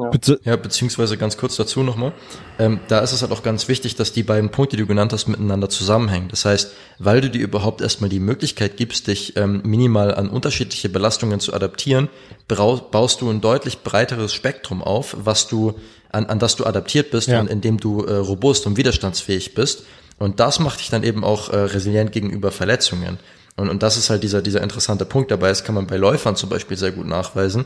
[0.00, 0.36] ja.
[0.44, 2.12] ja, beziehungsweise ganz kurz dazu nochmal.
[2.58, 5.12] Ähm, da ist es halt auch ganz wichtig, dass die beiden Punkte, die du genannt
[5.12, 6.28] hast, miteinander zusammenhängen.
[6.28, 10.88] Das heißt, weil du dir überhaupt erstmal die Möglichkeit gibst, dich ähm, minimal an unterschiedliche
[10.88, 12.08] Belastungen zu adaptieren,
[12.48, 15.74] baust du ein deutlich breiteres Spektrum auf, was du,
[16.10, 17.40] an, an das du adaptiert bist ja.
[17.40, 19.84] und in dem du äh, robust und widerstandsfähig bist.
[20.18, 23.18] Und das macht dich dann eben auch äh, resilient gegenüber Verletzungen.
[23.56, 25.48] Und, und das ist halt dieser, dieser interessante Punkt dabei.
[25.48, 27.64] Das kann man bei Läufern zum Beispiel sehr gut nachweisen.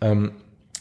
[0.00, 0.32] Ähm,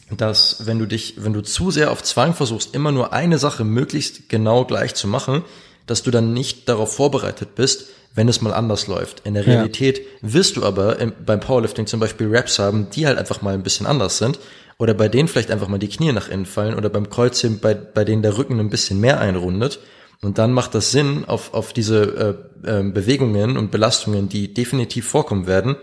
[0.10, 3.64] dass wenn du dich, wenn du zu sehr auf Zwang versuchst, immer nur eine Sache
[3.64, 5.44] möglichst genau gleich zu machen,
[5.86, 9.22] dass du dann nicht darauf vorbereitet bist, wenn es mal anders läuft.
[9.26, 10.04] In der Realität ja.
[10.22, 13.64] wirst du aber im, beim Powerlifting zum Beispiel Raps haben, die halt einfach mal ein
[13.64, 14.40] bisschen anders sind.
[14.78, 17.74] Oder bei denen vielleicht einfach mal die Knie nach innen fallen oder beim Kreuzheben, bei,
[17.74, 19.80] bei denen der Rücken ein bisschen mehr einrundet.
[20.22, 25.08] Und dann macht das Sinn, auf, auf diese äh, äh, Bewegungen und Belastungen, die definitiv
[25.08, 25.76] vorkommen werden,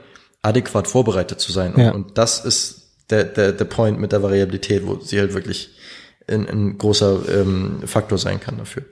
[0.42, 1.74] adäquat vorbereitet zu sein.
[1.76, 1.90] Ja.
[1.90, 2.79] Und, und das ist
[3.10, 5.70] der, der, der Point mit der Variabilität, wo sie halt wirklich
[6.28, 8.84] ein, ein großer ähm, Faktor sein kann dafür.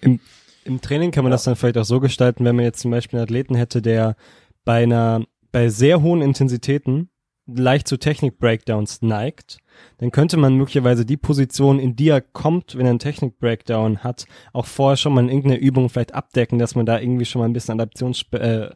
[0.00, 0.20] Im,
[0.64, 1.34] Im Training kann man ja.
[1.34, 4.16] das dann vielleicht auch so gestalten, wenn man jetzt zum Beispiel einen Athleten hätte, der
[4.64, 7.08] bei einer, bei sehr hohen Intensitäten
[7.46, 9.58] leicht zu Technik-Breakdowns neigt,
[9.98, 14.24] dann könnte man möglicherweise die Position, in die er kommt, wenn er einen Technik-Breakdown hat,
[14.52, 17.46] auch vorher schon mal in irgendeiner Übung vielleicht abdecken, dass man da irgendwie schon mal
[17.46, 18.70] ein bisschen Adaptions, äh,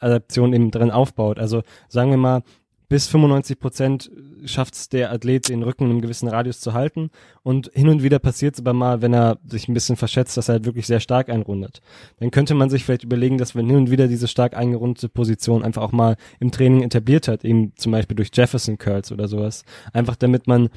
[0.00, 1.38] Adaption eben drin aufbaut.
[1.38, 2.42] Also sagen wir mal,
[2.88, 4.10] bis 95 Prozent
[4.44, 7.10] schafft es der Athlet, den Rücken in einem gewissen Radius zu halten.
[7.42, 10.48] Und hin und wieder passiert es aber mal, wenn er sich ein bisschen verschätzt, dass
[10.48, 11.80] er halt wirklich sehr stark einrundet.
[12.18, 15.64] Dann könnte man sich vielleicht überlegen, dass man hin und wieder diese stark eingerundete Position
[15.64, 19.64] einfach auch mal im Training etabliert hat, eben zum Beispiel durch Jefferson Curls oder sowas.
[19.92, 20.68] Einfach damit man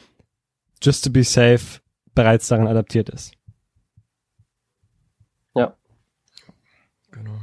[0.81, 1.79] just to be safe
[2.15, 3.33] bereits daran adaptiert ist.
[5.53, 5.75] Ja.
[7.11, 7.35] Genau.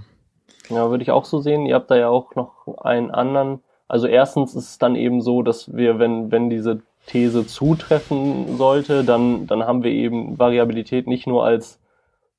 [0.69, 1.67] Ja, würde ich auch so sehen.
[1.67, 5.43] Ihr habt da ja auch noch einen anderen also erstens ist es dann eben so,
[5.43, 11.27] dass wir, wenn, wenn diese These zutreffen sollte, dann, dann haben wir eben Variabilität nicht
[11.27, 11.79] nur als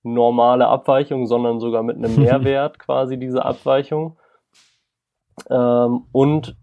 [0.04, 4.18] normale Abweichung, sondern sogar mit einem Mehrwert quasi diese Abweichung.
[5.50, 6.56] Ähm, und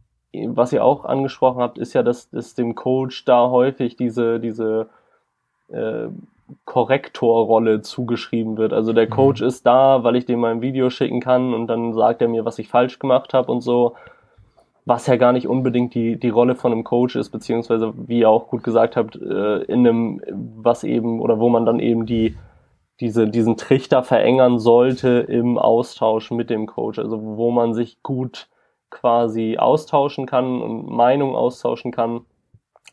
[0.49, 4.89] was ihr auch angesprochen habt, ist ja, dass, dass dem Coach da häufig diese, diese
[5.69, 6.09] äh,
[6.65, 8.73] Korrektorrolle zugeschrieben wird.
[8.73, 9.11] Also der mhm.
[9.11, 9.47] Coach mhm.
[9.47, 12.45] ist da, weil ich dem mal ein Video schicken kann und dann sagt er mir,
[12.45, 13.95] was ich falsch gemacht habe und so.
[14.87, 18.29] Was ja gar nicht unbedingt die, die Rolle von einem Coach ist, beziehungsweise, wie ihr
[18.29, 20.21] auch gut gesagt habt, äh, in einem,
[20.57, 22.37] was eben, oder wo man dann eben die,
[23.01, 28.49] diese, diesen Trichter verengern sollte im Austausch mit dem Coach, also wo man sich gut
[28.91, 32.21] quasi austauschen kann und Meinung austauschen kann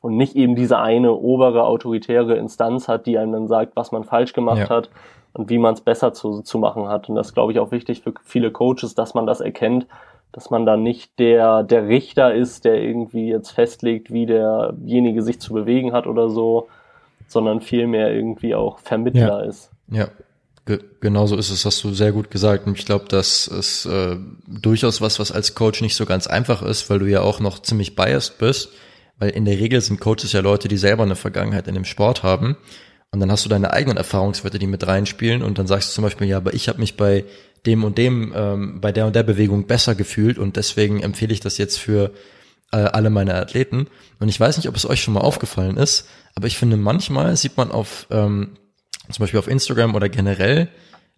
[0.02, 4.04] und nicht eben diese eine obere autoritäre Instanz hat, die einem dann sagt, was man
[4.04, 4.70] falsch gemacht ja.
[4.70, 4.90] hat
[5.34, 7.08] und wie man es besser zu, zu machen hat.
[7.08, 9.86] Und das glaube ich auch wichtig für viele Coaches, dass man das erkennt,
[10.32, 15.40] dass man da nicht der, der Richter ist, der irgendwie jetzt festlegt, wie derjenige sich
[15.40, 16.70] zu bewegen hat oder so,
[17.28, 19.50] sondern vielmehr irgendwie auch Vermittler ja.
[19.50, 19.72] ist.
[19.90, 20.08] Ja,
[20.66, 22.68] Ge genau so ist es, hast du sehr gut gesagt.
[22.68, 24.18] Und ich glaube, das ist äh,
[24.48, 27.60] durchaus was, was als Coach nicht so ganz einfach ist, weil du ja auch noch
[27.60, 28.70] ziemlich biased bist.
[29.18, 32.22] Weil in der Regel sind Coaches ja Leute, die selber eine Vergangenheit in dem Sport
[32.22, 32.58] haben.
[33.12, 35.42] Und dann hast du deine eigenen Erfahrungswerte, die mit reinspielen.
[35.42, 37.26] Und dann sagst du zum Beispiel, ja, aber ich habe mich bei
[37.66, 41.40] dem und dem, ähm, bei der und der Bewegung besser gefühlt und deswegen empfehle ich
[41.40, 42.12] das jetzt für
[42.72, 43.88] äh, alle meine Athleten.
[44.20, 47.36] Und ich weiß nicht, ob es euch schon mal aufgefallen ist, aber ich finde, manchmal
[47.36, 48.58] sieht man auf, ähm,
[49.10, 50.70] zum Beispiel auf Instagram oder generell,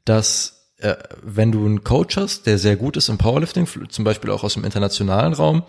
[0.05, 4.31] dass äh, wenn du einen Coach hast, der sehr gut ist im Powerlifting, zum Beispiel
[4.31, 5.63] auch aus dem internationalen Raum,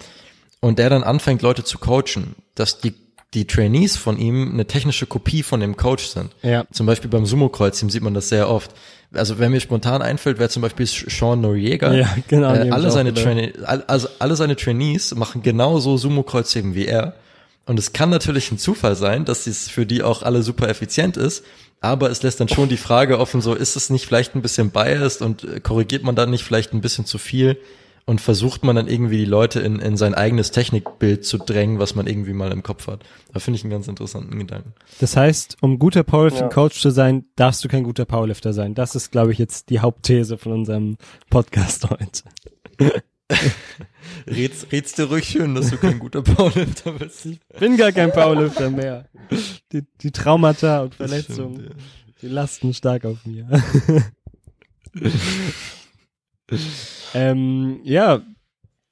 [0.60, 2.94] und der dann anfängt, Leute zu coachen, dass die
[3.34, 6.30] die Trainees von ihm eine technische Kopie von dem Coach sind.
[6.42, 6.64] Ja.
[6.72, 8.70] Zum Beispiel beim Sumo-Kreuzheben sieht man das sehr oft.
[9.12, 11.92] Also wenn mir spontan einfällt, wäre zum Beispiel Sean Noriega.
[11.92, 12.54] Ja, genau.
[12.54, 17.14] Äh, alle seine Trainee, also alle seine Trainees machen genauso Sumo-Kreuzheben wie er.
[17.66, 21.16] Und es kann natürlich ein Zufall sein, dass es für die auch alle super effizient
[21.16, 21.44] ist.
[21.80, 24.70] Aber es lässt dann schon die Frage offen, so ist es nicht vielleicht ein bisschen
[24.70, 27.58] biased und äh, korrigiert man dann nicht vielleicht ein bisschen zu viel?
[28.06, 31.94] Und versucht man dann irgendwie die Leute in, in sein eigenes Technikbild zu drängen, was
[31.94, 33.02] man irgendwie mal im Kopf hat.
[33.32, 34.74] Da finde ich einen ganz interessanten Gedanken.
[35.00, 36.82] Das heißt, um guter Powerlifting-Coach ja.
[36.82, 38.74] zu sein, darfst du kein guter Powerlifter sein.
[38.74, 40.98] Das ist, glaube ich, jetzt die Hauptthese von unserem
[41.30, 42.24] Podcast heute.
[44.26, 47.24] redst, redst du ruhig schön, dass du kein guter Powerlifter bist.
[47.26, 49.08] Ich bin gar kein Powerlifter mehr.
[49.72, 51.76] Die, die Traumata und Verletzungen, stimmt, ja.
[52.20, 53.48] die lasten stark auf mir.
[57.14, 58.20] ähm, ja,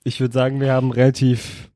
[0.05, 1.71] ich würde sagen, wir haben relativ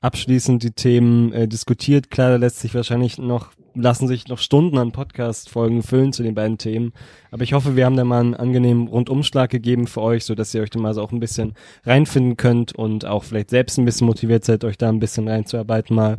[0.00, 2.10] abschließend die Themen äh, diskutiert.
[2.10, 6.34] Klar, da lässt sich wahrscheinlich noch, lassen sich noch Stunden an Podcast-Folgen füllen zu den
[6.34, 6.92] beiden Themen.
[7.30, 10.52] Aber ich hoffe, wir haben da mal einen angenehmen Rundumschlag gegeben für euch, so dass
[10.54, 11.54] ihr euch da mal so auch ein bisschen
[11.84, 15.94] reinfinden könnt und auch vielleicht selbst ein bisschen motiviert seid, euch da ein bisschen reinzuarbeiten
[15.94, 16.18] mal.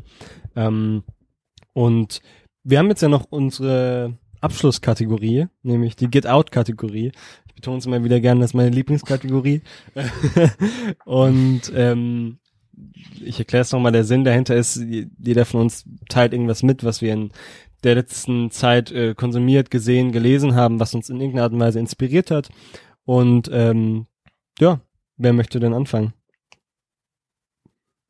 [0.56, 1.04] Ähm,
[1.74, 2.22] und
[2.64, 7.12] wir haben jetzt ja noch unsere Abschlusskategorie, nämlich die Get Out-Kategorie
[7.56, 9.62] betone es immer wieder gerne, das ist meine Lieblingskategorie.
[11.06, 12.40] und ähm,
[13.22, 17.02] ich erkläre es nochmal, der Sinn dahinter ist, jeder von uns teilt irgendwas mit, was
[17.02, 17.32] wir in
[17.84, 21.80] der letzten Zeit äh, konsumiert, gesehen, gelesen haben, was uns in irgendeiner Art und Weise
[21.80, 22.50] inspiriert hat.
[23.06, 24.08] Und ähm,
[24.60, 24.82] ja,
[25.18, 26.14] wer möchte denn anfangen?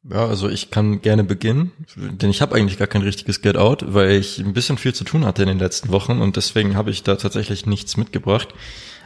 [0.10, 3.94] Ja, also ich kann gerne beginnen, denn ich habe eigentlich gar kein richtiges Get Out,
[3.94, 6.91] weil ich ein bisschen viel zu tun hatte in den letzten Wochen und deswegen habe
[6.91, 8.53] ich da tatsächlich nichts mitgebracht.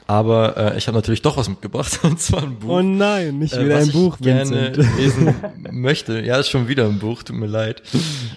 [0.08, 2.70] Aber äh, ich habe natürlich doch was mitgebracht, und zwar ein Buch.
[2.70, 5.36] Oh nein, nicht äh, wieder äh, ein Buch, ich gerne lesen
[5.72, 6.22] möchte.
[6.22, 7.84] Ja, ist schon wieder ein Buch, tut mir leid.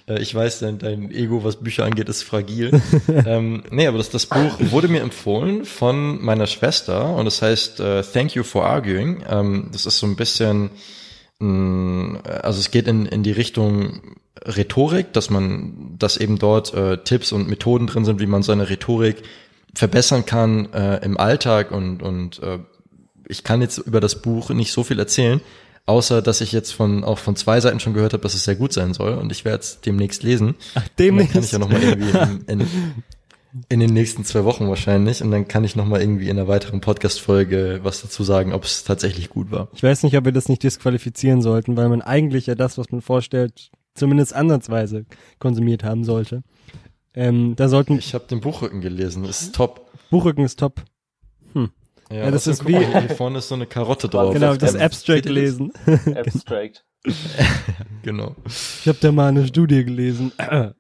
[0.09, 2.83] Äh, ich weiß, dein, dein Ego, was Bücher angeht, ist fragil.
[3.25, 7.79] ähm, nee, aber das, das Buch wurde mir empfohlen von meiner Schwester und das heißt
[7.79, 9.23] äh, Thank You for Arguing.
[9.31, 10.71] Ähm, das ist so ein bisschen,
[11.39, 16.99] mh, also es geht in, in die Richtung Rhetorik, dass man, dass eben dort äh,
[16.99, 19.23] Tipps und Methoden drin sind, wie man seine Rhetorik
[19.81, 22.59] verbessern kann äh, im Alltag und, und äh,
[23.27, 25.41] ich kann jetzt über das Buch nicht so viel erzählen,
[25.87, 28.57] außer dass ich jetzt von auch von zwei Seiten schon gehört habe, dass es sehr
[28.57, 30.55] gut sein soll und ich werde es demnächst lesen.
[30.75, 31.33] Ach, demnächst.
[31.33, 32.11] kann ich ja noch mal irgendwie
[32.47, 32.69] in, in,
[33.71, 36.47] in den nächsten zwei Wochen wahrscheinlich und dann kann ich noch mal irgendwie in einer
[36.47, 39.69] weiteren Podcast-Folge was dazu sagen, ob es tatsächlich gut war.
[39.73, 42.91] Ich weiß nicht, ob wir das nicht disqualifizieren sollten, weil man eigentlich ja das, was
[42.91, 45.07] man vorstellt, zumindest ansatzweise
[45.39, 46.43] konsumiert haben sollte.
[47.15, 47.99] Ähm, da sollten.
[47.99, 49.91] Ich habe den Buchrücken gelesen, ist top.
[50.11, 50.83] Buchrücken ist top.
[51.53, 51.71] Hm.
[52.11, 52.73] Ja, ja das ist wie.
[52.73, 54.33] Mal, hier vorne ist so eine Karotte drauf.
[54.33, 55.73] Genau, das Abstract lesen.
[55.87, 56.85] Abstract.
[58.03, 58.37] genau.
[58.47, 60.33] Ich habe da mal eine Studie gelesen.
[60.39, 60.75] ja.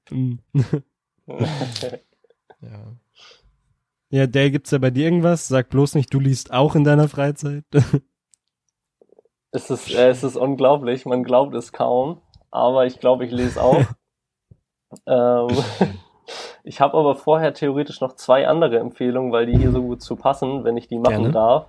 [4.12, 5.46] Ja, Dale, gibt's da bei dir irgendwas?
[5.46, 7.64] Sag bloß nicht, du liest auch in deiner Freizeit.
[9.52, 12.20] es ist, äh, es ist unglaublich, man glaubt es kaum,
[12.50, 13.84] aber ich glaube, ich lese auch.
[15.06, 15.48] ähm,
[16.64, 20.16] ich habe aber vorher theoretisch noch zwei andere Empfehlungen, weil die hier so gut zu
[20.16, 21.32] passen, wenn ich die machen Gerne.
[21.32, 21.66] darf.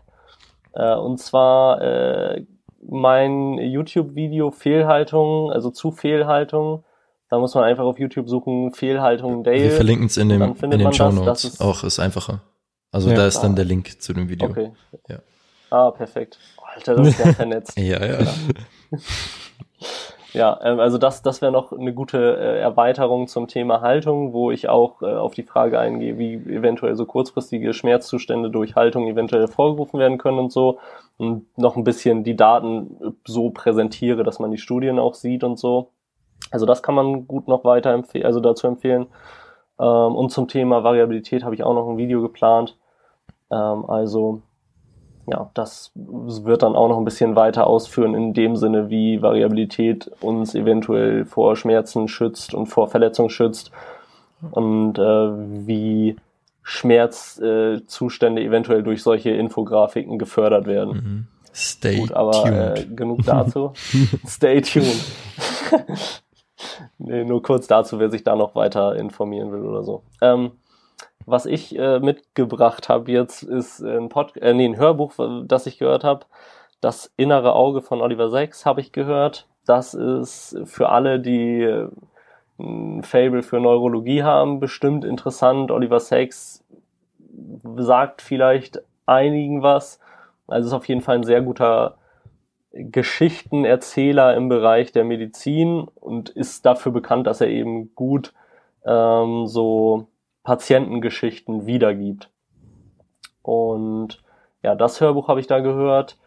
[0.73, 2.45] Äh, und zwar äh,
[2.81, 6.83] mein YouTube-Video Fehlhaltung, also zu Fehlhaltung.
[7.29, 9.63] Da muss man einfach auf YouTube suchen, Fehlhaltung Dale.
[9.63, 11.45] Wir verlinken es in, dem, in den Show Notes.
[11.45, 12.41] Ist auch ist einfacher.
[12.91, 14.49] Also ja, da ist dann der Link zu dem Video.
[14.49, 14.71] Okay.
[15.07, 15.19] Ja.
[15.69, 16.39] Ah, perfekt.
[16.61, 17.77] Alter, das ist ja vernetzt.
[17.77, 18.27] ja, ja.
[20.33, 24.51] Ja, ähm, also das, das wäre noch eine gute äh, Erweiterung zum Thema Haltung, wo
[24.51, 29.41] ich auch äh, auf die Frage eingehe, wie eventuell so kurzfristige Schmerzzustände durch Haltung eventuell
[29.41, 30.79] hervorgerufen werden können und so.
[31.17, 35.59] Und noch ein bisschen die Daten so präsentiere, dass man die Studien auch sieht und
[35.59, 35.89] so.
[36.49, 39.07] Also das kann man gut noch weiter empfehlen, also dazu empfehlen.
[39.79, 42.77] Ähm, und zum Thema Variabilität habe ich auch noch ein Video geplant.
[43.51, 44.41] Ähm, also
[45.31, 50.11] ja, das wird dann auch noch ein bisschen weiter ausführen in dem Sinne, wie Variabilität
[50.19, 53.71] uns eventuell vor Schmerzen schützt und vor Verletzungen schützt
[54.51, 56.17] und äh, wie
[56.63, 60.93] Schmerzzustände äh, eventuell durch solche Infografiken gefördert werden.
[60.93, 61.27] Mhm.
[61.53, 62.75] Stay Gut, aber.
[62.75, 63.71] Äh, genug dazu.
[64.27, 65.01] Stay tuned.
[66.97, 70.03] nee, nur kurz dazu, wer sich da noch weiter informieren will oder so.
[70.21, 70.51] Ähm,
[71.25, 75.13] was ich äh, mitgebracht habe jetzt ist ein, Pod äh, nee, ein Hörbuch,
[75.45, 76.25] das ich gehört habe.
[76.81, 79.47] Das innere Auge von Oliver Sacks habe ich gehört.
[79.65, 81.87] Das ist für alle, die äh,
[82.59, 85.71] ein Fable für Neurologie haben, bestimmt interessant.
[85.71, 86.63] Oliver Sacks
[87.77, 89.99] sagt vielleicht einigen was.
[90.47, 91.97] Also ist auf jeden Fall ein sehr guter
[92.73, 98.33] Geschichtenerzähler im Bereich der Medizin und ist dafür bekannt, dass er eben gut
[98.85, 100.07] ähm, so
[100.43, 102.29] Patientengeschichten wiedergibt.
[103.41, 104.21] Und
[104.63, 106.17] ja, das Hörbuch habe ich da gehört.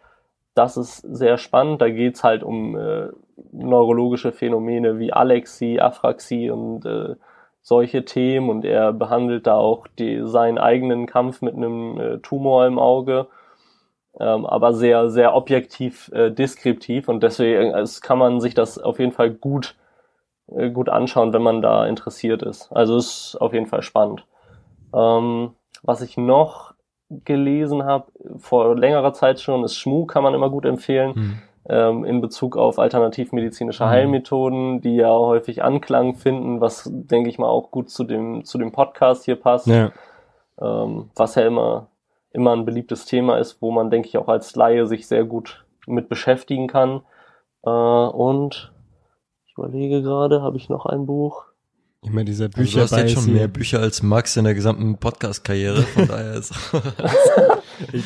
[0.55, 1.83] Das ist sehr spannend.
[1.83, 3.09] Da geht's halt um äh,
[3.53, 7.17] neurologische Phänomene wie Alexie, Aphraxie und äh,
[7.61, 8.51] solche Themen.
[8.51, 13.27] Und er behandelt da auch die, seinen eigenen Kampf mit einem äh, Tumor im Auge,
[14.19, 17.09] ähm, aber sehr, sehr objektiv äh, deskriptiv.
[17.09, 19.75] Und deswegen also kann man sich das auf jeden Fall gut
[20.47, 22.71] gut anschauen, wenn man da interessiert ist.
[22.73, 24.27] Also ist auf jeden Fall spannend.
[24.95, 25.53] Ähm,
[25.83, 26.75] was ich noch
[27.09, 28.07] gelesen habe,
[28.39, 31.13] vor längerer Zeit schon, ist Schmu, kann man immer gut empfehlen.
[31.15, 31.43] Mhm.
[31.67, 33.89] Ähm, in Bezug auf alternativmedizinische mhm.
[33.89, 38.59] Heilmethoden, die ja häufig Anklang finden, was denke ich mal auch gut zu dem, zu
[38.59, 39.67] dem Podcast hier passt.
[39.67, 39.91] Ja.
[40.61, 41.87] Ähm, was ja immer,
[42.33, 45.65] immer ein beliebtes Thema ist, wo man, denke ich, auch als Laie sich sehr gut
[45.87, 47.01] mit beschäftigen kann.
[47.65, 48.74] Äh, und
[49.55, 51.45] ich überlege gerade, habe ich noch ein Buch?
[52.03, 52.83] Immer dieser Bücher.
[52.83, 56.35] Also du hast jetzt schon mehr Bücher als Max in der gesamten Podcast-Karriere, von daher
[56.35, 56.53] ist.
[57.93, 58.05] ich,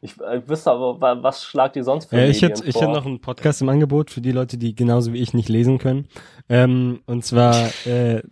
[0.00, 3.04] ich, ich wüsste aber, was schlagt ihr sonst für äh, Ich hätte, ich hätte noch
[3.04, 6.08] einen Podcast im Angebot für die Leute, die genauso wie ich nicht lesen können.
[6.48, 8.22] Ähm, und zwar äh,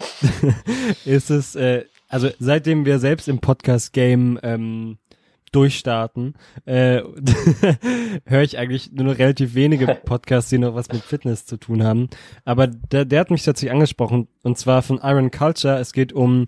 [1.05, 4.99] ist es, äh, also seitdem wir selbst im Podcast-Game ähm,
[5.51, 6.35] durchstarten,
[6.65, 7.03] äh,
[8.27, 11.83] höre ich eigentlich nur noch relativ wenige Podcasts, die noch was mit Fitness zu tun
[11.83, 12.09] haben.
[12.45, 15.79] Aber der, der hat mich tatsächlich angesprochen, und zwar von Iron Culture.
[15.79, 16.47] Es geht um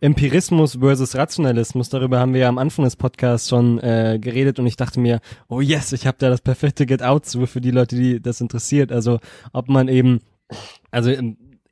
[0.00, 1.90] Empirismus versus Rationalismus.
[1.90, 5.20] Darüber haben wir ja am Anfang des Podcasts schon äh, geredet und ich dachte mir,
[5.48, 8.40] oh yes, ich habe da das perfekte Get Out zu für die Leute, die das
[8.40, 8.92] interessiert.
[8.92, 9.20] Also
[9.52, 10.20] ob man eben,
[10.90, 11.10] also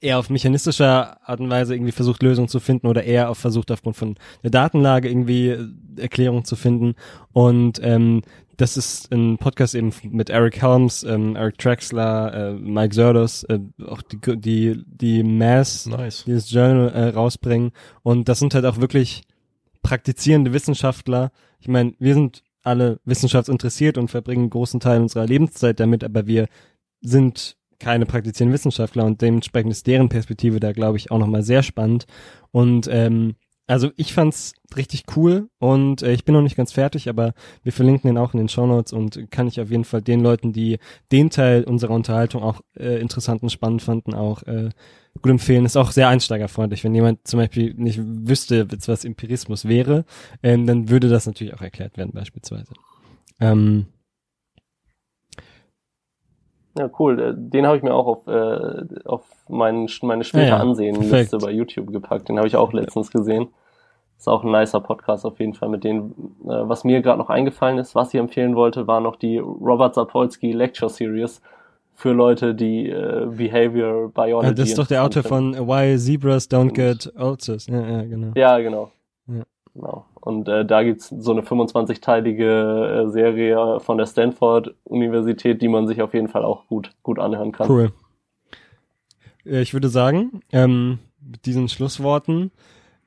[0.01, 3.71] eher auf mechanistischer Art und Weise irgendwie versucht, Lösungen zu finden oder eher auf versucht,
[3.71, 6.95] aufgrund von der Datenlage irgendwie äh, Erklärungen zu finden.
[7.33, 8.23] Und ähm,
[8.57, 13.61] das ist ein Podcast eben mit Eric Helms, ähm, Eric Traxler, äh, Mike Zerdos, äh,
[13.87, 16.25] auch die, die, die Mass, nice.
[16.27, 17.71] dieses Journal äh, rausbringen.
[18.03, 19.23] Und das sind halt auch wirklich
[19.83, 21.31] praktizierende Wissenschaftler.
[21.61, 26.27] Ich meine, wir sind alle wissenschaftsinteressiert und verbringen einen großen Teil unserer Lebenszeit damit, aber
[26.27, 26.49] wir
[27.01, 31.63] sind keine praktizierenden Wissenschaftler und dementsprechend ist deren Perspektive da, glaube ich, auch nochmal sehr
[31.63, 32.07] spannend.
[32.51, 33.37] Und ähm,
[33.69, 37.73] also ich fand's richtig cool und äh, ich bin noch nicht ganz fertig, aber wir
[37.73, 40.53] verlinken den auch in den Show Notes und kann ich auf jeden Fall den Leuten,
[40.55, 40.79] die
[41.13, 44.71] den Teil unserer Unterhaltung auch äh, interessant und spannend fanden, auch äh,
[45.21, 45.67] gut empfehlen.
[45.67, 46.83] Ist auch sehr einsteigerfreundlich.
[46.83, 50.07] Wenn jemand zum Beispiel nicht wüsste, was Empirismus wäre,
[50.43, 52.73] ähm, dann würde das natürlich auch erklärt werden beispielsweise.
[53.39, 53.87] Ähm,
[56.79, 57.21] ja, cool.
[57.21, 61.51] Äh, den habe ich mir auch auf, äh, auf mein, meine später ja, Ansehen-Liste bei
[61.51, 62.29] YouTube gepackt.
[62.29, 63.49] Den habe ich auch letztens gesehen.
[64.17, 66.37] Ist auch ein nicer Podcast auf jeden Fall mit denen.
[66.45, 69.95] Äh, was mir gerade noch eingefallen ist, was ich empfehlen wollte, war noch die Robert
[69.95, 71.41] Sapolsky Lecture Series
[71.95, 74.47] für Leute, die äh, Behavior Biology.
[74.49, 77.67] Ja, das ist doch der Autor von Why Zebras Don't Get Ulcers.
[77.67, 78.33] Ja, ja, genau.
[78.37, 78.91] Ja, genau.
[79.27, 79.43] Ja.
[79.79, 80.07] Genau.
[80.15, 86.03] Und äh, da gibt's so eine 25-teilige äh, Serie von der Stanford-Universität, die man sich
[86.03, 87.71] auf jeden Fall auch gut, gut anhören kann.
[87.71, 87.93] Cool.
[89.47, 92.51] Äh, ich würde sagen, ähm, mit diesen Schlussworten,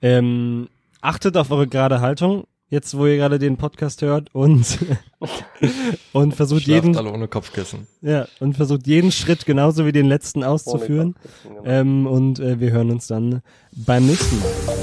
[0.02, 0.69] ähm,
[1.02, 4.80] achtet auf eure gerade Haltung, jetzt wo ihr gerade den Podcast hört und
[6.14, 7.85] und versucht Schlaft jeden alle ohne Kopfkissen.
[8.02, 11.15] Ja, und versucht jeden Schritt genauso wie den letzten auszuführen.
[11.43, 11.64] Genau.
[11.65, 13.41] Ähm, und äh, wir hören uns dann
[13.73, 14.81] beim nächsten Mal.